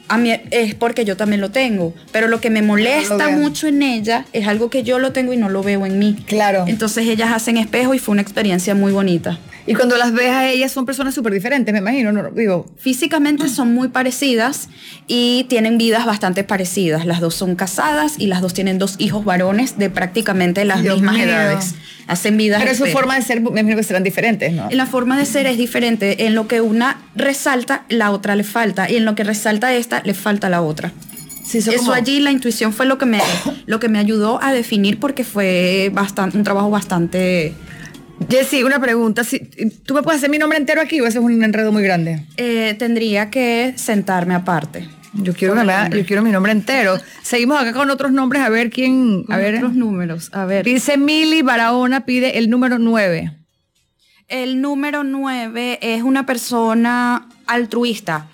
a 0.10 0.18
mí 0.18 0.32
es 0.52 0.76
porque 0.76 1.06
yo 1.06 1.16
también 1.16 1.40
lo 1.40 1.52
tengo. 1.52 1.94
Pero 2.12 2.28
lo 2.28 2.42
que 2.42 2.50
me 2.50 2.62
molesta 2.62 3.30
mucho 3.30 3.68
en 3.68 3.84
ella 3.84 4.26
es 4.34 4.48
algo 4.48 4.70
que 4.70 4.84
yo 4.84 5.00
lo 5.00 5.14
tengo 5.14 5.34
y 5.34 5.38
no 5.38 5.50
lo 5.50 5.64
veo 5.64 5.86
en 5.86 6.00
mí. 6.00 6.18
Claro. 6.26 6.66
Entonces 6.68 7.08
ellas 7.08 7.32
hacen 7.32 7.58
espejo 7.58 7.94
y 7.94 8.00
fue 8.00 8.14
una 8.14 8.22
experiencia 8.22 8.76
muy 8.76 8.92
bonita. 8.92 9.40
Y 9.70 9.76
cuando 9.76 9.98
las 9.98 10.12
ves 10.14 10.32
a 10.32 10.48
ellas 10.50 10.72
son 10.72 10.86
personas 10.88 11.14
súper 11.14 11.32
diferentes, 11.32 11.72
me 11.72 11.78
imagino, 11.80 12.12
no, 12.12 12.32
digo, 12.32 12.66
Físicamente 12.78 13.48
son 13.50 13.72
muy 13.74 13.90
parecidas 13.90 14.68
y 15.08 15.46
tienen 15.48 15.78
vidas 15.78 16.06
bastante 16.08 16.44
parecidas. 16.44 17.06
Las 17.06 17.20
dos 17.20 17.36
son 17.36 17.56
casadas 17.56 18.16
y 18.18 18.26
las 18.26 18.42
dos 18.42 18.56
tienen 18.56 18.80
dos 18.80 18.96
hijos 18.98 19.24
varones 19.26 19.78
de 19.78 19.92
prácticamente 19.92 20.66
las 20.66 20.82
Dios 20.82 20.96
mismas 21.02 21.16
mío. 21.18 21.26
edades. 21.26 21.76
Hacen 22.08 22.36
vidas. 22.38 22.64
pero 22.64 22.74
su 22.76 22.88
forma 22.88 23.16
de 23.16 23.22
ser, 23.22 23.42
me 23.42 23.60
imagino 23.62 23.76
que 23.76 23.84
serán 23.84 24.04
diferentes, 24.04 24.52
¿no? 24.54 24.72
En 24.72 24.78
la 24.78 24.88
forma 24.88 25.20
de 25.20 25.26
ser 25.28 25.46
es 25.46 25.60
diferente. 25.60 26.26
En 26.26 26.34
lo 26.34 26.48
que 26.48 26.62
una 26.62 26.98
resalta, 27.16 27.86
la 27.90 28.10
otra 28.10 28.36
le 28.36 28.44
falta. 28.44 28.90
Y 28.90 28.96
en 28.96 29.06
lo 29.06 29.14
que 29.14 29.24
resalta 29.24 29.72
esta, 29.76 30.02
le 30.04 30.16
falta 30.16 30.50
la 30.50 30.64
otra. 30.64 30.92
Sí, 31.46 31.60
Eso 31.60 31.72
como- 31.78 31.94
allí, 31.94 32.20
la 32.20 32.32
intuición 32.32 32.74
fue 32.74 32.88
lo 32.88 32.98
que 32.98 33.06
me, 33.06 33.20
lo 33.68 33.80
que 33.80 33.88
me 33.90 34.00
ayudó 34.00 34.42
a 34.42 34.52
definir 34.52 35.00
porque 35.00 35.24
fue 35.24 35.92
bastante, 35.94 36.38
un 36.38 36.44
trabajo 36.44 36.72
bastante... 36.72 37.54
Jessy, 38.28 38.64
una 38.64 38.80
pregunta. 38.80 39.22
¿Tú 39.86 39.94
me 39.94 40.04
puedes 40.04 40.20
hacer 40.20 40.30
mi 40.30 40.38
nombre 40.38 40.58
entero 40.58 40.82
aquí 40.82 41.00
o 41.02 41.06
ese 41.08 41.20
es 41.20 41.24
un 41.24 41.44
enredo 41.44 41.72
muy 41.72 41.84
grande? 41.84 42.26
eh, 42.38 42.76
tendría 42.78 43.30
que 43.30 43.74
sentarme 43.76 44.34
aparte. 44.34 44.88
Yo 45.14 45.34
quiero, 45.34 45.56
yo 45.56 46.22
mi 46.22 46.32
nombre 46.32 46.52
entero. 46.52 46.98
Seguimos 47.24 47.60
acá 47.60 47.74
con 47.74 47.90
otros 47.90 48.12
nombres 48.12 48.44
a 48.44 48.50
ver 48.50 48.70
quién. 48.70 49.26
A 49.30 49.38
ver. 49.38 49.56
otros 49.56 49.74
números. 49.74 50.30
A 50.34 50.46
ver. 50.46 50.64
Dice 50.64 50.98
Mili 50.98 51.42
Barahona, 51.42 52.06
pide 52.06 52.38
el 52.38 52.50
número 52.50 52.78
9. 52.78 53.32
El 54.28 54.62
número 54.62 55.04
9 55.04 55.80
es 55.82 56.04
una 56.04 56.26
persona 56.26 57.28
altruista. 57.48 58.28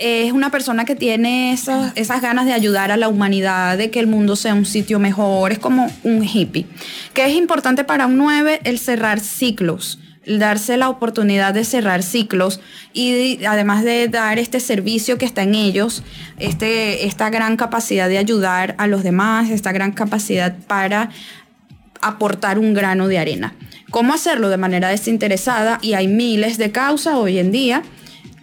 Es 0.00 0.32
una 0.32 0.50
persona 0.50 0.86
que 0.86 0.96
tiene 0.96 1.52
esas, 1.52 1.92
esas 1.94 2.22
ganas 2.22 2.46
de 2.46 2.54
ayudar 2.54 2.90
a 2.90 2.96
la 2.96 3.08
humanidad, 3.08 3.76
de 3.76 3.90
que 3.90 4.00
el 4.00 4.06
mundo 4.06 4.34
sea 4.34 4.54
un 4.54 4.64
sitio 4.64 4.98
mejor. 4.98 5.52
Es 5.52 5.58
como 5.58 5.92
un 6.04 6.24
hippie. 6.24 6.64
Que 7.12 7.26
es 7.26 7.36
importante 7.36 7.84
para 7.84 8.06
un 8.06 8.16
9 8.16 8.60
el 8.64 8.78
cerrar 8.78 9.20
ciclos. 9.20 9.98
darse 10.26 10.78
la 10.78 10.88
oportunidad 10.88 11.52
de 11.52 11.64
cerrar 11.64 12.02
ciclos 12.02 12.60
y 12.94 13.44
además 13.44 13.84
de 13.84 14.08
dar 14.08 14.38
este 14.38 14.60
servicio 14.60 15.18
que 15.18 15.26
está 15.26 15.42
en 15.42 15.54
ellos, 15.54 16.02
este, 16.38 17.06
esta 17.06 17.28
gran 17.28 17.56
capacidad 17.56 18.08
de 18.08 18.18
ayudar 18.18 18.74
a 18.78 18.86
los 18.86 19.02
demás, 19.02 19.50
esta 19.50 19.72
gran 19.72 19.92
capacidad 19.92 20.56
para 20.66 21.10
aportar 22.00 22.58
un 22.58 22.72
grano 22.72 23.06
de 23.06 23.18
arena. 23.18 23.54
¿Cómo 23.90 24.14
hacerlo 24.14 24.48
de 24.48 24.56
manera 24.56 24.88
desinteresada? 24.88 25.78
Y 25.82 25.92
hay 25.92 26.08
miles 26.08 26.56
de 26.56 26.70
causas 26.70 27.16
hoy 27.16 27.38
en 27.38 27.52
día 27.52 27.82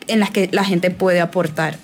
en 0.08 0.20
las 0.20 0.32
que 0.32 0.50
la 0.52 0.64
gente 0.64 0.92
puede 0.92 1.20
aportar. 1.22 1.78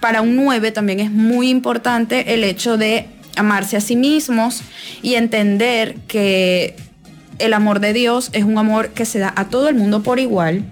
Para 0.00 0.22
un 0.22 0.36
9 0.36 0.72
también 0.72 1.00
es 1.00 1.10
muy 1.10 1.48
importante 1.48 2.34
el 2.34 2.44
hecho 2.44 2.76
de 2.76 3.06
amarse 3.36 3.76
a 3.76 3.80
sí 3.80 3.96
mismos 3.96 4.62
y 5.02 5.14
entender 5.14 5.96
que 6.06 6.76
el 7.38 7.52
amor 7.52 7.80
de 7.80 7.92
Dios 7.92 8.30
es 8.32 8.44
un 8.44 8.58
amor 8.58 8.90
que 8.90 9.04
se 9.04 9.18
da 9.18 9.32
a 9.36 9.48
todo 9.48 9.68
el 9.68 9.74
mundo 9.74 10.02
por 10.02 10.18
igual. 10.18 10.64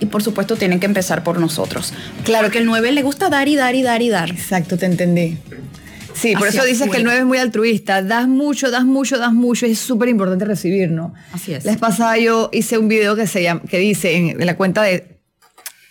Y 0.00 0.06
por 0.06 0.22
supuesto 0.22 0.56
tienen 0.56 0.78
que 0.78 0.86
empezar 0.86 1.24
por 1.24 1.40
nosotros. 1.40 1.92
Claro 2.24 2.50
que 2.50 2.58
el 2.58 2.66
9 2.66 2.92
le 2.92 3.02
gusta 3.02 3.28
dar 3.30 3.48
y 3.48 3.56
dar 3.56 3.74
y 3.74 3.82
dar 3.82 4.00
y 4.00 4.08
dar. 4.08 4.30
Exacto, 4.30 4.76
te 4.78 4.86
entendí. 4.86 5.36
Sí, 6.14 6.34
por 6.36 6.48
eso 6.48 6.64
dices 6.64 6.90
que 6.90 6.96
el 6.98 7.04
9 7.04 7.20
es 7.20 7.24
muy 7.24 7.38
altruista. 7.38 8.02
Das 8.02 8.28
mucho, 8.28 8.70
das 8.70 8.84
mucho, 8.84 9.18
das 9.18 9.32
mucho. 9.32 9.66
Es 9.66 9.78
súper 9.78 10.08
importante 10.08 10.44
recibir, 10.44 10.90
¿no? 10.90 11.14
Así 11.32 11.52
es. 11.52 11.64
La 11.64 11.72
vez 11.72 11.80
pasada 11.80 12.16
yo 12.18 12.48
hice 12.52 12.78
un 12.78 12.88
video 12.88 13.14
que, 13.16 13.26
se 13.26 13.42
llama, 13.42 13.62
que 13.68 13.78
dice 13.78 14.14
en, 14.16 14.46
la 14.46 14.56
cuenta 14.56 14.82
de 14.82 15.17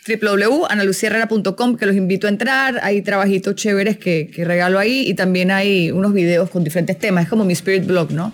www.analucierrera.com 0.07 1.77
que 1.77 1.85
los 1.85 1.95
invito 1.95 2.27
a 2.27 2.29
entrar. 2.29 2.79
Hay 2.83 3.01
trabajitos 3.01 3.55
chéveres 3.55 3.97
que, 3.97 4.29
que, 4.33 4.45
regalo 4.45 4.79
ahí 4.79 5.07
y 5.07 5.13
también 5.13 5.51
hay 5.51 5.91
unos 5.91 6.13
videos 6.13 6.49
con 6.49 6.63
diferentes 6.63 6.97
temas. 6.97 7.25
Es 7.25 7.29
como 7.29 7.43
mi 7.43 7.53
spirit 7.53 7.85
blog, 7.85 8.11
¿no? 8.11 8.31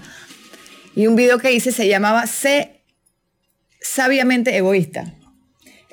Y 0.96 1.08
un 1.08 1.16
video 1.16 1.40
que 1.40 1.52
hice 1.52 1.72
se 1.72 1.88
llamaba 1.88 2.28
Sé 2.28 2.82
sabiamente 3.82 4.56
egoísta 4.56 5.14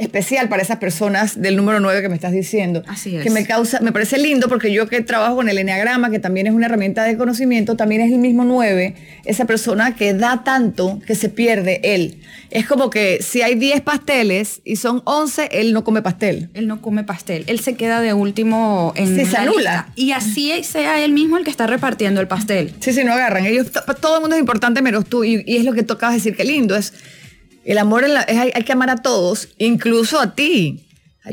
especial 0.00 0.48
para 0.48 0.62
esas 0.62 0.78
personas 0.78 1.40
del 1.40 1.56
número 1.56 1.78
9 1.80 2.02
que 2.02 2.08
me 2.08 2.14
estás 2.14 2.32
diciendo. 2.32 2.82
Así 2.86 3.16
es. 3.16 3.22
Que 3.22 3.30
me 3.30 3.46
causa, 3.46 3.80
me 3.80 3.92
parece 3.92 4.18
lindo 4.18 4.48
porque 4.48 4.72
yo 4.72 4.88
que 4.88 5.00
trabajo 5.02 5.36
con 5.36 5.48
el 5.48 5.58
Enneagrama, 5.58 6.10
que 6.10 6.18
también 6.18 6.46
es 6.46 6.54
una 6.54 6.66
herramienta 6.66 7.04
de 7.04 7.16
conocimiento, 7.16 7.76
también 7.76 8.00
es 8.00 8.12
el 8.12 8.18
mismo 8.18 8.44
9, 8.44 8.94
esa 9.24 9.44
persona 9.44 9.94
que 9.94 10.14
da 10.14 10.42
tanto 10.42 11.00
que 11.06 11.14
se 11.14 11.28
pierde 11.28 11.80
él. 11.82 12.20
Es 12.50 12.66
como 12.66 12.90
que 12.90 13.22
si 13.22 13.42
hay 13.42 13.54
10 13.54 13.82
pasteles 13.82 14.60
y 14.64 14.76
son 14.76 15.02
11, 15.04 15.50
él 15.52 15.72
no 15.72 15.84
come 15.84 16.02
pastel. 16.02 16.50
Él 16.54 16.66
no 16.66 16.82
come 16.82 17.04
pastel. 17.04 17.44
Él 17.46 17.60
se 17.60 17.74
queda 17.74 18.00
de 18.00 18.12
último 18.12 18.92
en 18.96 19.14
sí, 19.14 19.24
se 19.24 19.36
anula. 19.36 19.88
Y 19.94 20.12
así 20.12 20.64
sea 20.64 21.04
él 21.04 21.12
mismo 21.12 21.36
el 21.36 21.44
que 21.44 21.50
está 21.50 21.66
repartiendo 21.66 22.20
el 22.20 22.26
pastel. 22.26 22.74
Sí, 22.80 22.92
sí, 22.92 23.04
no 23.04 23.12
agarran. 23.12 23.46
Ellos, 23.46 23.70
todo 24.00 24.16
el 24.16 24.20
mundo 24.22 24.34
es 24.36 24.40
importante 24.40 24.82
menos 24.82 25.06
tú. 25.06 25.22
Y, 25.22 25.44
y 25.46 25.56
es 25.56 25.64
lo 25.64 25.72
que 25.72 25.82
tocabas 25.82 26.16
decir, 26.16 26.34
qué 26.34 26.44
lindo. 26.44 26.74
Es 26.74 26.92
el 27.64 27.78
amor 27.78 28.04
es, 28.04 28.12
hay, 28.28 28.62
que 28.64 28.72
amar 28.72 28.90
a 28.90 28.96
todos, 28.96 29.48
incluso 29.58 30.20
a 30.20 30.34
ti. 30.34 30.86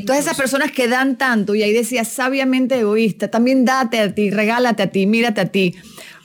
Todas 0.06 0.20
esas 0.20 0.36
personas 0.36 0.70
que 0.70 0.86
dan 0.86 1.16
tanto, 1.16 1.54
y 1.54 1.62
ahí 1.62 1.72
decía 1.72 2.04
sabiamente 2.04 2.78
egoísta, 2.78 3.28
también 3.28 3.64
date 3.64 3.98
a 4.00 4.14
ti, 4.14 4.30
regálate 4.30 4.82
a 4.82 4.90
ti, 4.90 5.06
mírate 5.06 5.40
a 5.40 5.46
ti. 5.46 5.74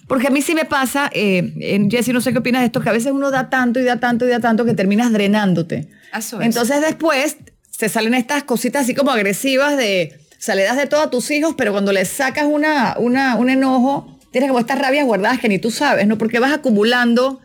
Porque 0.08 0.28
a 0.28 0.30
mí 0.30 0.42
sí 0.42 0.54
me 0.54 0.66
pasa, 0.66 1.10
eh, 1.14 1.88
Jessy, 1.90 2.12
no 2.12 2.22
sé 2.22 2.34
qué 2.34 2.40
opinas 2.40 2.62
de 2.62 2.66
esto, 2.68 2.82
que 2.82 2.90
a 2.90 2.94
veces 2.94 3.14
uno 3.14 3.32
da 3.32 3.50
tanto 3.50 3.80
y 3.80 3.84
da 3.84 4.00
tanto 4.00 4.26
y 4.26 4.30
da 4.30 4.40
tanto 4.40 4.66
que 4.66 4.74
terminas 4.74 5.12
drenándote. 5.14 5.88
Entonces 6.42 6.82
después 6.82 7.38
se 7.72 7.90
salen 7.90 8.14
estas 8.14 8.44
cositas 8.44 8.84
así 8.84 8.94
como 8.94 9.12
agresivas 9.12 9.78
de, 9.78 10.20
o 10.32 10.36
sea, 10.38 10.56
le 10.56 10.64
das 10.64 10.78
de 10.78 10.86
todo 10.86 11.02
a 11.02 11.10
tus 11.10 11.32
hijos, 11.32 11.56
pero 11.58 11.72
cuando 11.72 11.92
les 11.94 12.10
sacas 12.10 12.46
una, 12.46 12.96
una, 13.00 13.36
un 13.38 13.50
enojo, 13.50 14.20
tienes 14.32 14.50
como 14.50 14.60
estas 14.60 14.78
rabias 14.78 15.06
guardadas 15.06 15.40
que 15.40 15.48
ni 15.48 15.58
tú 15.58 15.72
sabes, 15.72 16.06
¿no? 16.06 16.18
Porque 16.18 16.40
vas 16.40 16.52
acumulando 16.52 17.40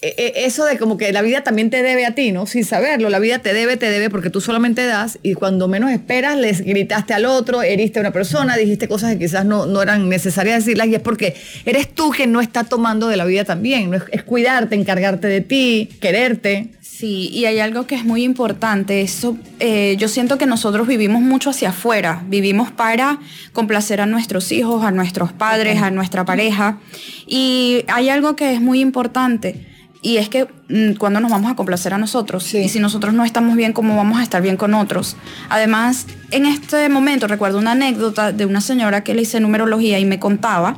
eso 0.00 0.64
de 0.64 0.78
como 0.78 0.96
que 0.96 1.12
la 1.12 1.22
vida 1.22 1.42
también 1.42 1.70
te 1.70 1.82
debe 1.82 2.04
a 2.06 2.14
ti, 2.14 2.32
¿no? 2.32 2.46
Sin 2.46 2.64
saberlo, 2.64 3.08
la 3.08 3.18
vida 3.18 3.38
te 3.38 3.52
debe, 3.52 3.76
te 3.76 3.90
debe 3.90 4.10
porque 4.10 4.30
tú 4.30 4.40
solamente 4.40 4.84
das 4.84 5.18
y 5.22 5.34
cuando 5.34 5.68
menos 5.68 5.90
esperas 5.90 6.36
les 6.36 6.62
gritaste 6.62 7.14
al 7.14 7.24
otro, 7.24 7.62
heriste 7.62 7.98
a 7.98 8.00
una 8.00 8.12
persona, 8.12 8.56
dijiste 8.56 8.88
cosas 8.88 9.12
que 9.12 9.18
quizás 9.18 9.44
no, 9.44 9.66
no 9.66 9.82
eran 9.82 10.08
necesarias 10.08 10.64
decirlas 10.64 10.88
y 10.88 10.94
es 10.94 11.00
porque 11.00 11.34
eres 11.64 11.88
tú 11.88 12.10
quien 12.10 12.32
no 12.32 12.40
está 12.40 12.64
tomando 12.64 13.08
de 13.08 13.16
la 13.16 13.24
vida 13.24 13.44
también, 13.44 13.90
¿no? 13.90 13.96
es, 14.10 14.22
cuidarte, 14.22 14.74
encargarte 14.74 15.26
de 15.28 15.40
ti, 15.40 15.88
quererte. 16.00 16.68
Sí, 16.80 17.28
y 17.32 17.46
hay 17.46 17.58
algo 17.58 17.86
que 17.86 17.96
es 17.96 18.04
muy 18.04 18.22
importante. 18.22 19.02
Eso, 19.02 19.36
eh, 19.58 19.96
yo 19.98 20.06
siento 20.08 20.38
que 20.38 20.46
nosotros 20.46 20.86
vivimos 20.86 21.22
mucho 21.22 21.50
hacia 21.50 21.70
afuera. 21.70 22.22
Vivimos 22.28 22.70
para 22.70 23.18
complacer 23.52 24.00
a 24.00 24.06
nuestros 24.06 24.52
hijos, 24.52 24.84
a 24.84 24.92
nuestros 24.92 25.32
padres, 25.32 25.82
a 25.82 25.90
nuestra 25.90 26.24
pareja. 26.24 26.78
Y 27.26 27.84
hay 27.88 28.10
algo 28.10 28.36
que 28.36 28.52
es 28.52 28.60
muy 28.60 28.80
importante. 28.80 29.73
Y 30.04 30.18
es 30.18 30.28
que 30.28 30.46
mm, 30.68 30.96
cuando 30.98 31.18
nos 31.18 31.30
vamos 31.30 31.50
a 31.50 31.56
complacer 31.56 31.94
a 31.94 31.98
nosotros, 31.98 32.52
y 32.52 32.68
si 32.68 32.78
nosotros 32.78 33.14
no 33.14 33.24
estamos 33.24 33.56
bien, 33.56 33.72
¿cómo 33.72 33.96
vamos 33.96 34.18
a 34.18 34.22
estar 34.22 34.42
bien 34.42 34.58
con 34.58 34.74
otros? 34.74 35.16
Además, 35.48 36.06
en 36.30 36.44
este 36.44 36.90
momento 36.90 37.26
recuerdo 37.26 37.56
una 37.56 37.72
anécdota 37.72 38.30
de 38.30 38.44
una 38.44 38.60
señora 38.60 39.02
que 39.02 39.14
le 39.14 39.22
hice 39.22 39.40
numerología 39.40 39.98
y 39.98 40.04
me 40.04 40.20
contaba 40.20 40.76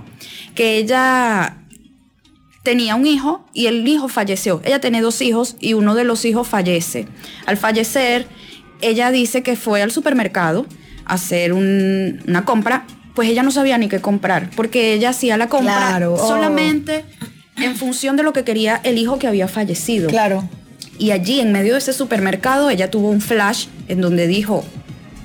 que 0.55 0.77
ella 0.77 1.57
tenía 2.63 2.95
un 2.95 3.05
hijo 3.05 3.45
y 3.53 3.67
el 3.67 3.87
hijo 3.89 4.07
falleció. 4.07 4.61
Ella 4.65 4.81
tiene 4.81 5.01
dos 5.01 5.21
hijos 5.21 5.57
y 5.59 5.75
uno 5.75 5.97
de 5.97 6.05
los 6.05 6.25
hijos 6.25 6.47
fallece. 6.47 7.09
Al 7.47 7.57
fallecer, 7.57 8.29
ella 8.81 9.11
dice 9.11 9.43
que 9.43 9.57
fue 9.57 9.83
al 9.83 9.91
supermercado 9.91 10.67
a 11.05 11.15
hacer 11.15 11.53
una 11.53 12.45
compra, 12.45 12.87
pues 13.17 13.29
ella 13.29 13.43
no 13.43 13.51
sabía 13.51 13.77
ni 13.77 13.89
qué 13.89 14.01
comprar, 14.01 14.51
porque 14.55 14.93
ella 14.93 15.11
hacía 15.11 15.37
la 15.37 15.49
compra 15.49 15.99
oh. 16.09 16.17
solamente 16.17 17.05
en 17.57 17.77
función 17.77 18.17
de 18.17 18.23
lo 18.23 18.33
que 18.33 18.45
quería 18.45 18.81
el 18.85 18.99
hijo 18.99 19.19
que 19.19 19.27
había 19.27 19.49
fallecido. 19.49 20.09
Claro. 20.09 20.49
Y 20.99 21.11
allí, 21.11 21.41
en 21.41 21.53
medio 21.53 21.73
de 21.73 21.79
ese 21.79 21.93
supermercado, 21.93 22.71
ella 22.71 22.91
tuvo 22.91 23.11
un 23.11 23.21
flash 23.21 23.67
en 23.89 24.01
donde 24.01 24.27
dijo, 24.27 24.65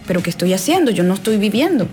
pero 0.07 0.21
¿qué 0.21 0.29
estoy 0.29 0.53
haciendo? 0.53 0.91
Yo 0.91 1.03
no 1.03 1.13
estoy 1.13 1.37
viviendo. 1.37 1.87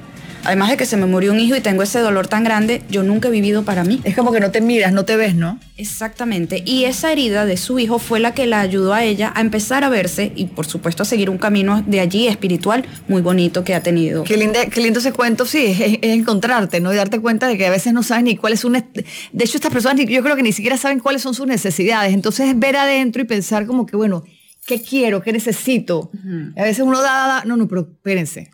Además 0.45 0.71
de 0.71 0.77
que 0.77 0.87
se 0.87 0.97
me 0.97 1.07
murió 1.07 1.33
un 1.33 1.41
hijo 1.41 1.57
y 1.57 1.61
tengo 1.61 1.83
ese 1.83 1.99
dolor 2.01 2.27
tan 2.27 2.45
grande, 2.45 2.83
yo 2.91 3.03
nunca 3.03 3.29
he 3.29 3.31
vivido 3.31 3.65
para 3.65 3.85
mí. 3.85 4.01
Es 4.05 4.15
como 4.17 4.33
que 4.33 4.41
no 4.41 4.51
te 4.51 4.61
miras, 4.61 4.93
no 4.93 5.05
te 5.05 5.17
ves, 5.17 5.35
¿no? 5.35 5.59
Exactamente. 5.77 6.63
Y 6.65 6.85
esa 6.85 7.13
herida 7.13 7.45
de 7.45 7.57
su 7.57 7.79
hijo 7.79 7.99
fue 7.99 8.21
la 8.21 8.35
que 8.35 8.47
la 8.47 8.61
ayudó 8.61 8.95
a 8.95 9.05
ella 9.05 9.33
a 9.35 9.41
empezar 9.41 9.85
a 9.85 9.89
verse 9.89 10.33
y 10.35 10.47
por 10.47 10.67
supuesto 10.67 11.03
a 11.03 11.07
seguir 11.07 11.31
un 11.31 11.39
camino 11.39 11.83
de 11.87 12.01
allí 12.01 12.29
espiritual 12.29 12.87
muy 13.09 13.21
bonito 13.21 13.65
que 13.65 13.75
ha 13.75 13.83
tenido. 13.83 14.25
Qué, 14.25 14.69
qué 14.71 14.81
lindo 14.81 15.01
ese 15.01 15.13
cuento, 15.13 15.45
sí, 15.45 15.67
es, 15.67 15.99
encontrarte, 16.03 16.81
¿no? 16.81 16.93
Y 16.93 16.97
darte 16.97 17.21
cuenta 17.21 17.47
de 17.47 17.59
que 17.59 17.67
a 17.67 17.71
veces 17.71 17.93
no 17.93 18.03
sabes 18.03 18.25
ni 18.25 18.37
cuáles 18.37 18.61
son... 18.61 18.73
De 18.73 19.45
hecho, 19.45 19.57
estas 19.57 19.73
personas 19.73 20.05
yo 20.07 20.23
creo 20.23 20.37
que 20.37 20.43
ni 20.43 20.53
siquiera 20.53 20.77
saben 20.77 21.01
cuáles 21.01 21.23
son 21.23 21.35
sus 21.35 21.47
necesidades. 21.47 22.15
Entonces 22.15 22.59
ver 22.59 22.77
adentro 22.77 23.23
y 23.23 23.25
pensar 23.25 23.67
como 23.67 23.87
que, 23.87 23.97
bueno, 23.97 24.25
¿qué 24.67 24.81
quiero? 24.81 25.23
¿Qué 25.23 25.33
necesito? 25.33 26.11
A 26.57 26.63
veces 26.63 26.85
uno 26.85 27.01
da, 27.01 27.27
da, 27.27 27.45
no, 27.45 27.57
no, 27.57 27.69
pero 27.69 27.83
espérense 27.83 28.51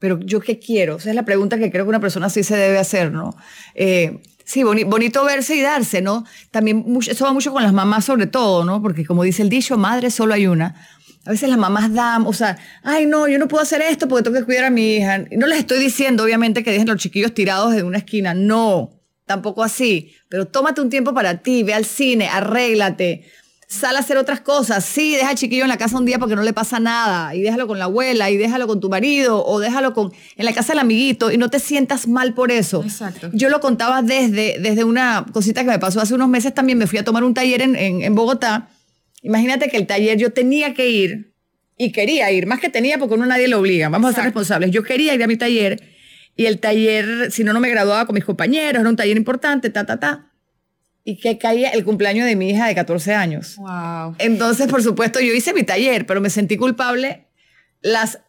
pero 0.00 0.18
yo 0.18 0.40
qué 0.40 0.58
quiero? 0.58 0.96
Esa 0.96 1.10
es 1.10 1.14
la 1.14 1.24
pregunta 1.24 1.58
que 1.58 1.70
creo 1.70 1.84
que 1.84 1.90
una 1.90 2.00
persona 2.00 2.28
sí 2.30 2.42
se 2.42 2.56
debe 2.56 2.78
hacer, 2.78 3.12
¿no? 3.12 3.36
Eh, 3.74 4.18
sí, 4.44 4.64
bonito 4.64 5.24
verse 5.24 5.54
y 5.54 5.60
darse, 5.60 6.00
¿no? 6.00 6.24
También 6.50 6.84
eso 7.06 7.24
va 7.24 7.32
mucho 7.32 7.52
con 7.52 7.62
las 7.62 7.74
mamás 7.74 8.06
sobre 8.06 8.26
todo, 8.26 8.64
¿no? 8.64 8.82
Porque 8.82 9.04
como 9.04 9.22
dice 9.22 9.42
el 9.42 9.50
dicho, 9.50 9.76
madre 9.76 10.10
solo 10.10 10.34
hay 10.34 10.46
una. 10.46 10.74
A 11.26 11.30
veces 11.30 11.50
las 11.50 11.58
mamás 11.58 11.92
dan, 11.92 12.26
o 12.26 12.32
sea, 12.32 12.58
ay 12.82 13.04
no, 13.04 13.28
yo 13.28 13.38
no 13.38 13.46
puedo 13.46 13.62
hacer 13.62 13.82
esto 13.82 14.08
porque 14.08 14.24
tengo 14.24 14.38
que 14.38 14.44
cuidar 14.44 14.64
a 14.64 14.70
mi 14.70 14.96
hija. 14.96 15.26
Y 15.30 15.36
no 15.36 15.46
les 15.46 15.58
estoy 15.58 15.78
diciendo, 15.78 16.24
obviamente, 16.24 16.64
que 16.64 16.72
dejen 16.72 16.88
los 16.88 16.96
chiquillos 16.96 17.34
tirados 17.34 17.74
en 17.74 17.84
una 17.84 17.98
esquina. 17.98 18.32
No, 18.32 18.90
tampoco 19.26 19.62
así. 19.62 20.14
Pero 20.30 20.46
tómate 20.46 20.80
un 20.80 20.88
tiempo 20.88 21.12
para 21.12 21.42
ti, 21.42 21.62
ve 21.62 21.74
al 21.74 21.84
cine, 21.84 22.26
arréglate, 22.26 23.30
sal 23.70 23.94
a 23.94 24.00
hacer 24.00 24.16
otras 24.16 24.40
cosas. 24.40 24.84
Sí, 24.84 25.14
deja 25.14 25.30
al 25.30 25.36
chiquillo 25.36 25.62
en 25.62 25.68
la 25.68 25.78
casa 25.78 25.96
un 25.96 26.04
día 26.04 26.18
porque 26.18 26.34
no 26.34 26.42
le 26.42 26.52
pasa 26.52 26.80
nada. 26.80 27.34
Y 27.36 27.40
déjalo 27.40 27.68
con 27.68 27.78
la 27.78 27.84
abuela, 27.84 28.28
y 28.28 28.36
déjalo 28.36 28.66
con 28.66 28.80
tu 28.80 28.90
marido, 28.90 29.46
o 29.46 29.60
déjalo 29.60 29.94
con, 29.94 30.12
en 30.36 30.44
la 30.44 30.52
casa 30.52 30.72
del 30.72 30.80
amiguito, 30.80 31.30
y 31.30 31.38
no 31.38 31.50
te 31.50 31.60
sientas 31.60 32.08
mal 32.08 32.34
por 32.34 32.50
eso. 32.50 32.82
Exacto. 32.82 33.30
Yo 33.32 33.48
lo 33.48 33.60
contaba 33.60 34.02
desde, 34.02 34.58
desde 34.58 34.82
una 34.82 35.24
cosita 35.32 35.62
que 35.62 35.70
me 35.70 35.78
pasó 35.78 36.00
hace 36.00 36.14
unos 36.14 36.28
meses 36.28 36.52
también. 36.52 36.78
Me 36.78 36.88
fui 36.88 36.98
a 36.98 37.04
tomar 37.04 37.22
un 37.22 37.32
taller 37.32 37.62
en, 37.62 37.76
en, 37.76 38.14
Bogotá. 38.14 38.68
Imagínate 39.22 39.68
que 39.68 39.76
el 39.76 39.86
taller 39.86 40.18
yo 40.18 40.32
tenía 40.32 40.74
que 40.74 40.88
ir, 40.88 41.32
y 41.78 41.92
quería 41.92 42.30
ir, 42.32 42.46
más 42.46 42.58
que 42.58 42.70
tenía 42.70 42.98
porque 42.98 43.14
uno 43.14 43.24
nadie 43.24 43.46
lo 43.46 43.60
obliga. 43.60 43.88
Vamos 43.88 44.10
a 44.10 44.14
ser 44.14 44.24
responsables. 44.24 44.72
Yo 44.72 44.82
quería 44.82 45.14
ir 45.14 45.22
a 45.22 45.28
mi 45.28 45.36
taller, 45.36 45.80
y 46.34 46.46
el 46.46 46.58
taller, 46.58 47.30
si 47.30 47.44
no, 47.44 47.52
no 47.52 47.60
me 47.60 47.70
graduaba 47.70 48.04
con 48.04 48.14
mis 48.14 48.24
compañeros, 48.24 48.80
era 48.80 48.90
un 48.90 48.96
taller 48.96 49.16
importante, 49.16 49.70
ta, 49.70 49.86
ta, 49.86 50.00
ta 50.00 50.29
y 51.10 51.16
que 51.16 51.38
caía 51.38 51.70
el 51.70 51.84
cumpleaños 51.84 52.24
de 52.24 52.36
mi 52.36 52.50
hija 52.50 52.68
de 52.68 52.74
14 52.76 53.14
años. 53.14 53.56
Wow. 53.56 54.14
Entonces, 54.18 54.68
por 54.68 54.80
supuesto, 54.80 55.18
yo 55.18 55.34
hice 55.34 55.52
mi 55.52 55.64
taller, 55.64 56.06
pero 56.06 56.20
me 56.20 56.30
sentí 56.30 56.56
culpable 56.56 57.26
las 57.82 58.20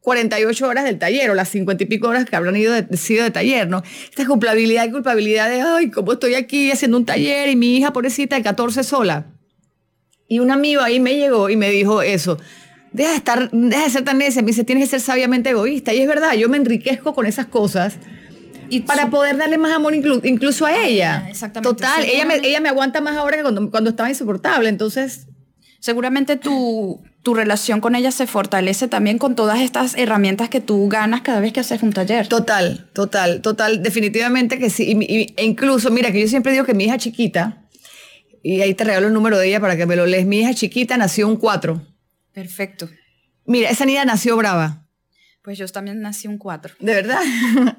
48 0.00 0.66
horas 0.66 0.84
del 0.84 0.98
taller 0.98 1.30
o 1.30 1.34
las 1.34 1.50
50 1.50 1.84
y 1.84 1.86
pico 1.86 2.08
horas 2.08 2.24
que 2.24 2.34
habrán 2.34 2.56
ido 2.56 2.74
sido 2.92 3.24
de 3.24 3.30
taller, 3.30 3.68
¿no? 3.68 3.82
Esta 4.08 4.24
culpabilidad 4.24 4.86
y 4.86 4.90
culpabilidad 4.90 5.50
de, 5.50 5.60
ay, 5.60 5.90
¿cómo 5.90 6.14
estoy 6.14 6.34
aquí 6.34 6.70
haciendo 6.70 6.96
un 6.96 7.04
taller 7.04 7.50
y 7.50 7.56
mi 7.56 7.76
hija 7.76 7.92
pobrecita 7.92 8.36
de 8.36 8.42
14 8.42 8.84
sola? 8.84 9.26
Y 10.26 10.38
un 10.38 10.50
amigo 10.50 10.80
ahí 10.80 10.98
me 10.98 11.16
llegó 11.16 11.50
y 11.50 11.56
me 11.56 11.68
dijo 11.68 12.00
eso. 12.00 12.38
Deja 12.92 13.10
de, 13.10 13.16
estar, 13.16 13.50
deja 13.50 13.84
de 13.84 13.90
ser 13.90 14.04
tan 14.04 14.16
necia. 14.16 14.40
Me 14.40 14.48
dice, 14.48 14.64
tienes 14.64 14.84
que 14.84 14.90
ser 14.92 15.00
sabiamente 15.00 15.50
egoísta. 15.50 15.92
Y 15.92 15.98
es 15.98 16.08
verdad, 16.08 16.32
yo 16.32 16.48
me 16.48 16.56
enriquezco 16.56 17.14
con 17.14 17.26
esas 17.26 17.46
cosas 17.46 17.98
Y 18.70 18.80
para 18.80 19.02
su- 19.04 19.10
poder 19.10 19.36
darle 19.36 19.58
más 19.58 19.72
amor 19.72 19.94
inclu- 19.94 20.20
incluso 20.24 20.64
a 20.66 20.76
ella. 20.76 21.26
exactamente. 21.28 21.74
Total, 21.74 22.04
ella 22.04 22.24
me, 22.24 22.36
ella 22.36 22.60
me 22.60 22.68
aguanta 22.68 23.00
más 23.00 23.16
ahora 23.16 23.36
que 23.36 23.42
cuando, 23.42 23.70
cuando 23.70 23.90
estaba 23.90 24.08
insoportable. 24.08 24.68
Entonces, 24.68 25.26
Seguramente 25.82 26.36
tu, 26.36 27.02
tu 27.22 27.32
relación 27.32 27.80
con 27.80 27.94
ella 27.94 28.10
se 28.12 28.26
fortalece 28.26 28.86
también 28.86 29.16
con 29.16 29.34
todas 29.34 29.60
estas 29.60 29.96
herramientas 29.96 30.50
que 30.50 30.60
tú 30.60 30.90
ganas 30.90 31.22
cada 31.22 31.40
vez 31.40 31.54
que 31.54 31.60
haces 31.60 31.82
un 31.82 31.90
taller. 31.94 32.28
total, 32.28 32.90
total, 32.92 33.40
total, 33.40 33.82
definitivamente 33.82 34.58
que 34.58 34.68
sí. 34.68 34.84
Y- 34.92 35.04
y- 35.20 35.34
e 35.38 35.44
incluso, 35.46 35.90
mira, 35.90 36.12
que 36.12 36.20
yo 36.20 36.28
siempre 36.28 36.52
digo 36.52 36.66
que 36.66 36.74
mi 36.74 36.84
hija 36.84 36.98
chiquita, 36.98 37.62
y 38.42 38.60
ahí 38.60 38.74
te 38.74 38.84
regalo 38.84 39.06
el 39.06 39.14
número 39.14 39.38
de 39.38 39.48
ella 39.48 39.58
para 39.58 39.74
que 39.78 39.86
me 39.86 39.96
lo 39.96 40.04
lees, 40.04 40.26
mi 40.26 40.40
hija 40.40 40.52
chiquita 40.52 40.98
nació 40.98 41.28
un 41.28 41.36
4. 41.36 41.80
Perfecto. 42.34 42.90
Mira, 43.46 43.70
esa 43.70 43.86
niña 43.86 44.04
nació 44.04 44.36
brava. 44.36 44.84
Pues 45.42 45.56
yo 45.56 45.66
también 45.68 46.00
nací 46.02 46.28
un 46.28 46.36
4. 46.36 46.74
¿De 46.80 46.94
verdad? 46.94 47.20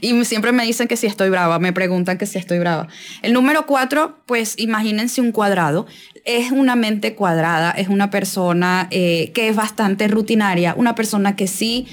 Y 0.00 0.24
siempre 0.24 0.52
me 0.52 0.64
dicen 0.64 0.88
que 0.88 0.96
si 0.96 1.06
estoy 1.06 1.28
brava, 1.30 1.58
me 1.58 1.72
preguntan 1.72 2.16
que 2.18 2.26
si 2.26 2.38
estoy 2.38 2.58
brava. 2.58 2.88
El 3.20 3.32
número 3.32 3.66
4, 3.66 4.22
pues 4.26 4.54
imagínense 4.58 5.20
un 5.20 5.32
cuadrado. 5.32 5.86
Es 6.24 6.50
una 6.50 6.76
mente 6.76 7.14
cuadrada, 7.14 7.70
es 7.72 7.88
una 7.88 8.10
persona 8.10 8.88
eh, 8.90 9.32
que 9.34 9.48
es 9.48 9.56
bastante 9.56 10.08
rutinaria, 10.08 10.74
una 10.76 10.94
persona 10.94 11.36
que 11.36 11.46
sí 11.46 11.86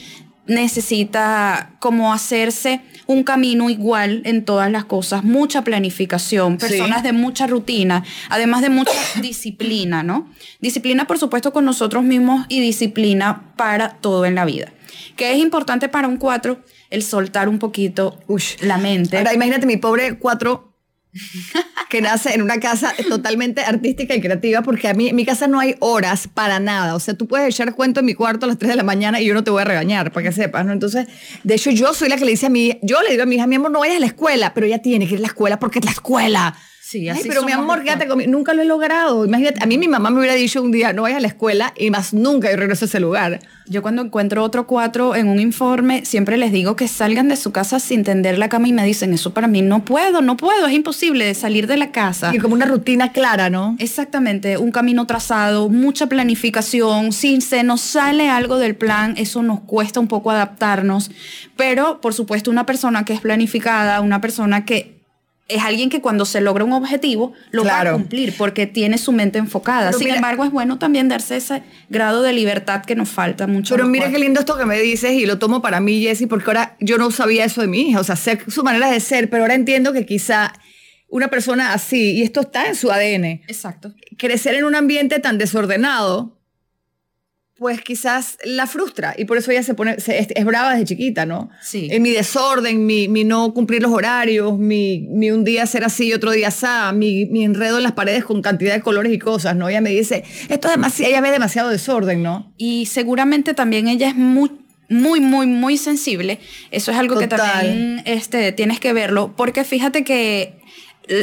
necesita 0.47 1.71
como 1.79 2.11
hacerse 2.13 2.81
un 3.05 3.23
camino 3.23 3.69
igual 3.69 4.21
en 4.25 4.45
todas 4.45 4.71
las 4.71 4.85
cosas, 4.85 5.23
mucha 5.23 5.63
planificación, 5.63 6.59
Sí. 6.59 6.67
personas 6.67 7.03
de 7.03 7.13
mucha 7.13 7.47
rutina, 7.47 8.03
además 8.29 8.61
de 8.61 8.69
mucha 8.69 8.91
disciplina, 9.21 10.03
¿no? 10.03 10.27
Disciplina, 10.59 11.05
por 11.05 11.17
supuesto, 11.19 11.53
con 11.53 11.65
nosotros 11.65 12.03
mismos 12.03 12.45
y 12.49 12.59
disciplina 12.61 13.53
para 13.55 13.89
todo 13.89 14.25
en 14.25 14.35
la 14.35 14.45
vida. 14.45 14.71
Que 15.19 15.33
es 15.33 15.39
importante 15.39 15.89
para 15.89 16.07
un 16.07 16.15
4 16.15 16.63
el 16.91 17.03
soltar 17.03 17.49
un 17.49 17.59
poquito 17.59 18.17
Ush. 18.27 18.61
la 18.61 18.77
mente. 18.77 19.17
Ahora 19.17 19.33
imagínate 19.33 19.65
mi 19.65 19.75
pobre 19.75 20.17
4 20.17 20.73
que 21.89 22.01
nace 22.01 22.35
en 22.35 22.41
una 22.41 22.61
casa 22.61 22.93
totalmente 23.09 23.59
artística 23.61 24.15
y 24.15 24.21
creativa, 24.21 24.61
porque 24.61 24.87
a 24.87 24.93
mí 24.93 25.09
en 25.09 25.17
mi 25.17 25.25
casa 25.25 25.47
no 25.47 25.59
hay 25.59 25.75
horas 25.79 26.29
para 26.33 26.61
nada. 26.61 26.95
O 26.95 27.01
sea, 27.01 27.15
tú 27.15 27.27
puedes 27.27 27.53
echar 27.53 27.75
cuento 27.75 27.99
en 27.99 28.05
mi 28.05 28.13
cuarto 28.13 28.45
a 28.45 28.47
las 28.47 28.57
3 28.57 28.69
de 28.69 28.75
la 28.77 28.83
mañana 28.83 29.19
y 29.19 29.25
yo 29.25 29.33
no 29.33 29.43
te 29.43 29.51
voy 29.51 29.61
a 29.61 29.65
regañar, 29.65 30.13
para 30.13 30.29
que 30.29 30.31
sepas, 30.31 30.65
¿no? 30.65 30.71
Entonces, 30.71 31.07
de 31.43 31.55
hecho, 31.55 31.69
yo 31.69 31.93
soy 31.93 32.07
la 32.07 32.15
que 32.15 32.23
le 32.23 32.31
dice 32.31 32.45
a 32.45 32.49
mi 32.49 32.79
yo 32.81 33.01
le 33.01 33.11
digo 33.11 33.23
a 33.23 33.25
mi 33.25 33.35
hija, 33.35 33.45
mi 33.45 33.57
amor, 33.57 33.71
no 33.71 33.79
vayas 33.79 33.97
a 33.97 33.99
la 33.99 34.05
escuela, 34.05 34.53
pero 34.53 34.67
ella 34.67 34.81
tiene 34.81 35.05
que 35.05 35.15
ir 35.15 35.19
a 35.19 35.23
la 35.23 35.27
escuela 35.27 35.59
porque 35.59 35.79
es 35.79 35.85
la 35.85 35.91
escuela. 35.91 36.55
Sí, 36.89 37.07
Ay, 37.07 37.19
así 37.19 37.29
pero 37.29 37.43
mi 37.43 37.51
amor, 37.51 37.83
quédate 37.83 38.07
cuatro. 38.07 38.13
conmigo. 38.13 38.31
Nunca 38.31 38.55
lo 38.55 38.63
he 38.63 38.65
logrado. 38.65 39.23
Imagínate, 39.23 39.61
a 39.61 39.67
mí 39.67 39.77
mi 39.77 39.87
mamá 39.87 40.09
me 40.09 40.17
hubiera 40.17 40.33
dicho 40.33 40.63
un 40.63 40.71
día, 40.71 40.91
no 40.91 41.03
vayas 41.03 41.19
a 41.19 41.21
la 41.21 41.27
escuela 41.27 41.71
y 41.77 41.91
más 41.91 42.15
nunca 42.15 42.49
yo 42.49 42.57
regreso 42.57 42.85
a 42.85 42.87
ese 42.87 42.99
lugar. 42.99 43.41
Yo 43.67 43.83
cuando 43.83 44.01
encuentro 44.01 44.43
otro 44.43 44.65
4 44.65 45.15
en 45.15 45.27
un 45.27 45.39
informe, 45.39 46.03
siempre 46.03 46.35
les 46.37 46.51
digo 46.51 46.75
que 46.75 46.87
salgan 46.87 47.27
de 47.27 47.35
su 47.35 47.51
casa 47.51 47.79
sin 47.79 48.03
tender 48.03 48.39
la 48.39 48.49
cama 48.49 48.69
y 48.69 48.73
me 48.73 48.83
dicen, 48.83 49.13
eso 49.13 49.35
para 49.35 49.47
mí 49.47 49.61
no 49.61 49.85
puedo, 49.85 50.23
no 50.23 50.35
puedo, 50.35 50.65
es 50.65 50.73
imposible 50.73 51.31
salir 51.35 51.67
de 51.67 51.77
la 51.77 51.91
casa. 51.91 52.31
Y 52.33 52.39
como 52.39 52.55
una 52.55 52.65
rutina 52.65 53.11
clara, 53.11 53.51
¿no? 53.51 53.75
Exactamente, 53.77 54.57
un 54.57 54.71
camino 54.71 55.05
trazado, 55.05 55.69
mucha 55.69 56.07
planificación. 56.07 57.11
Si 57.11 57.39
se 57.41 57.61
nos 57.61 57.81
sale 57.81 58.29
algo 58.31 58.57
del 58.57 58.75
plan, 58.75 59.13
eso 59.15 59.43
nos 59.43 59.59
cuesta 59.59 59.99
un 59.99 60.07
poco 60.07 60.31
adaptarnos. 60.31 61.11
Pero, 61.55 62.01
por 62.01 62.15
supuesto, 62.15 62.49
una 62.49 62.65
persona 62.65 63.05
que 63.05 63.13
es 63.13 63.21
planificada, 63.21 64.01
una 64.01 64.21
persona 64.21 64.65
que 64.65 64.98
es 65.49 65.61
alguien 65.63 65.89
que 65.89 65.99
cuando 65.99 66.25
se 66.25 66.39
logra 66.41 66.63
un 66.63 66.73
objetivo 66.73 67.33
lo 67.51 67.63
va 67.65 67.81
a 67.81 67.91
cumplir 67.93 68.35
porque 68.37 68.67
tiene 68.67 68.97
su 68.97 69.11
mente 69.11 69.37
enfocada. 69.39 69.87
Pero 69.87 69.97
Sin 69.97 70.05
mira- 70.05 70.15
embargo, 70.17 70.45
es 70.45 70.51
bueno 70.51 70.77
también 70.79 71.09
darse 71.09 71.35
ese 71.37 71.63
grado 71.89 72.21
de 72.21 72.33
libertad 72.33 72.83
que 72.85 72.95
nos 72.95 73.09
falta 73.09 73.47
mucho. 73.47 73.75
Pero 73.75 73.87
mira 73.87 74.09
qué 74.11 74.19
lindo 74.19 74.39
esto 74.39 74.57
que 74.57 74.65
me 74.65 74.79
dices 74.79 75.11
y 75.13 75.25
lo 75.25 75.39
tomo 75.39 75.61
para 75.61 75.79
mí, 75.79 76.01
Jessie, 76.01 76.27
porque 76.27 76.45
ahora 76.51 76.77
yo 76.79 76.97
no 76.97 77.11
sabía 77.11 77.45
eso 77.45 77.61
de 77.61 77.67
mi 77.67 77.89
hija, 77.89 77.99
o 77.99 78.03
sea, 78.03 78.15
sé 78.15 78.39
su 78.47 78.63
manera 78.63 78.89
de 78.91 78.99
ser, 78.99 79.29
pero 79.29 79.43
ahora 79.43 79.55
entiendo 79.55 79.91
que 79.91 80.05
quizá 80.05 80.53
una 81.09 81.27
persona 81.29 81.73
así, 81.73 82.11
y 82.17 82.21
esto 82.21 82.41
está 82.41 82.67
en 82.67 82.75
su 82.75 82.91
ADN, 82.91 83.41
Exacto. 83.47 83.93
crecer 84.19 84.53
en 84.53 84.65
un 84.65 84.75
ambiente 84.75 85.17
tan 85.19 85.39
desordenado, 85.39 86.38
pues 87.59 87.81
quizás 87.81 88.37
la 88.45 88.65
frustra 88.67 89.13
y 89.17 89.25
por 89.25 89.37
eso 89.37 89.51
ella 89.51 89.61
se 89.63 89.73
pone, 89.73 89.99
se- 89.99 90.17
es, 90.17 90.27
es 90.33 90.45
brava 90.45 90.71
desde 90.71 90.85
chiquita, 90.85 91.25
¿no? 91.25 91.49
Sí. 91.61 91.89
En 91.91 92.01
mi 92.01 92.11
desorden, 92.11 92.85
mi, 92.85 93.07
mi 93.09 93.25
no 93.25 93.53
cumplir 93.53 93.81
los 93.81 93.91
horarios, 93.91 94.57
mi, 94.57 95.05
mi 95.09 95.29
un 95.31 95.43
día 95.43 95.65
ser 95.67 95.83
así 95.83 96.05
y 96.07 96.13
otro 96.13 96.31
día 96.31 96.47
así, 96.47 96.65
mi, 96.95 97.25
mi 97.25 97.43
enredo 97.43 97.77
en 97.77 97.83
las 97.83 97.91
paredes 97.91 98.23
con 98.23 98.41
cantidad 98.41 98.73
de 98.73 98.81
colores 98.81 99.11
y 99.13 99.19
cosas, 99.19 99.55
¿no? 99.55 99.67
Ella 99.69 99.81
me 99.81 99.89
dice, 99.91 100.23
esto 100.47 100.67
es 100.69 100.73
demasiado, 100.75 101.11
ella 101.11 101.21
ve 101.21 101.31
demasiado 101.31 101.69
desorden, 101.69 102.23
¿no? 102.23 102.53
Y 102.57 102.85
seguramente 102.85 103.53
también 103.53 103.87
ella 103.89 104.07
es 104.07 104.15
muy, 104.15 104.51
muy, 104.87 105.19
muy, 105.19 105.45
muy 105.45 105.77
sensible. 105.77 106.39
Eso 106.71 106.91
es 106.91 106.97
algo 106.97 107.19
que 107.19 107.27
también 107.27 108.01
este, 108.05 108.51
tienes 108.53 108.79
que 108.79 108.93
verlo, 108.93 109.33
porque 109.35 109.63
fíjate 109.65 110.03
que 110.03 110.58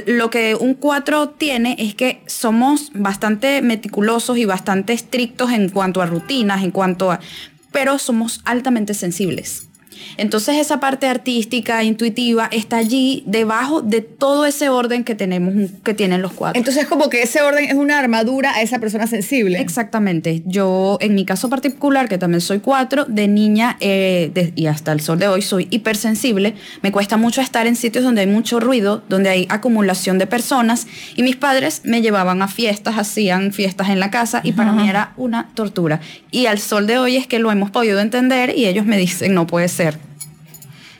lo 0.06 0.30
que 0.30 0.54
un 0.54 0.74
4 0.74 1.30
tiene 1.30 1.76
es 1.78 1.94
que 1.94 2.22
somos 2.26 2.90
bastante 2.94 3.62
meticulosos 3.62 4.36
y 4.38 4.44
bastante 4.44 4.92
estrictos 4.92 5.52
en 5.52 5.68
cuanto 5.68 6.02
a 6.02 6.06
rutinas, 6.06 6.64
en 6.64 6.70
cuanto 6.70 7.12
a... 7.12 7.20
pero 7.72 7.98
somos 7.98 8.40
altamente 8.44 8.94
sensibles. 8.94 9.68
Entonces 10.16 10.56
esa 10.56 10.80
parte 10.80 11.06
artística, 11.06 11.82
intuitiva, 11.84 12.48
está 12.52 12.78
allí 12.78 13.22
debajo 13.26 13.82
de 13.82 14.00
todo 14.00 14.46
ese 14.46 14.68
orden 14.68 15.04
que 15.04 15.14
tenemos, 15.14 15.70
que 15.84 15.94
tienen 15.94 16.22
los 16.22 16.32
cuatro. 16.32 16.58
Entonces 16.58 16.86
como 16.86 17.08
que 17.10 17.22
ese 17.22 17.42
orden 17.42 17.64
es 17.64 17.74
una 17.74 17.98
armadura 17.98 18.54
a 18.54 18.62
esa 18.62 18.78
persona 18.78 19.06
sensible. 19.06 19.60
Exactamente. 19.60 20.42
Yo, 20.46 20.98
en 21.00 21.14
mi 21.14 21.24
caso 21.24 21.48
particular, 21.48 22.08
que 22.08 22.18
también 22.18 22.40
soy 22.40 22.58
cuatro, 22.60 23.04
de 23.06 23.28
niña 23.28 23.76
eh, 23.80 24.30
de- 24.32 24.52
y 24.56 24.66
hasta 24.66 24.92
el 24.92 25.00
sol 25.00 25.18
de 25.18 25.28
hoy 25.28 25.42
soy 25.42 25.68
hipersensible. 25.70 26.54
Me 26.82 26.92
cuesta 26.92 27.16
mucho 27.16 27.40
estar 27.40 27.66
en 27.66 27.76
sitios 27.76 28.04
donde 28.04 28.22
hay 28.22 28.26
mucho 28.26 28.60
ruido, 28.60 29.02
donde 29.08 29.28
hay 29.30 29.46
acumulación 29.48 30.18
de 30.18 30.26
personas. 30.26 30.86
Y 31.16 31.22
mis 31.22 31.36
padres 31.36 31.82
me 31.84 32.02
llevaban 32.02 32.42
a 32.42 32.48
fiestas, 32.48 32.96
hacían 32.98 33.52
fiestas 33.52 33.88
en 33.90 34.00
la 34.00 34.10
casa 34.10 34.40
y 34.42 34.52
para 34.52 34.72
mí 34.72 34.88
era 34.88 35.12
una 35.16 35.48
tortura. 35.54 36.00
Y 36.30 36.46
al 36.46 36.58
sol 36.58 36.86
de 36.86 36.98
hoy 36.98 37.16
es 37.16 37.26
que 37.26 37.38
lo 37.38 37.50
hemos 37.50 37.70
podido 37.70 38.00
entender 38.00 38.56
y 38.56 38.66
ellos 38.66 38.86
me 38.86 38.96
dicen, 38.98 39.34
no 39.34 39.46
puede 39.46 39.68
ser. 39.68 39.85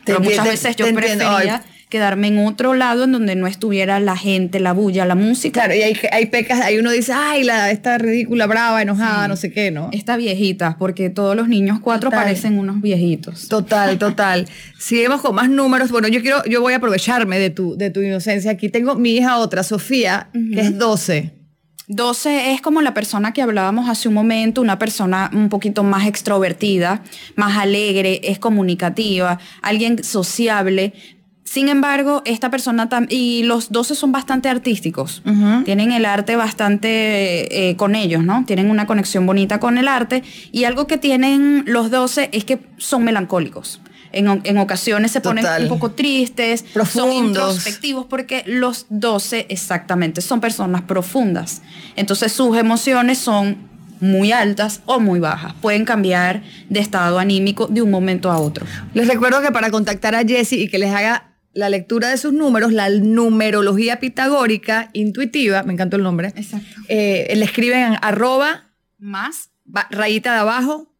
Pero 0.07 0.21
muchas 0.21 0.45
te- 0.45 0.51
veces 0.51 0.77
yo 0.77 0.87
prefería 0.95 1.63
quedarme 1.89 2.27
en 2.27 2.45
otro 2.45 2.75
lado 2.75 3.05
en 3.05 3.13
donde 3.13 3.37
no 3.37 3.47
estuviera 3.47 4.01
la 4.01 4.17
gente, 4.17 4.59
la 4.59 4.73
bulla, 4.73 5.05
la 5.07 5.15
música. 5.15 5.61
Claro, 5.61 5.75
y 5.77 5.83
hay, 5.83 5.97
hay 6.11 6.27
pecas, 6.27 6.61
ahí 6.61 6.79
uno 6.79 6.91
dice, 6.91 7.13
ay, 7.15 7.45
la, 7.45 7.71
esta 7.71 7.97
ridícula, 7.97 8.47
brava, 8.49 8.83
enojada, 8.83 9.29
no 9.29 9.37
sé 9.37 9.53
qué, 9.53 9.71
¿no? 9.71 9.91
Esta 9.93 10.17
viejita, 10.17 10.79
porque 10.81 11.11
todos 11.11 11.37
los 11.37 11.47
niños 11.49 11.79
cuatro 11.81 12.11
Total. 12.11 12.25
parecen 12.25 12.59
unos 12.59 12.83
viejitos. 12.83 13.47
Total, 13.47 13.99
total. 14.01 14.49
Seguimos 14.79 15.21
con 15.21 15.37
más 15.37 15.49
números. 15.49 15.91
Bueno, 15.93 16.09
yo 16.09 16.21
quiero, 16.23 16.43
yo 16.47 16.61
voy 16.61 16.73
a 16.73 16.79
aprovecharme 16.79 17.39
de 17.39 17.51
tu, 17.51 17.77
de 17.77 17.91
tu 17.91 18.01
inocencia. 18.01 18.51
Aquí 18.51 18.69
tengo 18.69 18.97
mi 18.97 19.11
hija 19.17 19.39
otra, 19.39 19.63
Sofía, 19.63 20.29
que 20.33 20.61
es 20.61 20.77
12. 20.77 21.35
12 21.89 22.53
es 22.53 22.61
como 22.61 22.82
la 22.82 22.95
persona 22.95 23.32
que 23.32 23.43
hablábamos 23.43 23.89
hace 23.89 24.09
un 24.09 24.14
momento, 24.14 24.61
una 24.61 24.78
persona 24.78 25.30
un 25.32 25.49
poquito 25.49 25.84
más 25.84 26.07
extrovertida, 26.07 27.03
más 27.37 27.57
alegre, 27.59 28.20
es 28.24 28.39
comunicativa, 28.41 29.39
alguien 29.62 30.03
sociable. 30.03 30.95
Sin 31.45 31.68
embargo, 31.68 32.22
esta 32.24 32.51
persona 32.51 32.89
y 33.09 33.45
los 33.45 33.70
12 33.70 33.95
son 33.95 34.11
bastante 34.11 34.49
artísticos. 34.49 35.22
Tienen 35.64 35.93
el 35.93 36.05
arte 36.05 36.34
bastante 36.34 37.68
eh, 37.70 37.76
con 37.76 37.95
ellos, 37.95 38.24
¿no? 38.24 38.45
Tienen 38.45 38.68
una 38.68 38.87
conexión 38.87 39.24
bonita 39.26 39.61
con 39.61 39.78
el 39.78 39.87
arte. 39.87 40.24
Y 40.51 40.64
algo 40.64 40.89
que 40.89 40.99
tienen 40.99 41.62
los 41.66 41.93
12 41.93 42.30
es 42.32 42.45
que 42.45 42.59
son 42.78 43.05
melancólicos. 43.05 43.80
En, 44.13 44.41
en 44.45 44.59
ocasiones 44.59 45.11
se 45.11 45.21
ponen 45.21 45.45
Total. 45.45 45.63
un 45.63 45.69
poco 45.69 45.93
tristes, 45.93 46.65
son 46.91 47.13
introspectivos 47.13 48.07
porque 48.07 48.43
los 48.47 48.87
12 48.91 49.47
exactamente 49.49 50.21
son 50.21 50.41
personas 50.41 50.83
profundas. 50.83 51.63
Entonces 51.97 52.33
sus 52.33 52.57
emociones 52.57 53.19
son 53.19 53.57
muy 54.01 54.33
altas 54.33 54.83
o 54.87 55.01
muy 55.01 55.21
bajas. 55.21 55.55
Pueden 55.61 55.85
cambiar 55.85 56.43
de 56.69 56.81
estado 56.81 57.19
anímico 57.19 57.67
de 57.67 57.83
un 57.83 57.91
momento 57.91 58.31
a 58.31 58.39
otro. 58.39 58.67
Les 58.95 59.09
recuerdo 59.09 59.41
que 59.41 59.51
para 59.51 59.71
contactar 59.71 60.15
a 60.15 60.25
Jessie 60.25 60.63
y 60.63 60.69
que 60.69 60.79
les 60.79 60.93
haga 60.95 61.33
la 61.53 61.71
lectura 61.71 62.11
de 62.11 62.19
sus 62.19 62.35
números, 62.35 62.73
la 62.73 62.91
numerología 62.91 63.99
pitagórica 63.99 64.91
intuitiva, 64.93 65.63
me 65.63 65.73
encantó 65.73 65.97
el 65.97 66.03
nombre, 66.03 66.29
Exacto. 66.37 66.67
eh, 66.89 67.33
le 67.35 67.45
escriben 67.45 67.79
en 67.81 67.99
arroba, 68.03 68.65
Más 68.99 69.51
rayita 69.91 70.33
de 70.35 70.39
abajo, 70.41 70.95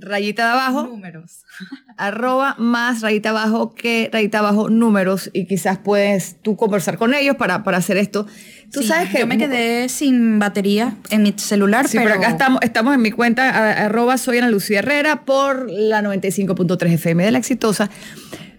rayita 0.00 0.44
de 0.46 0.52
abajo, 0.52 0.82
números. 0.84 1.42
arroba 1.96 2.54
más 2.58 3.00
rayita 3.00 3.30
abajo 3.30 3.74
que 3.74 4.08
rayita 4.12 4.38
abajo 4.38 4.68
números 4.70 5.30
y 5.32 5.46
quizás 5.46 5.78
puedes 5.78 6.40
tú 6.42 6.56
conversar 6.56 6.98
con 6.98 7.14
ellos 7.14 7.36
para, 7.36 7.64
para 7.64 7.78
hacer 7.78 7.96
esto. 7.96 8.26
Tú 8.72 8.82
Sí, 8.82 8.88
sabes 8.88 9.10
que 9.10 9.20
yo 9.20 9.26
me 9.26 9.38
quedé 9.38 9.88
sin 9.88 10.38
batería 10.38 10.96
en 11.10 11.22
mi 11.22 11.32
celular, 11.36 11.88
Sí, 11.88 11.96
pero 11.98 12.10
pero 12.10 12.20
acá 12.20 12.30
estamos, 12.30 12.60
estamos 12.62 12.94
en 12.94 13.02
mi 13.02 13.10
cuenta, 13.10 13.48
a- 13.50 13.84
arroba 13.86 14.18
soy 14.18 14.38
Ana 14.38 14.50
Lucía 14.50 14.80
Herrera 14.80 15.24
por 15.24 15.70
la 15.70 16.02
95.3 16.02 16.92
FM 16.92 17.24
de 17.24 17.30
La 17.32 17.38
Exitosa. 17.38 17.90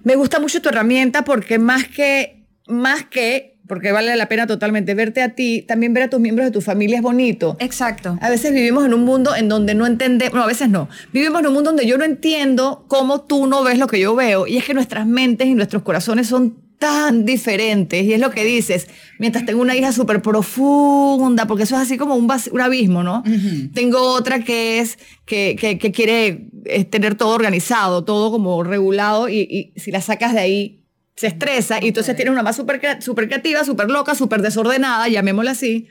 Me 0.03 0.15
gusta 0.15 0.39
mucho 0.39 0.61
tu 0.61 0.69
herramienta 0.69 1.23
porque 1.23 1.59
más 1.59 1.87
que, 1.87 2.45
más 2.67 3.03
que 3.05 3.48
porque 3.69 3.91
vale 3.91 4.13
la 4.15 4.27
pena 4.27 4.47
totalmente 4.47 4.95
verte 4.95 5.21
a 5.21 5.35
ti, 5.35 5.63
también 5.65 5.93
ver 5.93 6.03
a 6.03 6.09
tus 6.09 6.19
miembros 6.19 6.47
de 6.47 6.51
tu 6.51 6.59
familia 6.59 6.97
es 6.97 7.03
bonito. 7.03 7.55
Exacto. 7.59 8.17
A 8.19 8.29
veces 8.29 8.51
vivimos 8.51 8.83
en 8.83 8.95
un 8.95 9.05
mundo 9.05 9.35
en 9.35 9.47
donde 9.47 9.75
no 9.75 9.85
entendemos, 9.85 10.33
no, 10.33 10.43
a 10.43 10.47
veces 10.47 10.69
no, 10.69 10.89
vivimos 11.13 11.39
en 11.39 11.47
un 11.47 11.53
mundo 11.53 11.69
donde 11.69 11.85
yo 11.85 11.97
no 11.99 12.03
entiendo 12.03 12.83
cómo 12.87 13.21
tú 13.21 13.45
no 13.45 13.63
ves 13.63 13.77
lo 13.77 13.85
que 13.85 13.99
yo 13.99 14.15
veo, 14.15 14.47
y 14.47 14.57
es 14.57 14.65
que 14.65 14.73
nuestras 14.73 15.05
mentes 15.05 15.47
y 15.47 15.53
nuestros 15.53 15.83
corazones 15.83 16.25
son 16.25 16.57
tan 16.79 17.25
diferentes, 17.25 18.03
y 18.03 18.13
es 18.13 18.19
lo 18.19 18.31
que 18.31 18.43
dices, 18.43 18.87
mientras 19.19 19.45
tengo 19.45 19.61
una 19.61 19.75
hija 19.75 19.91
súper 19.91 20.23
profunda, 20.23 21.45
porque 21.45 21.63
eso 21.63 21.75
es 21.75 21.81
así 21.81 21.97
como 21.97 22.15
un, 22.15 22.27
un 22.51 22.61
abismo, 22.61 23.03
¿no? 23.03 23.21
Tengo 23.75 23.99
otra 24.13 24.43
que 24.43 24.79
es, 24.79 24.97
que, 25.25 25.55
que, 25.59 25.77
que 25.77 25.91
quiere 25.91 26.47
eh, 26.65 26.85
tener 26.85 27.13
todo 27.13 27.35
organizado, 27.35 28.03
todo 28.03 28.31
como 28.31 28.63
regulado, 28.63 29.29
y, 29.29 29.41
y 29.75 29.79
si 29.79 29.91
la 29.91 30.01
sacas 30.01 30.33
de 30.33 30.39
ahí, 30.39 30.78
se 31.19 31.27
estresa 31.27 31.83
y 31.83 31.89
entonces 31.89 32.15
tiene 32.15 32.31
una 32.31 32.43
mamá 32.43 32.53
súper 32.53 32.79
super 33.01 33.27
creativa, 33.27 33.65
súper 33.65 33.89
loca, 33.89 34.15
súper 34.15 34.41
desordenada, 34.41 35.05
llamémosla 35.09 35.51
así, 35.51 35.89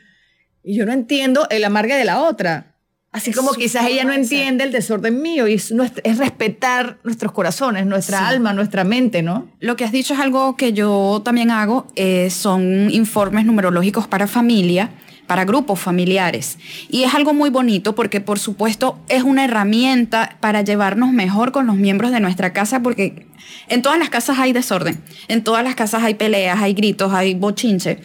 y 0.65 0.75
yo 0.75 0.87
no 0.87 0.93
entiendo 0.93 1.47
el 1.51 1.65
amargue 1.65 1.97
de 1.97 2.07
la 2.07 2.23
otra. 2.23 2.77
Así 3.13 3.33
como 3.33 3.53
quizás 3.53 3.87
ella 3.87 4.05
no 4.05 4.15
entiende 4.15 4.65
el 4.65 4.73
desorden 4.73 5.21
mío 5.21 5.47
y 5.47 5.55
es, 5.55 5.75
es 6.03 6.17
respetar 6.19 6.99
nuestros 7.05 7.33
corazones, 7.33 7.85
nuestra 7.85 8.27
alma, 8.27 8.55
nuestra 8.55 8.85
mente, 8.85 9.23
¿no? 9.23 9.51
Lo 9.61 9.77
que 9.77 9.85
has 9.85 9.93
dicho 9.93 10.15
es 10.15 10.21
algo 10.21 10.57
que 10.57 10.73
yo 10.73 11.21
también 11.23 11.51
hago, 11.51 11.87
eh, 11.95 12.31
son 12.31 12.91
informes 12.91 13.45
numerológicos 13.45 14.07
para 14.07 14.27
familia 14.29 14.93
para 15.29 15.45
grupos 15.45 15.79
familiares. 15.79 16.59
Y 16.89 17.05
es 17.05 17.15
algo 17.15 17.33
muy 17.33 17.51
bonito 17.51 17.95
porque 17.95 18.21
por 18.21 18.41
supuesto 18.41 18.99
es 19.09 19.23
una 19.23 19.45
herramienta 19.45 20.37
para 20.41 20.63
llevarnos 20.63 21.13
mejor 21.13 21.53
con 21.53 21.69
los 21.69 21.77
miembros 21.77 22.11
de 22.11 22.19
nuestra 22.19 22.53
casa 22.53 22.81
porque 22.83 23.29
en 23.69 23.83
todas 23.83 23.99
las 23.99 24.09
casas 24.09 24.39
hay 24.39 24.53
desorden, 24.53 25.01
en 25.29 25.45
todas 25.45 25.63
las 25.63 25.75
casas 25.77 26.03
hay 26.03 26.15
peleas, 26.15 26.61
hay 26.61 26.75
gritos, 26.75 27.13
hay 27.13 27.35
bochinche. 27.35 28.01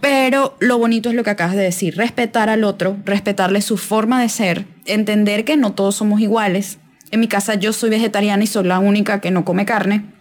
Pero 0.00 0.56
lo 0.60 0.78
bonito 0.78 1.08
es 1.08 1.16
lo 1.16 1.24
que 1.24 1.30
acabas 1.30 1.56
de 1.56 1.62
decir, 1.62 1.96
respetar 1.96 2.48
al 2.50 2.62
otro, 2.62 2.96
respetarle 3.04 3.62
su 3.62 3.78
forma 3.78 4.20
de 4.20 4.28
ser, 4.28 4.66
entender 4.84 5.44
que 5.44 5.56
no 5.56 5.72
todos 5.72 5.96
somos 5.96 6.20
iguales. 6.20 6.78
En 7.10 7.20
mi 7.20 7.28
casa 7.28 7.54
yo 7.54 7.72
soy 7.72 7.88
vegetariana 7.88 8.44
y 8.44 8.46
soy 8.46 8.64
la 8.64 8.78
única 8.78 9.20
que 9.20 9.30
no 9.30 9.44
come 9.44 9.64
carne 9.64 10.17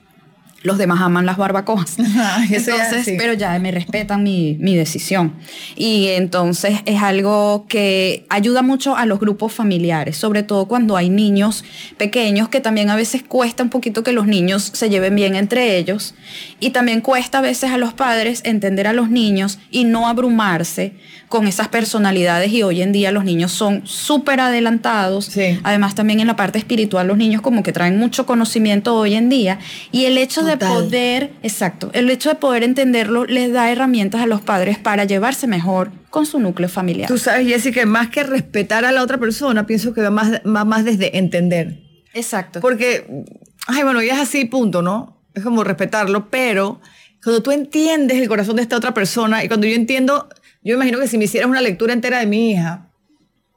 los 0.67 0.77
demás 0.77 1.01
aman 1.01 1.25
las 1.25 1.37
barbacoas. 1.37 1.97
entonces, 2.51 3.15
pero 3.17 3.33
ya 3.33 3.57
me 3.57 3.71
respetan 3.71 4.21
mi, 4.21 4.57
mi, 4.59 4.75
decisión. 4.75 5.33
Y 5.75 6.07
entonces 6.09 6.79
es 6.85 7.01
algo 7.01 7.65
que 7.67 8.25
ayuda 8.29 8.61
mucho 8.61 8.95
a 8.95 9.05
los 9.05 9.19
grupos 9.19 9.53
familiares, 9.53 10.17
sobre 10.17 10.43
todo 10.43 10.67
cuando 10.67 10.97
hay 10.97 11.09
niños 11.09 11.63
pequeños, 11.97 12.49
que 12.49 12.59
también 12.59 12.89
a 12.89 12.95
veces 12.95 13.23
cuesta 13.23 13.63
un 13.63 13.69
poquito 13.69 14.03
que 14.03 14.11
los 14.11 14.27
niños 14.27 14.69
se 14.73 14.89
lleven 14.89 15.15
bien 15.15 15.35
entre 15.35 15.77
ellos. 15.77 16.13
Y 16.59 16.71
también 16.71 17.01
cuesta 17.01 17.39
a 17.39 17.41
veces 17.41 17.71
a 17.71 17.77
los 17.77 17.93
padres 17.93 18.41
entender 18.43 18.87
a 18.87 18.93
los 18.93 19.09
niños 19.09 19.59
y 19.71 19.85
no 19.85 20.07
abrumarse 20.07 20.93
con 21.29 21.47
esas 21.47 21.69
personalidades. 21.69 22.51
Y 22.51 22.63
hoy 22.63 22.81
en 22.81 22.91
día 22.91 23.11
los 23.11 23.23
niños 23.23 23.51
son 23.51 23.81
súper 23.85 24.41
adelantados. 24.41 25.31
Además 25.63 25.95
también 25.95 26.19
en 26.19 26.27
la 26.27 26.35
parte 26.35 26.59
espiritual 26.59 27.07
los 27.07 27.17
niños 27.17 27.41
como 27.41 27.63
que 27.63 27.71
traen 27.71 27.97
mucho 27.97 28.25
conocimiento 28.25 28.95
hoy 28.95 29.15
en 29.15 29.29
día. 29.29 29.59
Y 29.91 30.05
el 30.05 30.17
hecho 30.17 30.43
de 30.43 30.56
poder, 30.57 31.33
exacto, 31.43 31.89
el 31.93 32.09
hecho 32.09 32.29
de 32.29 32.35
poder 32.35 32.63
entenderlo 32.63 33.25
les 33.25 33.51
da 33.51 33.71
herramientas 33.71 34.21
a 34.21 34.25
los 34.25 34.41
padres 34.41 34.77
para 34.77 35.05
llevarse 35.05 35.47
mejor 35.47 35.91
con 36.09 36.25
su 36.25 36.39
núcleo 36.39 36.69
familiar. 36.69 37.07
Tú 37.07 37.17
sabes, 37.17 37.47
Jessy, 37.47 37.71
que 37.71 37.85
más 37.85 38.09
que 38.09 38.23
respetar 38.23 38.85
a 38.85 38.91
la 38.91 39.03
otra 39.03 39.17
persona, 39.17 39.65
pienso 39.65 39.93
que 39.93 40.01
va 40.01 40.09
más, 40.09 40.41
más 40.43 40.85
desde 40.85 41.17
entender. 41.17 41.79
Exacto. 42.13 42.61
Porque, 42.61 43.25
ay, 43.67 43.83
bueno, 43.83 44.01
ya 44.01 44.15
es 44.15 44.21
así, 44.21 44.45
punto, 44.45 44.81
¿no? 44.81 45.21
Es 45.33 45.43
como 45.43 45.63
respetarlo, 45.63 46.29
pero 46.29 46.81
cuando 47.23 47.43
tú 47.43 47.51
entiendes 47.51 48.17
el 48.17 48.27
corazón 48.27 48.55
de 48.55 48.61
esta 48.61 48.77
otra 48.77 48.93
persona 48.93 49.43
y 49.43 49.47
cuando 49.47 49.67
yo 49.67 49.75
entiendo, 49.75 50.29
yo 50.63 50.75
imagino 50.75 50.99
que 50.99 51.07
si 51.07 51.17
me 51.17 51.25
hicieras 51.25 51.49
una 51.49 51.61
lectura 51.61 51.93
entera 51.93 52.19
de 52.19 52.25
mi 52.25 52.51
hija, 52.51 52.87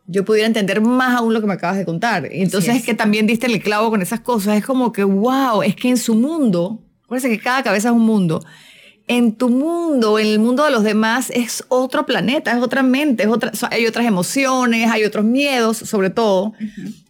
yo 0.07 0.24
pudiera 0.24 0.48
entender 0.48 0.80
más 0.80 1.16
aún 1.16 1.32
lo 1.32 1.40
que 1.40 1.46
me 1.46 1.53
acabas 1.53 1.76
de 1.76 1.84
contar. 1.84 2.28
Entonces 2.32 2.76
es. 2.76 2.84
que 2.84 2.94
también 2.94 3.28
diste 3.28 3.46
el 3.46 3.62
clavo 3.62 3.90
con 3.90 4.03
esas 4.03 4.18
cosas. 4.20 4.57
Es 4.57 4.66
como 4.66 4.92
que, 4.92 5.05
wow, 5.05 5.62
es 5.62 5.76
que 5.76 5.88
en 5.88 5.96
su 5.96 6.16
mundo, 6.16 6.82
acuérdense 7.11 7.37
que 7.37 7.43
cada 7.43 7.65
cabeza 7.65 7.89
es 7.89 7.95
un 7.95 8.07
mundo. 8.07 8.41
En 9.09 9.35
tu 9.35 9.49
mundo, 9.49 10.21
en 10.21 10.29
el 10.29 10.39
mundo 10.39 10.65
de 10.65 10.71
los 10.71 10.85
demás, 10.85 11.29
es 11.35 11.65
otro 11.67 12.07
planeta, 12.07 12.53
es 12.53 12.63
otra 12.63 12.85
mente, 12.85 13.25
es 13.25 13.29
otra, 13.29 13.51
hay 13.73 13.85
otras 13.89 14.07
emociones, 14.07 14.89
hay 14.89 15.03
otros 15.05 15.25
miedos, 15.25 15.79
sobre 15.79 16.11
todo. 16.11 16.53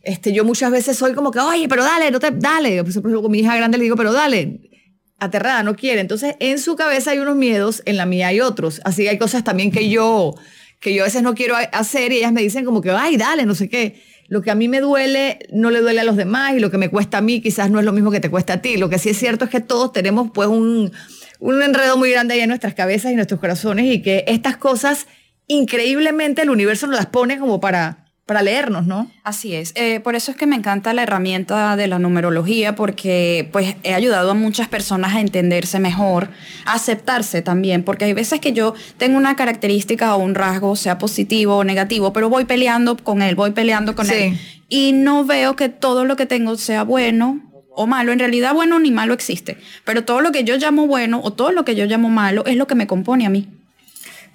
este, 0.03 0.33
yo 0.33 0.47
muchas 0.47 0.71
veces 0.71 0.97
soy 0.97 1.13
como 1.13 1.31
que, 1.31 1.39
oye, 1.39 1.69
pero 1.69 1.85
dale, 1.85 2.11
no 2.11 2.19
te, 2.19 2.31
dale. 2.31 2.83
Por 2.83 2.89
ejemplo, 2.89 3.21
con 3.21 3.31
mi 3.31 3.41
hija 3.41 3.55
grande 3.57 3.77
le 3.77 3.85
digo, 3.85 3.97
pero 3.97 4.15
dale. 4.15 4.71
Aterrada, 5.19 5.63
no 5.63 5.77
quiere. 5.77 6.01
Entonces, 6.01 6.35
en 6.41 6.59
su 6.59 6.77
cabeza 6.77 7.11
hay 7.11 7.19
unos 7.19 7.37
miedos, 7.37 7.83
en 7.85 7.99
la 7.99 8.07
mía 8.07 8.29
hay 8.29 8.41
otros. 8.41 8.81
Así 8.85 9.03
que 9.03 9.11
hay 9.11 9.19
cosas 9.19 9.45
también 9.45 9.71
que 9.71 9.91
yo 9.91 10.35
que 10.81 10.95
yo 10.95 11.03
a 11.03 11.05
veces 11.05 11.23
no 11.23 11.35
quiero 11.35 11.57
hacer 11.73 12.11
y 12.11 12.17
ellas 12.17 12.33
me 12.33 12.41
dicen 12.41 12.65
como 12.65 12.81
que, 12.81 12.91
ay, 12.91 13.19
dale, 13.19 13.45
no 13.45 13.55
sé 13.55 13.69
qué. 13.69 14.03
Lo 14.31 14.43
que 14.43 14.53
a 14.53 14.55
mí 14.55 14.69
me 14.69 14.81
duele 14.81 15.41
no 15.53 15.73
le 15.73 15.81
duele 15.81 16.01
a 16.01 16.05
los 16.05 16.17
demás 16.17 16.55
y 16.55 16.61
lo 16.61 16.71
que 16.71 16.79
me 16.79 16.89
cuesta 16.89 17.19
a 17.19 17.21
mí 17.21 17.41
quizás 17.41 17.69
no 17.69 17.81
es 17.81 17.85
lo 17.85 17.93
mismo 17.93 18.13
que 18.13 18.21
te 18.21 18.31
cuesta 18.31 18.55
a 18.55 18.63
ti. 18.63 18.77
Lo 18.77 18.89
que 18.89 19.01
sí 19.01 19.09
es 19.09 19.19
cierto 19.19 19.45
es 19.45 19.51
que 19.51 19.61
todos 19.61 19.93
tenemos 19.93 20.31
pues 20.33 20.47
un, 20.47 20.93
un 21.41 21.63
enredo 21.63 21.97
muy 21.97 22.13
grande 22.13 22.35
ahí 22.35 22.41
en 22.41 22.49
nuestras 22.49 22.75
cabezas 22.75 23.11
y 23.11 23.17
nuestros 23.17 23.41
corazones 23.41 23.87
y 23.87 24.03
que 24.03 24.25
estas 24.29 24.57
cosas 24.57 25.09
increíblemente 25.49 26.43
el 26.43 26.51
universo 26.51 26.87
nos 26.87 26.95
las 26.95 27.07
pone 27.07 27.41
como 27.41 27.61
para 27.61 28.10
para 28.31 28.43
leernos, 28.43 28.87
¿no? 28.87 29.11
Así 29.25 29.57
es. 29.57 29.73
Eh, 29.75 29.99
por 29.99 30.15
eso 30.15 30.31
es 30.31 30.37
que 30.37 30.47
me 30.47 30.55
encanta 30.55 30.95
la 30.95 31.03
herramienta 31.03 31.75
de 31.75 31.89
la 31.89 31.99
numerología, 31.99 32.77
porque 32.77 33.49
pues 33.51 33.75
he 33.83 33.93
ayudado 33.93 34.31
a 34.31 34.35
muchas 34.35 34.69
personas 34.69 35.17
a 35.17 35.21
entenderse 35.21 35.81
mejor, 35.81 36.29
a 36.65 36.75
aceptarse 36.75 37.43
también, 37.43 37.83
porque 37.83 38.05
hay 38.05 38.13
veces 38.13 38.39
que 38.39 38.53
yo 38.53 38.75
tengo 38.99 39.19
una 39.19 39.35
característica 39.35 40.15
o 40.15 40.23
un 40.23 40.37
rasgo, 40.37 40.77
sea 40.77 40.97
positivo 40.97 41.57
o 41.57 41.65
negativo, 41.65 42.13
pero 42.13 42.29
voy 42.29 42.45
peleando 42.45 42.97
con 42.97 43.21
él, 43.21 43.35
voy 43.35 43.51
peleando 43.51 43.97
con 43.97 44.09
él. 44.09 44.39
Y 44.69 44.93
no 44.93 45.25
veo 45.25 45.57
que 45.57 45.69
todo 45.69 46.05
lo 46.05 46.15
que 46.15 46.27
tengo 46.27 46.57
sea 46.57 46.85
bueno 46.85 47.41
o 47.71 47.89
malo. 47.89 48.13
En 48.13 48.21
realidad 48.21 48.55
bueno 48.55 48.79
ni 48.79 48.93
malo 48.93 49.13
existe, 49.13 49.57
pero 49.85 50.05
todo 50.05 50.21
lo 50.21 50.31
que 50.31 50.45
yo 50.45 50.57
llamo 50.57 50.87
bueno 50.87 51.21
o 51.25 51.33
todo 51.33 51.51
lo 51.51 51.65
que 51.65 51.75
yo 51.75 51.85
llamo 51.87 52.11
malo 52.11 52.47
es 52.47 52.55
lo 52.55 52.69
que 52.69 52.77
me 52.77 52.87
compone 52.87 53.27
a 53.27 53.29
mí. 53.29 53.49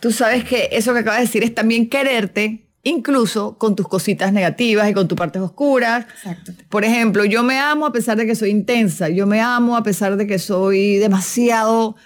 Tú 0.02 0.12
sabes 0.12 0.44
que 0.44 0.68
eso 0.74 0.94
que 0.94 1.00
acabas 1.00 1.22
de 1.22 1.28
decir 1.28 1.44
es 1.46 1.56
también 1.56 1.88
quererte 1.88 2.65
incluso 2.86 3.58
con 3.58 3.76
tus 3.76 3.88
cositas 3.88 4.32
negativas 4.32 4.90
y 4.90 4.94
con 4.94 5.08
tus 5.08 5.18
partes 5.18 5.42
oscuras. 5.42 6.06
Exacto. 6.16 6.54
Por 6.70 6.86
ejemplo, 6.86 7.26
yo 7.26 7.44
me 7.44 7.58
amo 7.58 7.88
a 7.88 7.92
pesar 7.92 8.16
de 8.16 8.28
que 8.28 8.36
soy 8.36 8.52
intensa, 8.52 9.10
yo 9.10 9.26
me 9.28 9.42
amo 9.42 9.76
a 9.76 9.84
pesar 9.84 10.16
de 10.16 10.26
que 10.26 10.40
soy 10.40 10.98
demasiado... 10.98 11.98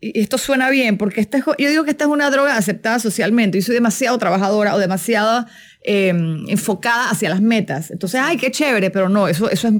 Y 0.00 0.18
esto 0.20 0.38
suena 0.38 0.70
bien, 0.70 0.96
porque 0.96 1.20
este, 1.20 1.42
yo 1.58 1.68
digo 1.68 1.84
que 1.84 1.90
esta 1.90 2.04
es 2.04 2.10
una 2.10 2.30
droga 2.30 2.56
aceptada 2.56 2.98
socialmente. 2.98 3.58
y 3.58 3.62
soy 3.62 3.74
demasiado 3.74 4.16
trabajadora 4.16 4.74
o 4.74 4.78
demasiado 4.78 5.46
em, 5.82 6.48
enfocada 6.48 7.10
hacia 7.10 7.28
las 7.28 7.42
metas. 7.42 7.90
Entonces, 7.90 8.18
ay, 8.22 8.38
qué 8.38 8.50
chévere, 8.50 8.90
pero 8.90 9.10
no, 9.10 9.28
eso, 9.28 9.50
eso 9.50 9.68
es, 9.68 9.74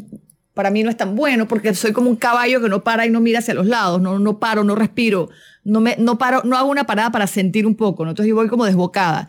para 0.53 0.70
mí 0.70 0.82
no 0.82 0.90
es 0.90 0.97
tan 0.99 1.16
bueno 1.16 1.49
porque 1.49 1.74
soy 1.74 1.92
como 1.92 2.11
un 2.11 2.16
caballo 2.16 2.61
que 2.61 2.68
no 2.68 2.84
para 2.84 3.07
y 3.07 3.11
no 3.11 3.20
mira 3.20 3.38
hacia 3.38 3.55
los 3.55 3.66
lados, 3.66 4.03
no, 4.03 4.18
no 4.18 4.38
paro, 4.38 4.62
no 4.62 4.74
respiro, 4.74 5.30
no, 5.64 5.80
me, 5.80 5.97
no, 5.99 6.18
paro, 6.18 6.42
no 6.45 6.59
hago 6.59 6.68
una 6.68 6.84
parada 6.84 7.11
para 7.11 7.26
sentir 7.26 7.66
un 7.66 7.76
poco, 7.76 8.05
¿no? 8.05 8.11
entonces 8.11 8.28
yo 8.28 8.34
voy 8.34 8.49
como 8.49 8.66
desbocada. 8.66 9.28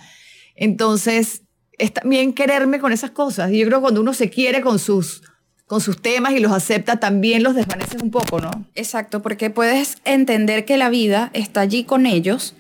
Entonces, 0.56 1.44
es 1.78 1.94
también 1.94 2.34
quererme 2.34 2.80
con 2.80 2.92
esas 2.92 3.12
cosas. 3.12 3.52
Y 3.52 3.60
yo 3.60 3.66
creo 3.66 3.80
que 3.80 3.84
cuando 3.84 4.02
uno 4.02 4.14
se 4.14 4.30
quiere 4.30 4.62
con 4.62 4.80
sus, 4.80 5.22
con 5.68 5.82
sus 5.82 6.02
temas 6.02 6.34
y 6.34 6.40
los 6.40 6.52
acepta, 6.52 7.00
también 7.00 7.44
los 7.44 7.56
desvaneces 7.56 8.02
un 8.02 8.12
poco, 8.12 8.40
¿no? 8.40 8.52
Exacto, 8.76 9.22
porque 9.22 9.50
puedes 9.50 9.98
entender 10.06 10.66
que 10.66 10.78
la 10.78 10.90
vida 10.90 11.30
está 11.34 11.62
allí 11.62 11.84
con 11.84 12.06
ellos, 12.06 12.56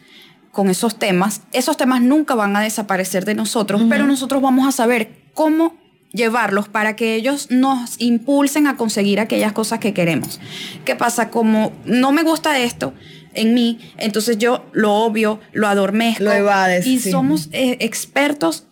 con 0.51 0.69
esos 0.69 0.97
temas. 0.97 1.41
Esos 1.51 1.77
temas 1.77 2.01
nunca 2.01 2.35
van 2.35 2.55
a 2.55 2.61
desaparecer 2.61 3.25
de 3.25 3.35
nosotros, 3.35 3.83
pero 3.89 4.05
nosotros 4.05 4.41
vamos 4.41 4.67
a 4.67 4.71
saber 4.71 5.23
cómo 5.33 5.77
llevarlos 6.15 6.69
para 6.69 6.95
que 6.95 7.13
ellos 7.15 7.51
nos 7.51 7.99
impulsen 7.99 8.67
a 8.67 8.77
conseguir 8.77 9.19
aquellas 9.19 9.51
cosas 9.51 9.79
que 9.79 9.93
queremos. 9.93 10.39
¿Qué 10.85 10.95
pasa? 10.95 11.29
Como 11.29 11.73
no 11.85 12.13
me 12.13 12.23
gusta 12.23 12.57
esto, 12.57 12.93
en 13.35 13.53
mí, 13.53 13.79
entonces 13.97 14.37
yo 14.37 14.65
lo 14.73 14.93
obvio, 14.93 15.39
lo 15.53 15.67
adormezco. 15.67 16.23
Lo 16.23 16.33
evades. 16.33 16.85
Y 16.85 16.99
somos 16.99 17.49
eh, 17.51 17.77
expertos 17.79 18.67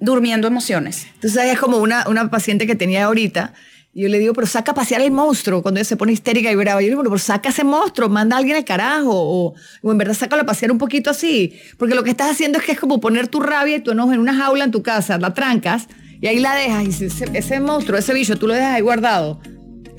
durmiendo 0.00 0.48
emociones. 0.48 1.06
Entonces 1.14 1.44
es 1.52 1.58
como 1.58 1.78
una, 1.78 2.08
una 2.08 2.30
paciente 2.30 2.66
que 2.66 2.74
tenía 2.74 3.04
ahorita. 3.04 3.54
Yo 3.92 4.08
le 4.08 4.20
digo, 4.20 4.34
pero 4.34 4.46
saca 4.46 4.70
a 4.70 4.74
pasear 4.74 5.00
el 5.00 5.10
monstruo 5.10 5.62
cuando 5.62 5.80
ella 5.80 5.88
se 5.88 5.96
pone 5.96 6.12
histérica 6.12 6.50
y 6.50 6.54
brava. 6.54 6.80
Yo 6.80 6.86
le 6.86 6.90
digo, 6.90 7.02
pero 7.02 7.18
saca 7.18 7.48
ese 7.48 7.64
monstruo, 7.64 8.08
manda 8.08 8.36
a 8.36 8.38
alguien 8.38 8.56
al 8.56 8.64
carajo. 8.64 9.10
O, 9.12 9.54
o 9.82 9.92
en 9.92 9.98
verdad 9.98 10.14
sácalo 10.14 10.42
a 10.42 10.46
pasear 10.46 10.70
un 10.70 10.78
poquito 10.78 11.10
así. 11.10 11.58
Porque 11.76 11.94
lo 11.94 12.04
que 12.04 12.10
estás 12.10 12.30
haciendo 12.30 12.58
es 12.58 12.64
que 12.64 12.72
es 12.72 12.80
como 12.80 13.00
poner 13.00 13.26
tu 13.26 13.40
rabia 13.40 13.76
y 13.76 13.80
tu 13.80 13.90
enojo 13.90 14.12
en 14.12 14.20
una 14.20 14.34
jaula 14.34 14.64
en 14.64 14.70
tu 14.70 14.82
casa, 14.82 15.18
la 15.18 15.34
trancas 15.34 15.88
y 16.20 16.28
ahí 16.28 16.38
la 16.38 16.54
dejas. 16.54 17.00
Y 17.00 17.04
ese, 17.06 17.26
ese 17.34 17.60
monstruo, 17.60 17.98
ese 17.98 18.14
bicho, 18.14 18.36
tú 18.36 18.46
lo 18.46 18.54
dejas 18.54 18.74
ahí 18.74 18.82
guardado. 18.82 19.40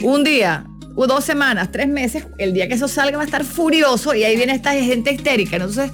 Un 0.02 0.24
día, 0.24 0.66
o 0.96 1.08
dos 1.08 1.24
semanas, 1.24 1.72
tres 1.72 1.88
meses, 1.88 2.26
el 2.38 2.54
día 2.54 2.68
que 2.68 2.76
eso 2.76 2.88
salga 2.88 3.18
va 3.18 3.24
a 3.24 3.26
estar 3.26 3.44
furioso 3.44 4.14
y 4.14 4.24
ahí 4.24 4.36
viene 4.36 4.54
esta 4.54 4.74
gente 4.74 5.12
histérica. 5.12 5.56
Entonces, 5.58 5.92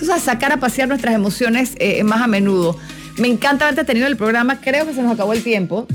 eso 0.00 0.14
es 0.14 0.22
sacar 0.22 0.52
a 0.52 0.58
pasear 0.58 0.88
nuestras 0.88 1.14
emociones 1.14 1.72
eh, 1.78 2.04
más 2.04 2.20
a 2.20 2.26
menudo. 2.26 2.78
Me 3.18 3.28
encanta 3.28 3.66
haberte 3.66 3.84
tenido 3.84 4.06
el 4.06 4.16
programa, 4.16 4.60
creo 4.60 4.86
que 4.86 4.92
se 4.92 5.02
nos 5.02 5.12
acabó 5.12 5.32
el 5.32 5.42
tiempo. 5.42 5.86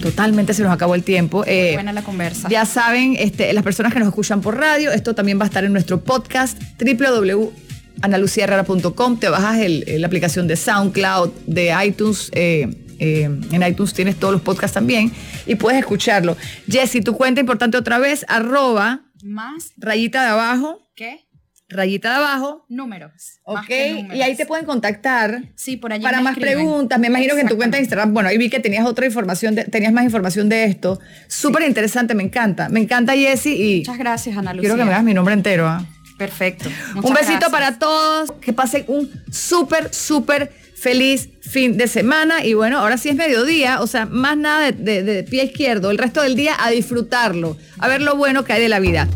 Totalmente 0.00 0.54
se 0.54 0.62
nos 0.62 0.72
acabó 0.72 0.94
el 0.94 1.02
tiempo. 1.02 1.42
Eh, 1.44 1.72
buena 1.74 1.92
la 1.92 2.02
conversa. 2.02 2.48
Ya 2.48 2.64
saben, 2.66 3.16
este, 3.18 3.52
las 3.52 3.64
personas 3.64 3.92
que 3.92 3.98
nos 3.98 4.06
escuchan 4.08 4.40
por 4.40 4.56
radio, 4.56 4.92
esto 4.92 5.16
también 5.16 5.40
va 5.40 5.42
a 5.42 5.46
estar 5.46 5.64
en 5.64 5.72
nuestro 5.72 6.00
podcast 6.00 6.56
www.analuciaherrera.com. 6.80 9.18
Te 9.18 9.28
bajas 9.28 9.58
la 9.86 10.06
aplicación 10.06 10.46
de 10.46 10.54
SoundCloud, 10.54 11.30
de 11.46 11.74
iTunes. 11.84 12.30
Eh, 12.32 12.68
eh, 12.98 13.24
en 13.24 13.62
iTunes 13.62 13.94
tienes 13.94 14.16
todos 14.16 14.32
los 14.32 14.42
podcasts 14.42 14.74
también 14.74 15.12
y 15.46 15.54
puedes 15.54 15.78
escucharlo. 15.78 16.36
Jessy, 16.68 17.00
tu 17.00 17.16
cuenta 17.16 17.40
importante 17.40 17.76
otra 17.76 17.98
vez, 17.98 18.24
arroba. 18.28 19.02
Más. 19.22 19.72
Rayita 19.76 20.22
de 20.22 20.28
abajo. 20.28 20.80
¿Qué? 20.94 21.28
rayita 21.68 22.10
de 22.10 22.16
abajo. 22.16 22.64
Números. 22.68 23.40
Ok, 23.44 23.70
y 24.14 24.22
ahí 24.22 24.34
te 24.36 24.46
pueden 24.46 24.64
contactar. 24.64 25.42
Sí, 25.54 25.76
por 25.76 25.92
allí. 25.92 26.02
Para 26.02 26.20
más 26.20 26.38
preguntas. 26.38 26.98
Me 26.98 27.08
imagino 27.08 27.34
que 27.34 27.42
en 27.42 27.48
tu 27.48 27.56
cuenta 27.56 27.76
de 27.76 27.82
Instagram, 27.82 28.14
bueno, 28.14 28.28
ahí 28.28 28.38
vi 28.38 28.48
que 28.48 28.60
tenías 28.60 28.86
otra 28.86 29.06
información, 29.06 29.54
tenías 29.70 29.92
más 29.92 30.04
información 30.04 30.48
de 30.48 30.64
esto. 30.64 30.98
Súper 31.26 31.62
interesante, 31.64 32.14
me 32.14 32.22
encanta. 32.22 32.68
Me 32.68 32.80
encanta, 32.80 33.14
Jessy. 33.14 33.50
Y 33.50 33.78
Muchas 33.80 33.98
gracias, 33.98 34.36
Ana 34.36 34.54
Lucía. 34.54 34.70
Quiero 34.70 34.76
que 34.76 34.84
me 34.84 34.92
hagas 34.92 35.04
mi 35.04 35.14
nombre 35.14 35.34
entero. 35.34 35.68
¿ah? 35.68 35.84
Perfecto. 36.16 36.70
un 37.02 37.14
besito 37.14 37.50
para 37.50 37.78
todos. 37.78 38.32
Que 38.40 38.52
pasen 38.52 38.84
un 38.88 39.10
súper, 39.30 39.92
súper 39.92 40.50
feliz 40.78 41.30
fin 41.40 41.76
de 41.76 41.88
semana. 41.88 42.44
Y 42.44 42.54
bueno, 42.54 42.78
ahora 42.78 42.98
sí 42.98 43.08
es 43.08 43.16
mediodía, 43.16 43.80
o 43.80 43.86
sea, 43.86 44.06
más 44.06 44.36
nada 44.36 44.72
de, 44.72 45.26
pie 45.28 45.44
izquierdo. 45.44 45.90
El 45.90 45.98
resto 45.98 46.22
del 46.22 46.36
día 46.36 46.56
a 46.58 46.70
disfrutarlo, 46.70 47.56
a 47.78 47.88
ver 47.88 48.02
lo 48.02 48.16
bueno 48.16 48.44
que 48.44 48.52
hay 48.52 48.62
de 48.62 48.68
la 48.68 48.80
vida. 48.80 49.08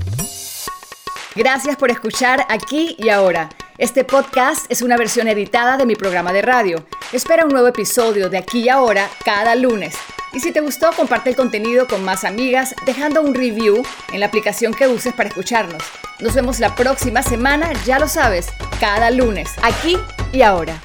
Gracias 1.35 1.77
por 1.77 1.91
escuchar 1.91 2.47
aquí 2.49 2.97
y 2.99 3.09
ahora. 3.09 3.49
Este 3.79 4.05
podcast 4.05 4.71
es 4.71 4.83
una 4.83 4.97
versión 4.97 5.29
editada 5.29 5.77
de 5.77 5.87
mi 5.87 5.97
programa 5.97 6.33
de 6.33 6.43
radio. 6.43 6.87
Espera 7.13 7.47
un 7.47 7.53
nuevo 7.53 7.69
episodio 7.69 8.29
de 8.29 8.39
aquí 8.39 8.61
y 8.61 8.69
ahora 8.69 9.09
cada 9.25 9.55
lunes. 9.55 9.95
Y 10.35 10.41
si 10.41 10.53
te 10.53 10.61
gustó, 10.61 10.93
comparte 10.93 11.31
el 11.31 11.37
contenido 11.37 11.87
con 11.87 12.05
más 12.05 12.25
amigas 12.25 12.75
dejando 12.87 13.23
un 13.23 13.35
review 13.35 13.83
en 14.13 14.21
la 14.21 14.27
aplicación 14.27 14.73
que 14.73 14.89
uses 14.89 15.15
para 15.15 15.31
escucharnos. 15.31 15.83
Nos 16.21 16.35
vemos 16.35 16.61
la 16.61 16.75
próxima 16.75 17.23
semana, 17.23 17.73
ya 17.85 17.99
lo 17.99 18.09
sabes, 18.09 18.47
cada 18.79 19.11
lunes, 19.11 19.51
aquí 19.63 19.99
y 20.33 20.43
ahora. 20.43 20.81